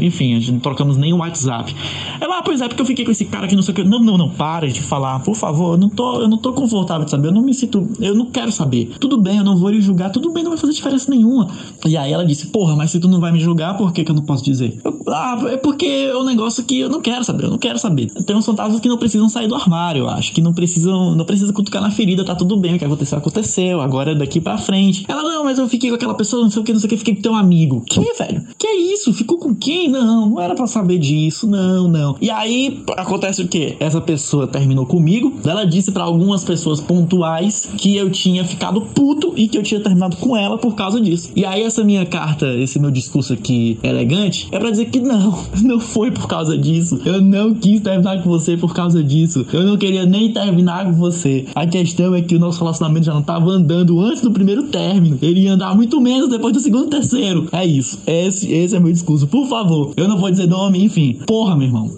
enfim, 0.00 0.34
a 0.34 0.40
gente 0.40 0.52
não 0.52 0.60
trocamos 0.60 0.96
nem 0.96 1.12
o 1.12 1.18
WhatsApp. 1.18 1.74
Ela, 2.20 2.38
ah, 2.38 2.42
pois 2.42 2.60
é, 2.60 2.68
porque 2.68 2.82
eu 2.82 2.86
fiquei 2.86 3.04
com 3.04 3.10
esse 3.10 3.24
cara 3.24 3.46
que 3.46 3.54
não 3.54 3.62
sei 3.62 3.72
o 3.72 3.74
que. 3.74 3.84
Não, 3.84 4.00
não, 4.00 4.18
não, 4.18 4.30
para 4.30 4.68
de 4.68 4.80
falar, 4.80 5.20
por 5.20 5.36
favor. 5.36 5.74
Eu 5.74 5.78
não 5.78 5.88
tô, 5.88 6.20
eu 6.20 6.28
não 6.28 6.38
tô 6.38 6.52
confortável 6.52 7.04
de 7.04 7.10
saber, 7.10 7.28
eu 7.28 7.32
não 7.32 7.42
me 7.42 7.54
sinto, 7.54 7.88
eu 8.00 8.14
não 8.14 8.26
quero 8.26 8.50
saber. 8.50 8.92
Tudo 8.98 9.20
bem, 9.20 9.38
eu 9.38 9.44
não 9.44 9.56
vou 9.56 9.70
lhe 9.70 9.80
julgar, 9.80 10.10
tudo 10.10 10.30
bem, 10.32 10.42
não 10.42 10.50
vai 10.50 10.58
fazer 10.58 10.72
diferença 10.72 11.10
nenhuma. 11.10 11.48
E 11.86 11.96
aí 11.96 12.12
ela 12.12 12.24
disse, 12.24 12.46
porra, 12.46 12.74
mas 12.74 12.90
se 12.90 12.98
tu 12.98 13.08
não 13.08 13.20
vai 13.20 13.32
me 13.32 13.40
julgar, 13.40 13.76
por 13.76 13.92
que, 13.92 14.04
que 14.04 14.10
eu 14.10 14.14
não 14.14 14.22
posso 14.22 14.44
dizer? 14.44 14.80
Eu, 14.84 15.02
ah, 15.08 15.38
é 15.46 15.56
porque 15.56 15.86
é 15.86 16.16
um 16.16 16.24
negócio 16.24 16.64
que 16.64 16.80
eu 16.80 16.88
não 16.88 17.00
quero 17.00 17.24
saber, 17.24 17.44
eu 17.44 17.50
não 17.50 17.58
quero 17.58 17.78
saber. 17.78 18.06
Tem 18.24 18.34
uns 18.34 18.46
fantasmas 18.46 18.80
que 18.80 18.88
não 18.88 18.98
precisam 18.98 19.28
sair 19.28 19.46
do 19.46 19.54
armário, 19.54 20.00
eu 20.00 20.08
acho, 20.08 20.32
que 20.32 20.40
não 20.40 20.52
precisam, 20.52 21.14
não 21.14 21.24
precisa 21.24 21.52
cutucar 21.52 21.80
na 21.80 21.90
ferida, 21.90 22.24
tá 22.24 22.34
tudo 22.34 22.56
bem, 22.56 22.74
o 22.74 22.78
que 22.78 22.84
aconteceu, 22.84 23.18
aconteceu, 23.18 23.80
agora 23.80 24.12
é 24.12 24.14
daqui 24.14 24.40
pra 24.40 24.58
frente. 24.58 25.04
Ela, 25.08 25.22
não, 25.22 25.44
mas 25.44 25.58
eu 25.58 25.68
fiquei 25.68 25.91
com 25.92 25.96
aquela 25.96 26.14
pessoa, 26.14 26.42
não 26.42 26.50
sei 26.50 26.62
o 26.62 26.64
que, 26.64 26.72
não 26.72 26.80
sei 26.80 26.86
o 26.86 26.90
que, 26.90 26.96
fiquei 26.96 27.14
com 27.16 27.22
teu 27.22 27.34
amigo. 27.34 27.84
Que, 27.88 28.00
velho? 28.14 28.42
Que 28.58 28.66
é 28.66 28.76
isso? 28.76 29.12
Ficou 29.12 29.38
com 29.38 29.54
quem? 29.54 29.90
Não, 29.90 30.30
não 30.30 30.40
era 30.40 30.54
pra 30.54 30.66
saber 30.66 30.98
disso, 30.98 31.46
não, 31.46 31.86
não. 31.86 32.16
E 32.20 32.30
aí, 32.30 32.82
acontece 32.96 33.42
o 33.42 33.48
quê? 33.48 33.76
Essa 33.78 34.00
pessoa 34.00 34.46
terminou 34.46 34.86
comigo, 34.86 35.32
ela 35.44 35.64
disse 35.64 35.92
pra 35.92 36.04
algumas 36.04 36.44
pessoas 36.44 36.80
pontuais 36.80 37.68
que 37.76 37.96
eu 37.96 38.10
tinha 38.10 38.44
ficado 38.44 38.80
puto 38.80 39.34
e 39.36 39.48
que 39.48 39.58
eu 39.58 39.62
tinha 39.62 39.80
terminado 39.80 40.16
com 40.16 40.36
ela 40.36 40.56
por 40.56 40.74
causa 40.74 41.00
disso. 41.00 41.30
E 41.36 41.44
aí, 41.44 41.62
essa 41.62 41.84
minha 41.84 42.06
carta, 42.06 42.46
esse 42.54 42.78
meu 42.78 42.90
discurso 42.90 43.32
aqui 43.34 43.78
elegante, 43.82 44.48
é 44.50 44.58
pra 44.58 44.70
dizer 44.70 44.86
que 44.86 45.00
não, 45.00 45.38
não 45.62 45.78
foi 45.78 46.10
por 46.10 46.26
causa 46.26 46.56
disso. 46.56 47.00
Eu 47.04 47.20
não 47.20 47.54
quis 47.54 47.80
terminar 47.80 48.22
com 48.22 48.30
você 48.30 48.56
por 48.56 48.74
causa 48.74 49.02
disso. 49.02 49.46
Eu 49.52 49.64
não 49.64 49.76
queria 49.76 50.06
nem 50.06 50.32
terminar 50.32 50.86
com 50.86 50.92
você. 50.92 51.44
A 51.54 51.66
questão 51.66 52.14
é 52.14 52.22
que 52.22 52.36
o 52.36 52.38
nosso 52.38 52.60
relacionamento 52.60 53.06
já 53.06 53.14
não 53.14 53.22
tava 53.22 53.50
andando 53.50 54.00
antes 54.00 54.22
do 54.22 54.30
primeiro 54.30 54.64
término. 54.64 55.18
Ele 55.20 55.40
ia 55.40 55.52
andar 55.52 55.74
muito 55.74 55.81
menos 56.00 56.28
depois 56.28 56.52
do 56.52 56.60
segundo 56.60 56.86
e 56.86 56.90
terceiro. 56.90 57.48
É 57.52 57.64
isso. 57.64 58.00
Esse, 58.06 58.52
esse 58.52 58.76
é 58.76 58.80
meu 58.80 58.92
discurso. 58.92 59.26
Por 59.26 59.46
favor. 59.48 59.92
Eu 59.96 60.08
não 60.08 60.18
vou 60.18 60.30
dizer 60.30 60.46
nome, 60.46 60.82
enfim. 60.84 61.20
Porra, 61.26 61.56
meu 61.56 61.66
irmão. 61.68 61.94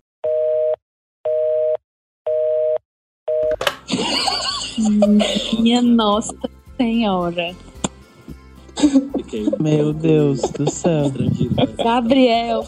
Minha 5.59 5.83
nossa 5.83 6.35
senhora. 6.77 7.55
Meu 9.61 9.93
Deus 9.93 10.41
do 10.43 10.69
céu. 10.71 11.13
Gabriel. 11.83 12.65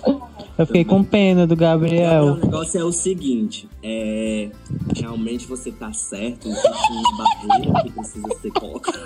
Eu 0.57 0.66
fiquei 0.66 0.85
com 0.85 1.05
pena 1.05 1.46
do 1.46 1.52
O 1.52 1.57
Gabriel. 1.57 2.37
negócio 2.37 2.81
é 2.81 2.85
o 2.85 2.92
seguinte, 2.92 3.68
é. 3.83 4.50
Realmente 4.94 5.46
você 5.46 5.70
tá 5.70 5.92
certo, 5.92 6.48
existe 6.48 6.92
uma 6.92 7.24
barreira 7.46 7.83
que 7.83 7.90
precisa 7.90 8.29
ser 8.40 8.50
colocada. 8.52 8.98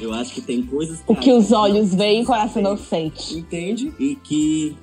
Eu 0.00 0.12
acho 0.14 0.32
que 0.34 0.40
tem 0.40 0.62
coisas 0.62 1.02
O 1.06 1.14
que 1.14 1.32
os 1.32 1.52
olhos 1.52 1.94
veem, 1.94 2.22
o 2.22 2.26
coração 2.26 2.62
não 2.62 2.76
sente. 2.76 3.38
Entende? 3.38 3.92
E 3.98 4.14
que. 4.16 4.76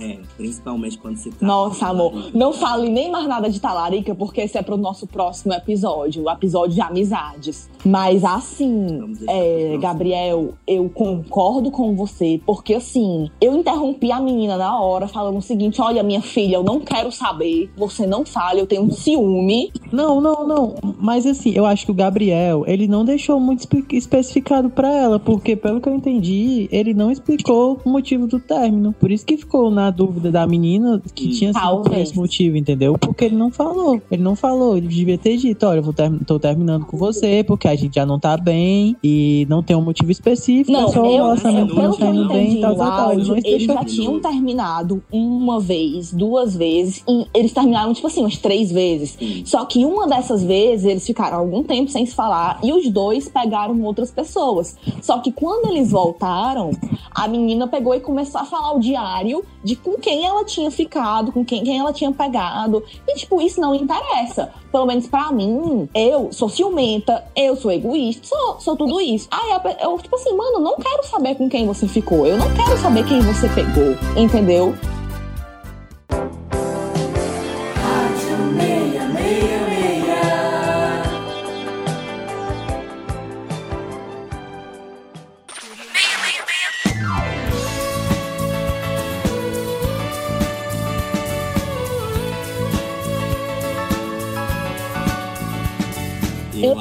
É, 0.00 0.18
principalmente 0.36 0.98
quando 0.98 1.16
se 1.16 1.30
tá. 1.30 1.46
Nossa, 1.46 1.86
amor, 1.88 2.30
não 2.34 2.52
fale 2.52 2.88
nem 2.88 3.10
mais 3.10 3.26
nada 3.28 3.50
de 3.50 3.60
talarica, 3.60 4.14
porque 4.14 4.40
esse 4.40 4.56
é 4.56 4.62
pro 4.62 4.76
nosso 4.76 5.06
próximo 5.06 5.52
episódio, 5.52 6.24
o 6.24 6.30
episódio 6.30 6.74
de 6.74 6.80
amizades. 6.80 7.68
Mas 7.84 8.24
assim, 8.24 9.14
é, 9.28 9.76
Gabriel, 9.80 10.54
eu 10.66 10.88
concordo 10.88 11.70
com 11.70 11.94
você, 11.94 12.40
porque 12.46 12.74
assim, 12.74 13.30
eu 13.40 13.54
interrompi 13.56 14.10
a 14.10 14.20
menina 14.20 14.56
na 14.56 14.80
hora, 14.80 15.06
falando 15.06 15.36
o 15.38 15.42
seguinte: 15.42 15.80
olha, 15.80 16.02
minha 16.02 16.22
filha, 16.22 16.56
eu 16.56 16.62
não 16.62 16.80
quero 16.80 17.12
saber, 17.12 17.70
você 17.76 18.06
não 18.06 18.24
fale, 18.24 18.60
eu 18.60 18.66
tenho 18.66 18.82
um 18.82 18.90
ciúme. 18.90 19.70
Não, 19.92 20.20
não, 20.20 20.46
não. 20.46 20.74
Mas 20.98 21.26
assim, 21.26 21.50
eu 21.54 21.66
acho 21.66 21.84
que 21.84 21.90
o 21.90 21.94
Gabriel, 21.94 22.64
ele 22.66 22.86
não 22.88 23.04
deixou 23.04 23.38
muito 23.38 23.60
espe- 23.60 23.84
especificado 23.92 24.70
pra 24.70 24.90
ela, 24.90 25.18
porque 25.18 25.54
pelo 25.54 25.80
que 25.80 25.88
eu 25.88 25.94
entendi, 25.94 26.68
ele 26.72 26.94
não 26.94 27.10
explicou 27.10 27.78
o 27.84 27.90
motivo 27.90 28.26
do 28.26 28.40
término. 28.40 28.92
Por 28.98 29.10
isso 29.10 29.26
que 29.26 29.36
ficou 29.36 29.70
na 29.70 29.81
dúvida 29.90 30.30
da 30.30 30.46
menina 30.46 31.00
que 31.14 31.28
tinha 31.28 31.52
sido 31.52 31.60
por 31.60 31.82
Talvez. 31.82 32.10
esse 32.10 32.16
motivo, 32.16 32.56
entendeu? 32.56 32.96
Porque 32.98 33.24
ele 33.24 33.36
não 33.36 33.50
falou. 33.50 34.00
Ele 34.10 34.22
não 34.22 34.36
falou. 34.36 34.76
Ele 34.76 34.88
devia 34.88 35.18
ter 35.18 35.36
dito: 35.36 35.66
olha, 35.66 35.78
eu 35.78 35.82
vou 35.82 35.92
ter, 35.92 36.10
tô 36.24 36.38
terminando 36.38 36.84
com 36.84 36.96
você, 36.96 37.42
porque 37.44 37.68
a 37.68 37.74
gente 37.74 37.94
já 37.94 38.06
não 38.06 38.18
tá 38.18 38.36
bem 38.36 38.96
e 39.02 39.46
não 39.48 39.62
tem 39.62 39.76
um 39.76 39.82
motivo 39.82 40.10
específico. 40.10 40.70
Não, 40.70 40.88
só 40.88 41.02
o 41.02 41.06
eu, 41.06 41.12
relacionamento 41.12 41.74
pelo 41.74 41.88
não 41.88 41.96
que 41.96 42.02
eu 42.02 42.06
tá 42.06 42.14
indo 42.14 42.28
bem 42.28 42.42
entendi 42.42 42.58
e 42.58 42.60
tal, 42.60 42.76
tal, 42.76 42.96
tal. 42.96 43.12
Eles 43.12 43.28
deixou 43.28 43.74
já 43.74 43.84
tinham 43.84 44.20
terminado 44.20 45.02
uma 45.10 45.60
vez, 45.60 46.12
duas 46.12 46.56
vezes, 46.56 47.02
e 47.08 47.26
eles 47.34 47.52
terminaram, 47.52 47.92
tipo 47.92 48.06
assim, 48.06 48.20
umas 48.20 48.36
três 48.36 48.70
vezes. 48.70 49.18
Só 49.44 49.64
que 49.64 49.84
uma 49.84 50.06
dessas 50.06 50.42
vezes, 50.42 50.86
eles 50.86 51.06
ficaram 51.06 51.38
algum 51.38 51.62
tempo 51.62 51.90
sem 51.90 52.04
se 52.06 52.14
falar, 52.14 52.60
e 52.62 52.72
os 52.72 52.88
dois 52.90 53.28
pegaram 53.28 53.80
outras 53.82 54.10
pessoas. 54.10 54.76
Só 55.00 55.18
que 55.18 55.32
quando 55.32 55.70
eles 55.70 55.90
voltaram, 55.90 56.70
a 57.14 57.28
menina 57.28 57.66
pegou 57.66 57.94
e 57.94 58.00
começou 58.00 58.40
a 58.40 58.44
falar 58.44 58.74
o 58.74 58.80
diário 58.80 59.44
de 59.62 59.71
com 59.76 59.98
quem 59.98 60.26
ela 60.26 60.44
tinha 60.44 60.70
ficado, 60.70 61.32
com 61.32 61.44
quem, 61.44 61.62
quem 61.62 61.78
ela 61.78 61.92
tinha 61.92 62.12
pegado. 62.12 62.82
E, 63.06 63.14
tipo, 63.14 63.40
isso 63.40 63.60
não 63.60 63.74
interessa. 63.74 64.52
Pelo 64.70 64.86
menos 64.86 65.06
pra 65.06 65.30
mim, 65.32 65.88
eu 65.94 66.32
sou 66.32 66.48
ciumenta, 66.48 67.24
eu 67.36 67.56
sou 67.56 67.70
egoísta, 67.70 68.26
sou, 68.26 68.60
sou 68.60 68.76
tudo 68.76 69.00
isso. 69.00 69.28
Aí 69.30 69.76
eu, 69.80 69.98
tipo 69.98 70.16
assim, 70.16 70.34
mano, 70.34 70.60
não 70.60 70.76
quero 70.76 71.02
saber 71.04 71.34
com 71.34 71.48
quem 71.48 71.66
você 71.66 71.86
ficou. 71.86 72.26
Eu 72.26 72.38
não 72.38 72.52
quero 72.54 72.76
saber 72.78 73.04
quem 73.06 73.20
você 73.20 73.48
pegou, 73.48 73.96
entendeu? 74.16 74.74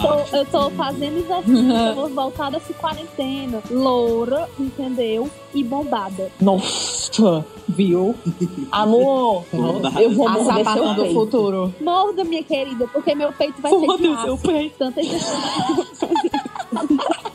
Tô, 0.02 0.38
eu 0.38 0.46
tô 0.46 0.70
fazendo 0.72 1.18
exercício, 1.20 1.72
eu 1.72 1.96
vou 1.96 2.10
voltar 2.14 2.52
dessa 2.52 2.74
quarentena. 2.74 3.62
Loura, 3.70 4.50
entendeu? 4.60 5.30
E 5.54 5.64
bombada. 5.64 6.32
Nossa, 6.40 7.46
viu? 7.68 8.16
Amor, 8.72 9.44
eu 10.00 10.12
vou 10.12 10.28
A 10.28 10.32
morder 10.32 10.54
seu 10.56 10.64
sapatão 10.64 10.96
do 10.96 11.02
peito. 11.04 11.14
futuro. 11.14 11.76
Morda, 11.82 12.24
minha 12.24 12.44
querida, 12.44 12.88
porque 12.88 13.14
meu 13.16 13.32
peito 13.34 13.62
vai 13.62 13.72
Morda 13.72 13.98
ser 13.98 14.02
de 14.02 14.08
o 14.10 14.22
seu 14.22 14.38
peito. 14.38 14.76
Tanto 14.78 15.00
exercício. 15.00 16.10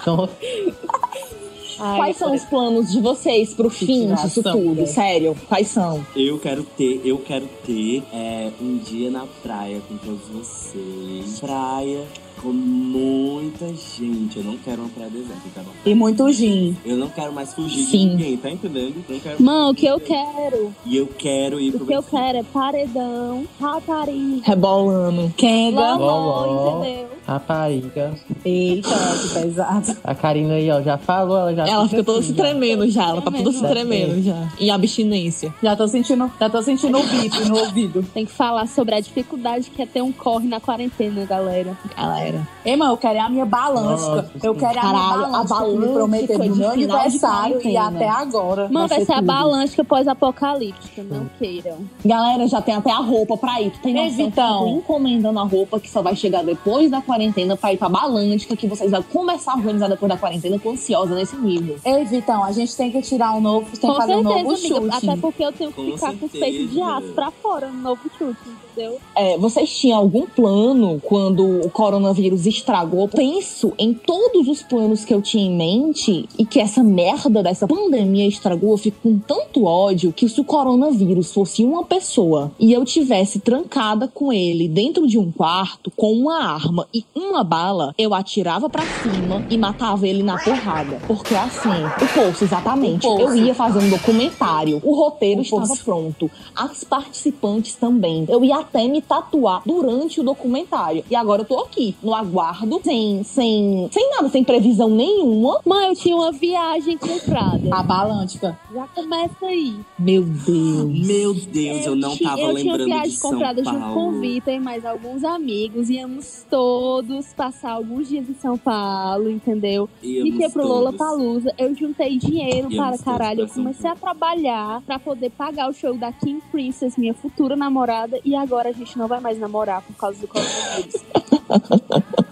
Quais 1.78 2.16
são 2.16 2.34
os 2.34 2.42
planos 2.44 2.90
de 2.90 3.00
vocês 3.02 3.52
pro 3.52 3.68
fim 3.68 4.14
disso 4.14 4.42
tudo? 4.42 4.74
né? 4.80 4.86
Sério, 4.86 5.36
quais 5.46 5.68
são? 5.68 6.04
Eu 6.16 6.38
quero 6.38 6.62
ter, 6.64 7.02
eu 7.04 7.18
quero 7.18 7.46
ter 7.66 8.02
é, 8.14 8.50
um 8.60 8.78
dia 8.78 9.10
na 9.10 9.26
praia 9.42 9.82
com 9.86 9.96
todos 9.98 10.26
vocês. 10.28 11.38
Praia 11.38 12.04
com 12.46 12.52
muita 12.52 13.66
gente. 13.74 14.38
Eu 14.38 14.44
não 14.44 14.56
quero 14.58 14.82
uma 14.82 14.88
praia 14.88 15.10
deserta, 15.10 15.42
tá 15.52 15.62
bom? 15.62 15.72
E 15.84 15.94
muito 15.96 16.30
gin. 16.30 16.76
Eu 16.84 16.96
não 16.96 17.08
quero 17.08 17.32
mais 17.32 17.52
fugir 17.52 17.84
Sim. 17.86 17.98
de 17.98 18.06
ninguém, 18.14 18.36
tá 18.36 18.50
entendendo? 18.50 19.04
Não 19.08 19.18
quero... 19.18 19.42
Mano, 19.42 19.70
o 19.70 19.74
que 19.74 19.86
eu 19.86 19.98
quero? 19.98 20.72
E 20.84 20.96
eu 20.96 21.08
quero 21.08 21.60
ir 21.60 21.74
O 21.74 21.78
pro 21.78 21.86
que 21.86 21.92
eu 21.92 22.02
quero 22.04 22.38
é 22.38 22.42
paredão, 22.44 23.44
rapariga. 23.60 24.42
Rebolando. 24.44 25.34
Kenga. 25.36 25.94
Loló, 25.96 26.78
entendeu? 26.80 27.15
Rapariga. 27.26 28.14
Eita, 28.44 28.88
que 28.88 29.34
pesado. 29.34 29.96
A 30.04 30.14
Karina 30.14 30.54
aí, 30.54 30.70
ó, 30.70 30.80
já 30.80 30.96
falou, 30.96 31.36
ela 31.36 31.54
já 31.54 31.66
Ela 31.66 31.82
fica 31.84 31.96
fica 31.96 32.04
toda 32.04 32.20
assim, 32.20 32.28
se 32.28 32.34
tremendo 32.34 32.88
já, 32.88 33.08
ela 33.08 33.20
tá 33.20 33.32
toda 33.32 33.50
se 33.52 33.66
tremendo 33.66 34.22
já. 34.22 34.48
Em 34.60 34.70
abstinência. 34.70 35.52
Já 35.60 35.74
tô 35.74 35.88
sentindo, 35.88 36.30
já 36.38 36.48
tô 36.48 36.62
sentindo 36.62 36.98
o 36.98 37.02
bip 37.02 37.48
no 37.48 37.58
ouvido. 37.58 38.06
Tem 38.14 38.24
que 38.24 38.30
falar 38.30 38.68
sobre 38.68 38.94
a 38.94 39.00
dificuldade 39.00 39.70
que 39.70 39.82
é 39.82 39.86
ter 39.86 40.02
um 40.02 40.12
corre 40.12 40.46
na 40.46 40.60
quarentena, 40.60 41.24
galera. 41.24 41.76
Galera. 41.96 42.46
Ei, 42.64 42.76
mano, 42.76 42.92
eu 42.92 42.96
quero 42.96 43.18
é 43.18 43.20
a 43.20 43.28
minha. 43.28 43.44
Nossa, 43.44 44.30
eu 44.42 44.54
quero 44.54 44.78
é 44.78 44.80
a 44.80 44.84
minha 44.84 44.92
Caralho, 44.92 45.34
a 45.34 45.44
balântica 45.44 45.92
prometeu 45.92 46.38
no 46.38 46.56
meu 46.56 46.70
aniversário 46.70 47.60
e 47.66 47.76
até 47.76 48.08
agora. 48.08 48.68
Mano, 48.70 48.86
vai 48.86 49.04
ser 49.04 49.12
a 49.12 49.16
tudo. 49.16 49.26
balântica 49.26 49.84
pós-apocalíptica, 49.84 51.02
não 51.02 51.28
queiram. 51.38 51.78
Galera, 52.04 52.46
já 52.46 52.62
tem 52.62 52.74
até 52.74 52.92
a 52.92 52.98
roupa 52.98 53.36
pra 53.36 53.60
ir. 53.60 53.72
Tu 53.72 53.80
tem 53.80 53.94
noção 53.94 54.14
que 54.14 54.22
eu 54.22 54.26
Vitão. 54.26 54.58
tô 54.60 54.68
encomendando 54.68 55.38
a 55.40 55.44
roupa 55.44 55.80
que 55.80 55.90
só 55.90 56.02
vai 56.02 56.14
chegar 56.14 56.44
depois 56.44 56.88
da 56.90 57.00
quarentena 57.00 57.15
pra 57.60 57.72
ir 57.72 57.76
pra 57.76 57.88
Balântica, 57.88 58.56
que 58.56 58.66
vocês 58.66 58.90
vão 58.90 59.02
começar 59.02 59.52
a 59.52 59.56
organizar 59.56 59.88
depois 59.88 60.08
da 60.08 60.16
quarentena. 60.18 60.56
Eu 60.56 60.60
tô 60.60 60.70
ansiosa 60.70 61.14
nesse 61.14 61.36
nível. 61.36 61.76
Ei, 61.84 62.04
Vitão, 62.04 62.44
a 62.44 62.52
gente 62.52 62.76
tem 62.76 62.90
que 62.90 63.00
tirar 63.02 63.34
um 63.34 63.40
novo, 63.40 63.66
tem 63.70 63.80
Com 63.88 63.94
que 63.94 64.00
fazer 64.00 64.16
um 64.16 64.22
certeza, 64.22 64.42
novo 64.42 64.54
amiga. 64.54 64.74
chute. 64.92 65.06
Até 65.06 65.20
porque 65.20 65.44
eu 65.44 65.52
tenho 65.52 65.72
que 65.72 65.76
Com 65.76 65.92
ficar 65.92 66.14
com 66.16 66.26
os 66.26 66.32
peitos 66.32 66.70
de 66.70 66.80
aço 66.82 67.08
pra 67.14 67.30
fora 67.30 67.68
no 67.68 67.80
novo 67.82 68.00
chute, 68.18 68.38
entendeu? 68.72 68.98
É, 69.14 69.38
vocês 69.38 69.70
tinham 69.76 69.98
algum 69.98 70.26
plano 70.26 71.00
quando 71.04 71.60
o 71.60 71.70
coronavírus 71.70 72.46
estragou? 72.46 73.08
Penso 73.08 73.72
em 73.78 73.94
todos 73.94 74.48
os 74.48 74.62
planos 74.62 75.04
que 75.04 75.14
eu 75.14 75.22
tinha 75.22 75.44
em 75.46 75.56
mente 75.56 76.28
e 76.38 76.44
que 76.44 76.60
essa 76.60 76.82
merda 76.82 77.42
dessa 77.42 77.66
pandemia 77.66 78.26
estragou. 78.26 78.72
Eu 78.72 78.78
fico 78.78 78.98
com 79.02 79.18
tanto 79.18 79.64
ódio 79.64 80.12
que 80.12 80.28
se 80.28 80.40
o 80.40 80.44
coronavírus 80.44 81.32
fosse 81.32 81.64
uma 81.64 81.84
pessoa 81.84 82.52
e 82.58 82.72
eu 82.72 82.84
tivesse 82.84 83.38
trancada 83.40 84.08
com 84.08 84.32
ele 84.32 84.68
dentro 84.68 85.06
de 85.06 85.18
um 85.18 85.30
quarto 85.30 85.90
com 85.96 86.12
uma 86.12 86.42
arma 86.42 86.86
e 86.92 87.02
uma 87.14 87.42
bala, 87.42 87.94
eu 87.98 88.12
atirava 88.14 88.68
pra 88.68 88.82
cima 88.82 89.44
e 89.48 89.56
matava 89.56 90.06
ele 90.06 90.22
na 90.22 90.38
porrada. 90.38 91.00
Porque 91.06 91.34
assim, 91.34 91.68
o 91.68 92.06
poço, 92.14 92.44
exatamente. 92.44 93.06
O 93.06 93.16
Poço. 93.16 93.22
Eu 93.22 93.36
ia 93.36 93.54
fazer 93.54 93.78
um 93.78 93.88
documentário. 93.90 94.80
O 94.84 94.94
roteiro 94.94 95.40
estava 95.40 95.74
pronto. 95.84 96.30
As 96.54 96.84
participantes 96.84 97.74
também. 97.74 98.24
Eu 98.28 98.44
ia 98.44 98.56
até 98.58 98.86
me 98.88 99.00
tatuar 99.00 99.62
durante 99.64 100.20
o 100.20 100.24
documentário. 100.24 101.04
E 101.10 101.14
agora 101.16 101.42
eu 101.42 101.46
tô 101.46 101.58
aqui, 101.60 101.94
no 102.02 102.14
aguardo, 102.14 102.80
sem, 102.84 103.22
sem, 103.24 103.88
sem 103.92 104.10
nada, 104.10 104.28
sem 104.28 104.44
previsão 104.44 104.90
nenhuma. 104.90 105.60
Mãe, 105.64 105.88
eu 105.88 105.94
tinha 105.94 106.16
uma 106.16 106.32
viagem 106.32 106.98
comprada. 106.98 107.68
A 107.74 107.82
balântica. 107.82 108.58
Já 108.74 108.86
começa 108.88 109.46
aí. 109.46 109.74
Meu 109.98 110.22
Deus. 110.22 111.06
Meu 111.06 111.34
Deus, 111.34 111.86
eu, 111.86 111.96
não 111.96 112.10
Ti- 112.14 112.24
tava 112.24 112.40
eu 112.40 112.54
tinha 112.56 112.72
lembrando 112.72 112.84
viagem 112.86 113.10
de 113.10 113.16
São 113.16 113.30
comprada 113.30 113.62
Paulo. 113.62 113.78
junto 113.80 113.94
com 113.94 114.08
o 114.08 114.20
Vitor 114.20 114.52
e 114.52 114.60
mais 114.60 114.84
alguns 114.84 115.24
amigos. 115.24 115.88
Íamos 115.88 116.44
todos 116.50 116.95
passar 117.36 117.72
alguns 117.72 118.08
dias 118.08 118.28
em 118.28 118.34
São 118.34 118.56
Paulo, 118.56 119.30
entendeu? 119.30 119.88
Íamos 120.02 120.30
Fiquei 120.30 120.48
pro 120.50 120.62
todos. 120.62 120.76
Lola 120.76 120.92
Palusa. 120.92 121.54
Eu 121.58 121.74
juntei 121.74 122.18
dinheiro 122.18 122.70
Íamos 122.70 122.76
para 122.76 122.90
todos 122.90 123.04
caralho. 123.04 123.40
Eu 123.42 123.48
comecei 123.48 123.90
a 123.90 123.96
trabalhar 123.96 124.82
pra 124.82 124.98
poder 124.98 125.30
pagar 125.30 125.68
o 125.68 125.72
show 125.72 125.94
da 125.94 126.12
Kim 126.12 126.40
Princess, 126.50 126.96
minha 126.96 127.14
futura 127.14 127.56
namorada. 127.56 128.20
E 128.24 128.34
agora 128.34 128.68
a 128.68 128.72
gente 128.72 128.96
não 128.98 129.08
vai 129.08 129.20
mais 129.20 129.38
namorar 129.38 129.82
por 129.82 129.96
causa 129.96 130.20
do 130.20 130.28
coronavírus. 130.28 131.04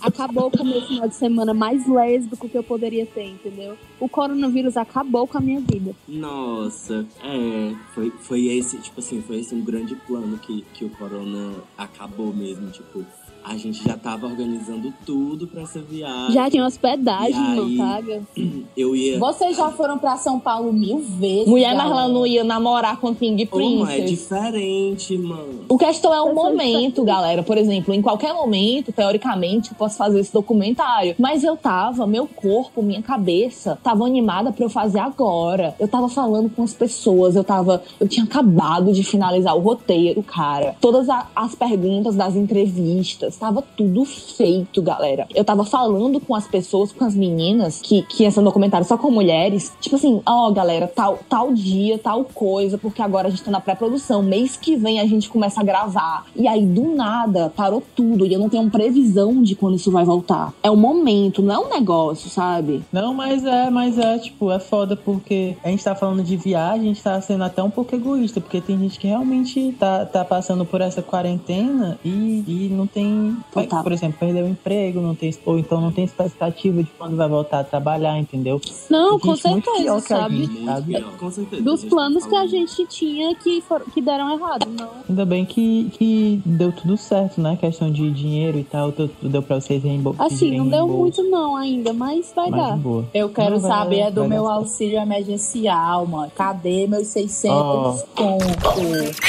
Acabou 0.00 0.50
com 0.50 0.62
o 0.62 0.66
meu 0.66 0.80
final 0.82 1.08
de 1.08 1.14
semana 1.14 1.52
mais 1.52 1.86
lésbico 1.86 2.48
que 2.48 2.56
eu 2.56 2.62
poderia 2.62 3.04
ter, 3.04 3.24
entendeu? 3.24 3.76
O 3.98 4.08
coronavírus 4.08 4.76
acabou 4.76 5.26
com 5.26 5.38
a 5.38 5.40
minha 5.40 5.60
vida. 5.60 5.94
Nossa, 6.06 7.04
é, 7.22 7.74
foi, 7.94 8.10
foi 8.20 8.46
esse, 8.46 8.78
tipo 8.78 9.00
assim, 9.00 9.20
foi 9.20 9.40
esse 9.40 9.54
um 9.54 9.60
grande 9.60 9.96
plano 9.96 10.38
que, 10.38 10.62
que 10.72 10.84
o 10.84 10.90
Corona 10.90 11.54
acabou 11.76 12.32
mesmo, 12.32 12.70
tipo, 12.70 13.04
a 13.44 13.56
gente 13.56 13.82
já 13.82 13.96
tava 13.96 14.26
organizando 14.26 14.92
tudo 15.06 15.46
pra 15.46 15.62
essa 15.62 15.80
viagem. 15.80 16.32
Já 16.32 16.50
tinha 16.50 16.64
hospedagem, 16.66 17.32
E 17.34 17.36
aí, 17.36 17.56
não 17.56 17.76
paga. 17.86 18.22
Eu 18.76 18.94
ia... 18.94 19.18
Vocês 19.18 19.56
já 19.56 19.70
foram 19.70 19.98
pra 19.98 20.16
São 20.16 20.38
Paulo 20.38 20.72
mil 20.72 20.98
vezes. 20.98 21.48
Mulher, 21.48 21.74
mas 21.74 21.90
ela 21.90 22.08
não 22.08 22.26
ia 22.26 22.44
namorar 22.44 22.98
com 23.00 23.14
King 23.14 23.46
Pô, 23.46 23.58
mano, 23.58 23.90
é 23.90 24.00
diferente, 24.00 25.16
mano. 25.18 25.64
O 25.68 25.76
questão 25.78 26.12
é 26.14 26.20
o 26.22 26.34
momento, 26.34 27.02
galera. 27.04 27.42
Por 27.42 27.56
exemplo, 27.58 27.92
em 27.94 28.00
qualquer 28.02 28.32
momento, 28.34 28.92
teoricamente, 28.92 29.70
eu 29.72 29.76
posso 29.76 29.96
fazer 29.96 30.20
esse 30.20 30.32
documentário. 30.32 31.14
Mas 31.18 31.42
eu 31.42 31.56
tava, 31.56 32.06
meu 32.06 32.26
corpo, 32.26 32.82
minha 32.82 33.02
cabeça, 33.02 33.78
tava 33.82 34.04
animada 34.06 34.52
pra 34.52 34.64
eu 34.64 34.70
fazer 34.70 35.00
agora. 35.00 35.74
Eu 35.80 35.88
tava 35.88 36.08
falando 36.08 36.48
com 36.50 36.62
as 36.62 36.72
pessoas, 36.72 37.34
eu 37.34 37.42
tava. 37.44 37.82
Eu 37.98 38.06
tinha 38.06 38.24
acabado 38.24 38.92
de 38.92 39.02
finalizar 39.02 39.56
o 39.56 39.60
roteiro, 39.60 40.22
cara. 40.22 40.76
Todas 40.80 41.08
a- 41.08 41.26
as 41.34 41.54
perguntas 41.54 42.14
das 42.14 42.36
entrevistas, 42.36 43.27
tava 43.36 43.62
tudo 43.76 44.04
feito, 44.04 44.82
galera. 44.82 45.26
Eu 45.34 45.44
tava 45.44 45.64
falando 45.64 46.20
com 46.20 46.34
as 46.34 46.46
pessoas, 46.46 46.92
com 46.92 47.04
as 47.04 47.14
meninas 47.14 47.80
que, 47.80 48.02
que 48.02 48.24
iam 48.24 48.32
um 48.38 48.44
documentário 48.44 48.86
só 48.86 48.96
com 48.96 49.10
mulheres. 49.10 49.72
Tipo 49.80 49.96
assim, 49.96 50.20
ó, 50.24 50.50
galera, 50.50 50.86
tal, 50.86 51.18
tal 51.28 51.52
dia, 51.52 51.98
tal 51.98 52.24
coisa, 52.24 52.78
porque 52.78 53.02
agora 53.02 53.28
a 53.28 53.30
gente 53.30 53.42
tá 53.42 53.50
na 53.50 53.60
pré-produção. 53.60 54.22
Mês 54.22 54.56
que 54.56 54.76
vem 54.76 55.00
a 55.00 55.06
gente 55.06 55.28
começa 55.28 55.60
a 55.60 55.64
gravar. 55.64 56.26
E 56.36 56.46
aí, 56.46 56.64
do 56.64 56.94
nada, 56.94 57.52
parou 57.54 57.82
tudo. 57.94 58.26
E 58.26 58.32
eu 58.32 58.38
não 58.38 58.48
tenho 58.48 58.68
previsão 58.70 59.42
de 59.42 59.54
quando 59.54 59.76
isso 59.76 59.90
vai 59.90 60.04
voltar. 60.04 60.52
É 60.62 60.70
um 60.70 60.76
momento, 60.76 61.42
não 61.42 61.54
é 61.54 61.58
um 61.58 61.68
negócio, 61.70 62.30
sabe? 62.30 62.82
Não, 62.92 63.12
mas 63.14 63.44
é, 63.44 63.70
mas 63.70 63.98
é, 63.98 64.18
tipo, 64.18 64.50
é 64.50 64.58
foda 64.58 64.96
porque 64.96 65.56
a 65.64 65.68
gente 65.68 65.82
tá 65.82 65.94
falando 65.94 66.22
de 66.22 66.36
viagem, 66.36 66.82
a 66.82 66.84
gente 66.84 67.02
tá 67.02 67.20
sendo 67.20 67.44
até 67.44 67.62
um 67.62 67.70
pouco 67.70 67.94
egoísta, 67.94 68.40
porque 68.40 68.60
tem 68.60 68.78
gente 68.78 68.98
que 68.98 69.06
realmente 69.06 69.74
tá, 69.78 70.04
tá 70.04 70.24
passando 70.24 70.64
por 70.64 70.80
essa 70.80 71.02
quarentena 71.02 71.98
e, 72.04 72.44
e 72.46 72.68
não 72.70 72.86
tem, 72.86 73.06
Total. 73.52 73.82
por 73.82 73.92
exemplo, 73.92 74.18
perdeu 74.18 74.44
o 74.44 74.48
emprego, 74.48 75.00
não 75.00 75.14
tem, 75.14 75.34
ou 75.46 75.58
então 75.58 75.80
não 75.80 75.90
tem 75.92 76.04
expectativa 76.04 76.82
de 76.82 76.90
quando 76.98 77.16
vai 77.16 77.28
voltar 77.28 77.60
a 77.60 77.64
trabalhar, 77.64 78.18
entendeu? 78.18 78.60
Não, 78.90 79.18
com 79.18 79.34
certeza, 79.36 80.00
sabe? 80.00 80.44
gente, 80.44 80.64
sabe? 80.64 81.00
Com 81.18 81.30
certeza. 81.30 81.62
Dos 81.62 81.82
tá 81.82 81.88
planos 81.88 82.26
que 82.26 82.36
a 82.36 82.46
gente 82.46 82.86
tinha 82.86 83.34
que, 83.34 83.60
foram, 83.62 83.86
que 83.86 84.00
deram 84.00 84.30
errado, 84.32 84.66
não. 84.78 84.88
Ainda 85.08 85.24
bem 85.24 85.44
que, 85.44 85.90
que 85.94 86.42
deu 86.44 86.72
tudo 86.72 86.96
certo, 86.96 87.40
né? 87.40 87.56
Questão 87.60 87.90
de 87.90 88.10
dinheiro 88.10 88.58
e 88.58 88.64
tal, 88.64 88.92
tudo 88.92 89.10
deu 89.22 89.42
pra 89.42 89.60
vocês 89.60 89.82
reembolsar. 89.82 90.26
Assim, 90.26 90.56
não 90.56 90.68
deu 90.68 90.86
muito 90.88 91.22
não 91.24 91.56
ainda, 91.56 91.92
mas 91.92 92.32
vai 92.34 92.50
Mas 92.50 92.60
dar. 92.60 92.76
boa. 92.76 93.04
Eu 93.14 93.28
quero 93.28 93.54
Não, 93.54 93.60
vai- 93.60 93.70
saber 93.70 93.98
é 94.00 94.10
do 94.10 94.26
meu 94.26 94.44
dar 94.44 94.52
auxílio 94.54 94.98
emergencial, 94.98 96.06
mano. 96.06 96.30
Cadê 96.34 96.86
meus 96.86 97.08
600 97.08 97.54
Ó. 97.56 97.96
conto? 98.14 99.28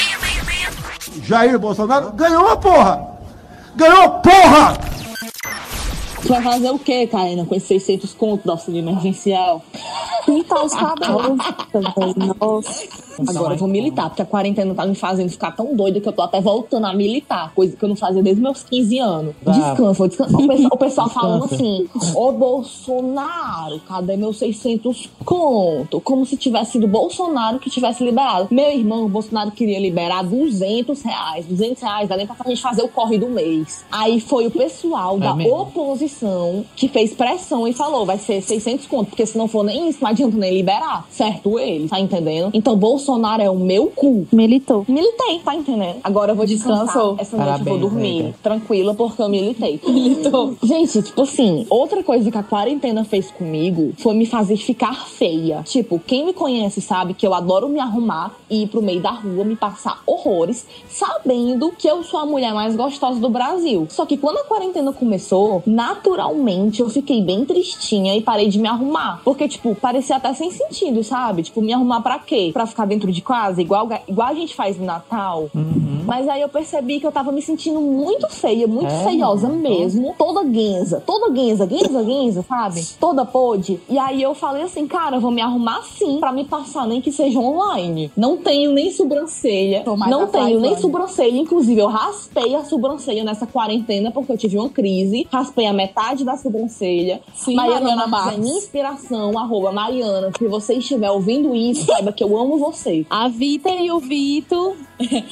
Jair 1.23 1.57
Bolsonaro 1.59 2.11
ganhou 2.13 2.47
a 2.47 2.57
porra! 2.57 3.18
Ganhou 3.75 4.19
porra! 4.21 4.77
Tu 6.29 6.33
vai 6.33 6.43
fazer 6.43 6.69
o 6.69 6.77
quê, 6.77 7.07
Karina, 7.07 7.43
com 7.43 7.55
esses 7.55 7.67
600 7.67 8.13
contos 8.13 8.45
do 8.45 8.51
auxílio 8.51 8.77
emergencial? 8.81 9.63
Pintar 10.27 10.63
os 10.63 10.75
cabelos 10.75 11.39
também, 11.71 12.13
nossa. 12.39 12.87
Agora 13.27 13.55
eu 13.55 13.57
vou 13.57 13.67
militar, 13.67 14.09
porque 14.09 14.21
a 14.21 14.25
quarentena 14.25 14.75
tá 14.75 14.85
me 14.85 14.93
fazendo 14.93 15.27
ficar 15.29 15.51
tão 15.53 15.75
doida 15.75 15.99
que 15.99 16.07
eu 16.07 16.13
tô 16.13 16.21
até 16.21 16.39
voltando 16.39 16.85
a 16.85 16.93
militar, 16.93 17.51
coisa 17.55 17.75
que 17.75 17.83
eu 17.83 17.89
não 17.89 17.95
fazia 17.95 18.21
desde 18.21 18.39
meus 18.43 18.61
15 18.63 18.99
anos. 18.99 19.33
Descansa, 19.43 19.93
vou 19.93 20.07
descansar. 20.07 20.39
O 20.39 20.47
pessoal, 20.47 20.69
o 20.71 20.77
pessoal 20.77 21.09
falando 21.09 21.47
Descansa. 21.49 21.63
assim: 21.63 21.89
Ô 22.15 22.31
Bolsonaro, 22.31 23.79
cadê 23.87 24.15
meus 24.15 24.37
600 24.37 25.09
conto? 25.25 25.99
Como 25.99 26.27
se 26.27 26.37
tivesse 26.37 26.73
sido 26.73 26.87
Bolsonaro 26.87 27.57
que 27.57 27.71
tivesse 27.71 28.03
liberado. 28.03 28.49
Meu 28.51 28.69
irmão, 28.69 29.05
o 29.05 29.09
Bolsonaro 29.09 29.49
queria 29.49 29.79
liberar 29.79 30.23
200 30.23 31.01
reais. 31.01 31.45
200 31.47 31.81
reais 31.81 32.07
dá 32.07 32.15
nem 32.15 32.27
pra 32.27 32.35
gente 32.47 32.61
fazer 32.61 32.83
o 32.83 32.87
corre 32.87 33.17
do 33.17 33.27
mês. 33.29 33.83
Aí 33.91 34.19
foi 34.21 34.45
o 34.45 34.51
pessoal 34.51 35.17
É 35.17 35.21
da 35.21 35.33
mesmo? 35.33 35.59
oposição 35.59 36.18
que 36.75 36.87
fez 36.87 37.13
pressão 37.13 37.67
e 37.67 37.73
falou: 37.73 38.05
vai 38.05 38.17
ser 38.17 38.41
600 38.41 38.87
conto, 38.87 39.09
porque 39.09 39.25
se 39.25 39.37
não 39.37 39.47
for 39.47 39.63
nem 39.63 39.89
isso, 39.89 40.05
adianta 40.05 40.37
nem 40.37 40.53
liberar, 40.53 41.05
certo 41.09 41.59
ele, 41.59 41.87
tá 41.87 41.99
entendendo? 41.99 42.49
Então 42.53 42.75
Bolsonaro 42.75 43.41
é 43.41 43.49
o 43.49 43.55
meu 43.55 43.87
cu. 43.87 44.27
Militou. 44.31 44.85
Militei, 44.87 45.39
tá 45.39 45.55
entendendo? 45.55 45.97
Agora 46.03 46.31
eu 46.31 46.35
vou 46.35 46.45
descansar. 46.45 46.85
Descansou. 46.85 47.15
Essa 47.19 47.37
noite 47.37 47.49
eu 47.49 47.65
vou 47.65 47.65
Parabéns, 47.65 47.79
dormir 47.81 48.23
nega. 48.23 48.35
tranquila 48.41 48.93
porque 48.93 49.21
eu 49.21 49.29
militei. 49.29 49.79
Militou. 49.87 50.55
Gente, 50.63 51.01
tipo 51.01 51.21
assim, 51.21 51.65
outra 51.69 52.03
coisa 52.03 52.29
que 52.29 52.37
a 52.37 52.43
quarentena 52.43 53.03
fez 53.03 53.31
comigo 53.31 53.93
foi 53.97 54.13
me 54.15 54.25
fazer 54.25 54.57
ficar 54.57 55.07
feia. 55.07 55.63
Tipo, 55.63 55.99
quem 55.99 56.25
me 56.25 56.33
conhece 56.33 56.81
sabe 56.81 57.13
que 57.13 57.25
eu 57.25 57.33
adoro 57.33 57.67
me 57.69 57.79
arrumar 57.79 58.35
e 58.49 58.63
ir 58.63 58.67
pro 58.67 58.81
meio 58.81 59.01
da 59.01 59.11
rua, 59.11 59.43
me 59.43 59.55
passar 59.55 60.01
horrores, 60.05 60.65
sabendo 60.87 61.71
que 61.77 61.87
eu 61.87 62.03
sou 62.03 62.19
a 62.19 62.25
mulher 62.25 62.53
mais 62.53 62.75
gostosa 62.75 63.19
do 63.19 63.29
Brasil. 63.29 63.87
Só 63.89 64.05
que 64.05 64.17
quando 64.17 64.37
a 64.37 64.43
quarentena 64.43 64.91
começou, 64.91 65.61
naturalmente 65.65 66.08
eu 66.79 66.89
fiquei 66.89 67.21
bem 67.21 67.45
tristinha 67.45 68.15
e 68.15 68.21
parei 68.21 68.47
de 68.47 68.59
me 68.59 68.67
arrumar. 68.67 69.21
Porque, 69.23 69.47
tipo, 69.47 69.75
parecia 69.75 70.15
até 70.15 70.33
sem 70.33 70.51
sentido, 70.51 71.03
sabe? 71.03 71.43
Tipo, 71.43 71.61
me 71.61 71.73
arrumar 71.73 72.01
pra 72.01 72.19
quê? 72.19 72.49
Pra 72.53 72.65
ficar 72.65 72.85
dentro 72.85 73.11
de 73.11 73.21
casa, 73.21 73.61
igual, 73.61 73.87
igual 74.07 74.27
a 74.27 74.33
gente 74.33 74.55
faz 74.55 74.77
no 74.77 74.85
Natal. 74.85 75.49
Mas 76.05 76.27
aí 76.27 76.41
eu 76.41 76.49
percebi 76.49 76.99
que 76.99 77.05
eu 77.05 77.11
tava 77.11 77.31
me 77.31 77.41
sentindo 77.41 77.79
muito 77.79 78.27
feia, 78.29 78.65
muito 78.67 78.91
É, 78.91 79.03
feiosa 79.03 79.47
mesmo. 79.47 80.15
Toda 80.17 80.43
guenza, 80.43 81.03
toda 81.05 81.29
guenza, 81.31 81.65
guenza, 81.65 82.01
guenza, 82.01 82.45
sabe? 82.47 82.83
Toda 82.99 83.23
pôde. 83.25 83.79
E 83.87 83.97
aí 83.99 84.21
eu 84.21 84.33
falei 84.33 84.63
assim, 84.63 84.87
cara, 84.87 85.17
eu 85.17 85.21
vou 85.21 85.29
me 85.29 85.41
arrumar 85.41 85.83
sim 85.83 86.19
pra 86.19 86.31
me 86.31 86.45
passar, 86.45 86.87
nem 86.87 86.99
que 86.99 87.11
seja 87.11 87.39
online. 87.39 88.11
Não 88.17 88.37
tenho 88.37 88.71
nem 88.71 88.91
sobrancelha. 88.91 89.83
Não 90.09 90.27
tenho 90.27 90.59
nem 90.59 90.75
sobrancelha. 90.77 91.37
Inclusive, 91.37 91.79
eu 91.79 91.87
raspei 91.87 92.55
a 92.55 92.63
sobrancelha 92.63 93.23
nessa 93.23 93.45
quarentena 93.45 94.09
porque 94.11 94.31
eu 94.31 94.37
tive 94.37 94.57
uma 94.57 94.69
crise. 94.69 95.27
Raspei 95.31 95.67
a 95.67 95.73
metade 95.73 95.98
da 96.25 96.37
sobrancelha. 96.37 97.21
Sim, 97.33 97.55
Mariana 97.55 97.79
Mariana 97.81 98.07
Marques 98.07 98.33
é 98.33 98.41
minha 98.41 98.57
inspiração, 98.57 99.37
arroba 99.37 99.71
Mariana. 99.71 100.31
Se 100.37 100.47
você 100.47 100.75
estiver 100.75 101.09
ouvindo 101.11 101.55
isso, 101.55 101.85
saiba 101.85 102.11
que 102.11 102.23
eu 102.23 102.37
amo 102.37 102.57
você. 102.57 103.05
A 103.09 103.27
Vita 103.27 103.69
e 103.69 103.91
o 103.91 103.99
Vito. 103.99 104.75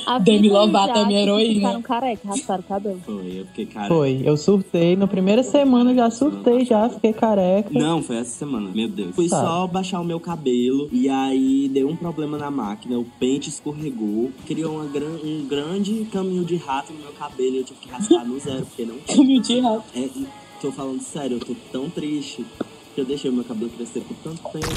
A 0.05 0.17
Demi 0.17 0.49
Lovato 0.49 0.97
é 0.97 1.05
minha 1.05 1.21
heroína. 1.21 1.55
Ficaram 1.55 1.81
careca, 1.81 2.27
rasparam 2.27 2.61
o 2.61 2.63
cabelo. 2.63 3.01
Foi, 3.05 3.39
eu 3.41 3.45
fiquei 3.47 3.65
cara. 3.65 3.87
Foi, 3.87 4.21
eu 4.23 4.37
surtei. 4.37 4.95
Na 4.95 5.07
primeira 5.07 5.43
semana 5.43 5.91
eu 5.91 5.95
já 5.95 6.09
surtei, 6.09 6.63
já 6.65 6.89
fiquei 6.89 7.11
careca. 7.13 7.69
Não, 7.71 8.01
foi 8.01 8.17
essa 8.17 8.31
semana, 8.37 8.69
meu 8.73 8.87
Deus. 8.87 9.13
Fui 9.15 9.27
Tá. 9.27 9.41
só 9.41 9.67
baixar 9.67 9.99
o 9.99 10.05
meu 10.05 10.19
cabelo 10.21 10.87
e 10.91 11.09
aí 11.09 11.69
deu 11.69 11.89
um 11.89 11.95
problema 11.97 12.37
na 12.37 12.49
máquina, 12.49 12.97
o 12.97 13.05
pente 13.19 13.49
escorregou, 13.49 14.31
criou 14.45 14.75
uma 14.75 14.85
gran- 14.85 15.19
um 15.23 15.45
grande 15.47 16.05
caminho 16.11 16.45
de 16.45 16.55
rato 16.55 16.93
no 16.93 16.99
meu 16.99 17.11
cabelo 17.11 17.55
e 17.55 17.57
eu 17.57 17.63
tive 17.65 17.79
que 17.79 17.89
raspar 17.89 18.25
no 18.25 18.39
zero, 18.39 18.65
porque 18.65 18.85
não 18.85 18.95
tinha. 18.99 19.17
Caminho 19.17 19.41
de 19.41 19.59
rato. 19.59 19.83
É, 19.95 19.99
e 19.99 20.27
tô 20.61 20.71
falando 20.71 21.01
sério, 21.01 21.37
eu 21.37 21.39
tô 21.39 21.55
tão 21.71 21.89
triste 21.89 22.45
que 22.95 23.01
eu 23.01 23.05
deixei 23.05 23.29
meu 23.29 23.43
cabelo 23.43 23.69
crescer 23.69 24.01
por 24.01 24.15
tanto 24.17 24.41
tempo. 24.51 24.67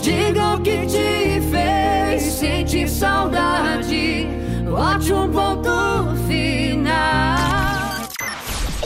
Diga 0.00 0.54
o 0.54 0.60
que 0.62 0.86
te 0.86 1.40
fez 1.50 2.22
sentir 2.22 2.88
saudade. 2.88 4.26
Um 4.68 5.32
ponto 5.32 6.16
final. 6.26 6.57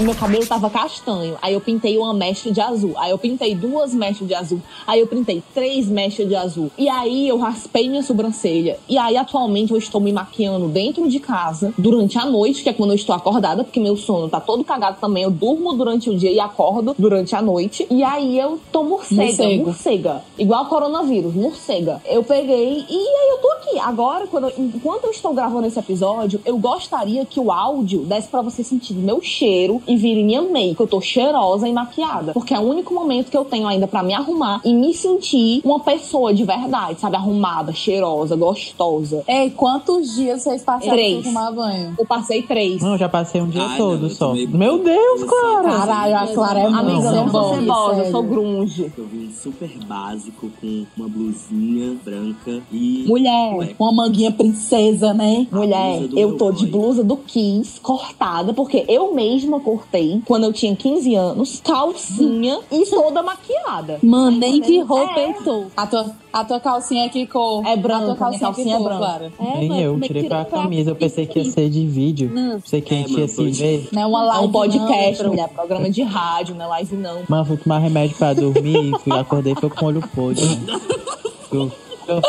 Meu 0.03 0.14
cabelo 0.14 0.46
tava 0.46 0.68
castanho. 0.70 1.36
Aí 1.40 1.55
eu 1.55 1.61
pintei 1.61 1.96
uma 1.98 2.12
mecha 2.12 2.50
de 2.50 2.61
azul. 2.61 2.92
Aí 2.96 3.11
eu 3.11 3.18
pintei 3.18 3.55
duas 3.55 3.94
mechas 3.94 4.26
de 4.26 4.34
azul. 4.34 4.61
Aí 4.86 5.00
eu 5.00 5.07
pintei 5.07 5.42
três 5.55 5.86
mechas 5.88 6.26
de 6.28 6.34
azul. 6.34 6.70
E 6.76 6.88
aí 6.88 7.28
eu 7.28 7.38
raspei 7.38 7.88
minha 7.88 8.03
sobrancelha. 8.03 8.78
E 8.88 8.98
aí 8.98 9.16
atualmente 9.16 9.72
eu 9.72 9.78
estou 9.78 10.00
me 10.00 10.12
maquiando 10.12 10.68
dentro 10.68 11.09
de 11.09 11.18
casa 11.18 11.72
durante 11.78 12.18
a 12.18 12.24
noite, 12.24 12.62
que 12.62 12.68
é 12.68 12.72
quando 12.72 12.90
eu 12.90 12.96
estou 12.96 13.14
acordada, 13.14 13.64
porque 13.64 13.80
meu 13.80 13.96
sono 13.96 14.28
tá 14.28 14.40
todo 14.40 14.64
cagado 14.64 14.98
também. 15.00 15.22
Eu 15.22 15.30
durmo 15.30 15.72
durante 15.74 16.11
o 16.11 16.16
dia 16.16 16.30
e 16.30 16.40
acordo 16.40 16.94
durante 16.98 17.34
a 17.34 17.42
noite. 17.42 17.86
E 17.90 18.03
aí 18.03 18.38
eu 18.38 18.59
tô 18.70 18.82
morcega, 18.84 19.22
Morcego. 19.22 19.64
morcega. 19.66 20.24
Igual 20.38 20.66
coronavírus, 20.66 21.34
morcega. 21.34 22.00
Eu 22.07 22.22
peguei 22.24 22.84
e 22.88 22.96
aí 22.96 23.28
eu 23.30 23.38
tô 23.38 23.48
aqui. 23.53 23.78
Agora, 23.78 24.26
quando 24.26 24.48
eu- 24.48 24.53
enquanto 24.59 25.05
eu 25.05 25.11
estou 25.11 25.32
gravando 25.32 25.66
esse 25.66 25.78
episódio, 25.78 26.40
eu 26.44 26.57
gostaria 26.59 27.24
que 27.24 27.38
o 27.40 27.50
áudio 27.50 28.00
desse 28.05 28.28
pra 28.28 28.42
você 28.42 28.62
sentir 28.62 28.94
meu 28.94 29.20
cheiro 29.22 29.82
e 29.93 29.97
vire 29.97 30.22
minha 30.24 30.43
make. 30.43 30.78
Eu 30.80 30.86
tô 30.86 31.01
cheirosa 31.01 31.68
e 31.68 31.72
maquiada. 31.72 32.32
Porque 32.32 32.55
é 32.55 32.59
o 32.59 32.62
único 32.62 32.93
momento 32.95 33.30
que 33.30 33.36
eu 33.36 33.45
tenho 33.45 33.66
ainda 33.66 33.86
pra 33.86 34.03
me 34.03 34.14
arrumar 34.14 34.61
e 34.64 34.72
me 34.72 34.93
sentir 34.95 35.61
uma 35.64 35.80
pessoa 35.80 36.32
de 36.32 36.45
verdade, 36.45 37.01
sabe? 37.01 37.16
Arrumada, 37.16 37.72
cheirosa, 37.72 38.36
gostosa. 38.36 39.22
Ei, 39.26 39.51
quantos 39.51 40.14
dias 40.14 40.43
vocês 40.43 40.62
passaram 40.62 40.93
Três. 40.93 41.24
sem 41.24 41.32
tomar 41.32 41.51
banho? 41.53 41.95
Eu 41.99 42.07
passei 42.07 42.43
três. 42.43 42.82
Não, 42.82 42.93
eu 42.93 42.99
já 42.99 43.09
passei 43.09 43.40
um 43.40 43.49
dia 43.49 43.62
Ai, 43.62 43.76
todo 43.76 44.03
não, 44.03 44.11
só. 44.11 44.28
tomei- 44.28 44.47
Meu 44.47 44.78
Deus, 44.82 45.24
Clara! 45.24 45.68
Caralho, 45.70 46.16
a 46.16 46.26
Clara 46.28 46.59
é 46.61 46.66
Amiga, 46.66 47.09
eu 47.09 47.12
não 47.12 47.30
sou 47.30 47.55
cebosa, 47.55 48.03
eu 48.05 48.11
sou 48.11 48.22
grunge. 48.22 48.93
Eu 48.97 49.07
vim 49.07 49.30
super 49.32 49.70
básico, 49.86 50.51
com 50.61 50.84
uma 50.97 51.09
blusinha 51.09 51.97
branca 52.05 52.62
e. 52.72 53.05
Mulher, 53.07 53.55
Cueca. 53.55 53.74
Uma 53.78 53.93
manguinha 53.93 54.30
princesa, 54.32 55.12
né? 55.12 55.47
Mulher, 55.51 55.99
blusa 55.99 56.09
do 56.09 56.18
eu 56.18 56.36
tô 56.36 56.53
de 56.53 56.66
boy. 56.66 56.80
blusa 56.80 57.05
do 57.05 57.16
Kiss, 57.16 57.80
cortada, 57.80 58.53
porque 58.55 58.84
eu 58.88 59.14
mesma 59.14 59.61
cortei 59.61 59.82
quando 60.24 60.45
eu 60.45 60.53
tinha 60.53 60.74
15 60.74 61.14
anos, 61.14 61.61
calcinha 61.64 62.61
e 62.70 62.85
toda 62.87 63.22
maquiada. 63.22 63.99
Mano, 64.03 64.39
nem 64.39 64.61
de 64.61 64.78
É. 64.78 64.83
roupa 64.83 65.18
eu 65.20 65.35
tô. 65.45 65.64
A 65.76 65.87
tua, 65.87 66.07
a 66.33 66.45
tua 66.45 66.61
calcinha 66.61 67.09
que 67.09 67.26
cor? 67.26 67.64
É 67.66 67.76
branca, 67.76 68.05
A 68.05 68.07
tua 68.07 68.16
calcinha, 68.16 68.41
calcinha 68.47 68.74
é 68.74 68.78
que 68.78 68.85
cor, 68.85 68.99
branca. 68.99 69.33
É, 69.39 69.59
Nem 69.59 69.68
mano, 69.68 69.80
eu, 69.80 69.97
é 69.97 70.01
que 70.01 70.07
tirei 70.07 70.24
pra 70.24 70.45
camisa. 70.45 70.91
Eu 70.91 70.97
pensei 70.97 71.26
que 71.26 71.39
ia 71.39 71.45
ser 71.45 71.68
de 71.68 71.87
vídeo. 71.87 72.30
Não. 72.33 72.61
Pensei 72.61 72.80
que 72.80 72.95
a 72.95 72.97
É, 72.97 73.01
gente 73.01 73.11
mano, 73.12 73.22
ia 73.22 73.28
se 73.28 73.51
ver. 73.51 73.89
Não 73.93 74.03
é 74.03 74.07
uma 74.07 74.22
É 74.22 74.26
live, 74.26 74.45
um 74.47 74.53
podcast, 74.53 75.22
não, 75.22 75.30
mulher, 75.30 75.49
programa 75.49 75.91
de 75.91 76.03
rádio, 76.03 76.55
não 76.55 76.64
é 76.64 76.68
live 76.68 76.97
não. 76.97 77.22
Mano, 77.28 77.45
fui 77.45 77.57
tomar 77.57 77.78
remédio 77.78 78.16
pra 78.16 78.33
dormir 78.33 78.95
e 78.95 78.99
fui, 79.01 79.12
acordei 79.18 79.55
foi 79.55 79.70
com 79.70 79.85
o 79.85 79.89
olho 79.89 80.03
podre. 80.14 80.43
Eu, 81.53 81.70
eu, 82.09 82.22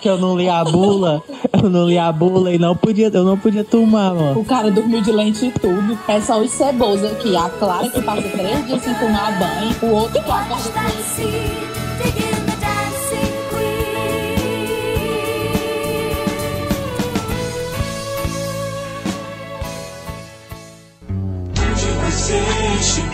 que 0.00 0.08
eu 0.08 0.16
não 0.16 0.36
li 0.36 0.48
a 0.48 0.64
bula, 0.64 1.22
eu 1.52 1.68
não 1.68 1.86
li 1.86 1.98
a 1.98 2.10
bula 2.10 2.52
e 2.52 2.58
não 2.58 2.74
podia, 2.74 3.10
eu 3.12 3.24
não 3.24 3.36
podia 3.36 3.62
tomar, 3.62 4.14
mano. 4.14 4.40
O 4.40 4.44
cara 4.44 4.70
dormiu 4.70 5.02
de 5.02 5.12
lente 5.12 5.46
e 5.46 5.50
tudo. 5.52 5.98
É 6.08 6.20
só 6.20 6.40
os 6.40 6.50
cebosos 6.50 7.04
aqui. 7.04 7.36
A 7.36 7.48
Clara 7.50 7.88
que 7.88 8.00
passa 8.02 8.22
três 8.22 8.66
dias 8.66 8.82
sem 8.82 8.94
tomar 8.94 9.38
banho. 9.38 9.76
O 9.82 9.96
outro 9.96 10.12
que 10.12 10.18
acorda 10.18 10.48
com 10.48 10.60
Onde 21.62 21.86
você 22.04 22.38
estiver, 22.80 23.10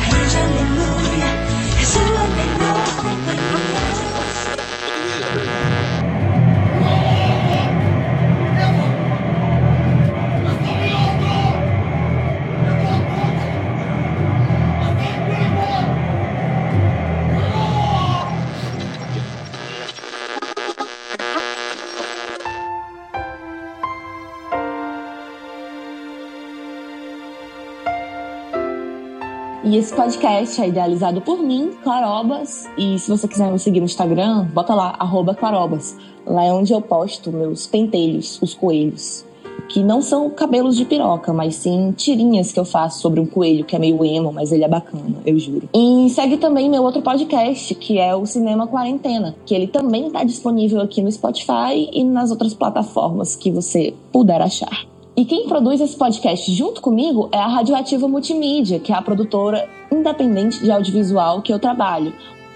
arranja 0.00 0.38
a 0.38 0.77
E 29.68 29.76
esse 29.76 29.94
podcast 29.94 30.62
é 30.62 30.68
idealizado 30.68 31.20
por 31.20 31.42
mim, 31.42 31.72
Clarobas. 31.84 32.66
E 32.78 32.98
se 32.98 33.10
você 33.10 33.28
quiser 33.28 33.52
me 33.52 33.58
seguir 33.58 33.80
no 33.80 33.84
Instagram, 33.84 34.46
bota 34.46 34.74
lá, 34.74 34.96
arroba 34.98 35.34
Clarobas. 35.34 35.94
Lá 36.26 36.42
é 36.42 36.50
onde 36.50 36.72
eu 36.72 36.80
posto 36.80 37.30
meus 37.30 37.66
pentelhos, 37.66 38.40
os 38.40 38.54
coelhos. 38.54 39.26
Que 39.68 39.82
não 39.82 40.00
são 40.00 40.30
cabelos 40.30 40.74
de 40.74 40.86
piroca, 40.86 41.34
mas 41.34 41.56
sim 41.56 41.92
tirinhas 41.94 42.50
que 42.50 42.58
eu 42.58 42.64
faço 42.64 43.02
sobre 43.02 43.20
um 43.20 43.26
coelho 43.26 43.62
que 43.62 43.76
é 43.76 43.78
meio 43.78 44.02
emo, 44.02 44.32
mas 44.32 44.52
ele 44.52 44.64
é 44.64 44.68
bacana, 44.68 45.16
eu 45.26 45.38
juro. 45.38 45.68
E 45.74 46.08
segue 46.08 46.38
também 46.38 46.70
meu 46.70 46.82
outro 46.82 47.02
podcast, 47.02 47.74
que 47.74 47.98
é 47.98 48.16
o 48.16 48.24
Cinema 48.24 48.66
Quarentena, 48.66 49.36
que 49.44 49.54
ele 49.54 49.66
também 49.66 50.06
está 50.06 50.24
disponível 50.24 50.80
aqui 50.80 51.02
no 51.02 51.12
Spotify 51.12 51.90
e 51.92 52.02
nas 52.04 52.30
outras 52.30 52.54
plataformas 52.54 53.36
que 53.36 53.50
você 53.50 53.92
puder 54.10 54.40
achar. 54.40 54.86
E 55.18 55.24
quem 55.24 55.48
produz 55.48 55.80
esse 55.80 55.96
podcast 55.96 56.54
junto 56.54 56.80
comigo 56.80 57.28
é 57.32 57.38
a 57.38 57.48
Radioativa 57.48 58.06
Multimídia, 58.06 58.78
que 58.78 58.92
é 58.92 58.94
a 58.94 59.02
produtora 59.02 59.68
independente 59.90 60.62
de 60.62 60.70
audiovisual 60.70 61.42
que 61.42 61.52
eu 61.52 61.58
trabalho. 61.58 62.14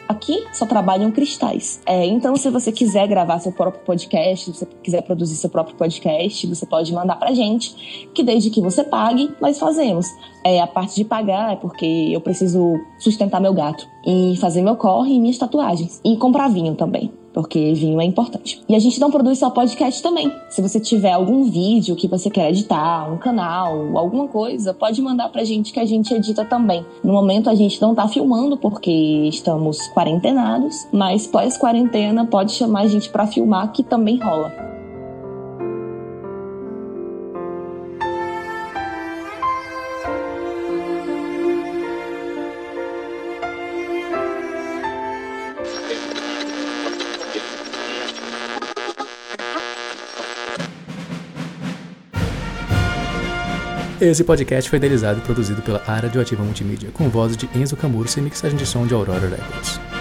Aqui 0.08 0.44
só 0.52 0.64
trabalham 0.64 1.10
cristais. 1.10 1.80
É, 1.84 2.06
então, 2.06 2.36
se 2.36 2.48
você 2.50 2.70
quiser 2.70 3.08
gravar 3.08 3.40
seu 3.40 3.50
próprio 3.50 3.82
podcast, 3.84 4.44
se 4.44 4.56
você 4.56 4.68
quiser 4.80 5.02
produzir 5.02 5.34
seu 5.34 5.50
próprio 5.50 5.74
podcast, 5.74 6.46
você 6.46 6.64
pode 6.64 6.92
mandar 6.92 7.16
pra 7.16 7.32
gente, 7.32 8.08
que 8.14 8.22
desde 8.22 8.48
que 8.48 8.60
você 8.60 8.84
pague, 8.84 9.34
nós 9.40 9.58
fazemos. 9.58 10.06
É, 10.44 10.60
a 10.60 10.66
parte 10.68 10.94
de 10.94 11.04
pagar 11.04 11.54
é 11.54 11.56
porque 11.56 12.10
eu 12.12 12.20
preciso 12.20 12.78
sustentar 13.02 13.40
meu 13.40 13.52
gato, 13.52 13.86
e 14.06 14.36
fazer 14.36 14.62
meu 14.62 14.76
corre 14.76 15.14
e 15.14 15.20
minhas 15.20 15.38
tatuagens, 15.38 16.00
e 16.04 16.16
comprar 16.16 16.48
vinho 16.48 16.74
também. 16.74 17.10
porque 17.32 17.72
vinho 17.72 18.00
é 18.00 18.04
importante. 18.04 18.60
E 18.68 18.74
a 18.74 18.78
gente 18.78 19.00
não 19.00 19.10
produz 19.10 19.38
só 19.38 19.50
podcast 19.50 20.02
também. 20.02 20.30
Se 20.50 20.60
você 20.60 20.78
tiver 20.78 21.12
algum 21.12 21.44
vídeo 21.44 21.96
que 21.96 22.06
você 22.06 22.28
quer 22.28 22.50
editar, 22.50 23.10
um 23.10 23.16
canal, 23.16 23.96
alguma 23.96 24.28
coisa, 24.28 24.74
pode 24.74 25.00
mandar 25.00 25.30
pra 25.30 25.44
gente 25.44 25.72
que 25.72 25.80
a 25.80 25.86
gente 25.86 26.12
edita 26.12 26.44
também. 26.44 26.84
No 27.02 27.12
momento 27.12 27.48
a 27.48 27.54
gente 27.54 27.80
não 27.80 27.94
tá 27.94 28.06
filmando 28.06 28.56
porque 28.56 28.90
estamos 28.90 29.78
quarentenados, 29.94 30.86
mas 30.92 31.26
pós-quarentena 31.26 32.26
pode 32.26 32.52
chamar 32.52 32.82
a 32.82 32.86
gente 32.86 33.08
pra 33.08 33.26
filmar 33.26 33.72
que 33.72 33.82
também 33.82 34.18
rola. 34.18 34.81
Esse 54.04 54.24
podcast 54.24 54.68
foi 54.68 54.78
idealizado 54.78 55.20
e 55.20 55.22
produzido 55.22 55.62
pela 55.62 55.80
Área 55.86 56.08
Radioativa 56.08 56.42
Multimídia, 56.42 56.90
com 56.92 57.08
vozes 57.08 57.36
de 57.36 57.48
Enzo 57.54 57.76
Camurça 57.76 58.18
e 58.18 58.22
mixagem 58.22 58.58
de 58.58 58.66
som 58.66 58.84
de 58.84 58.92
Aurora 58.92 59.28
Records. 59.28 59.91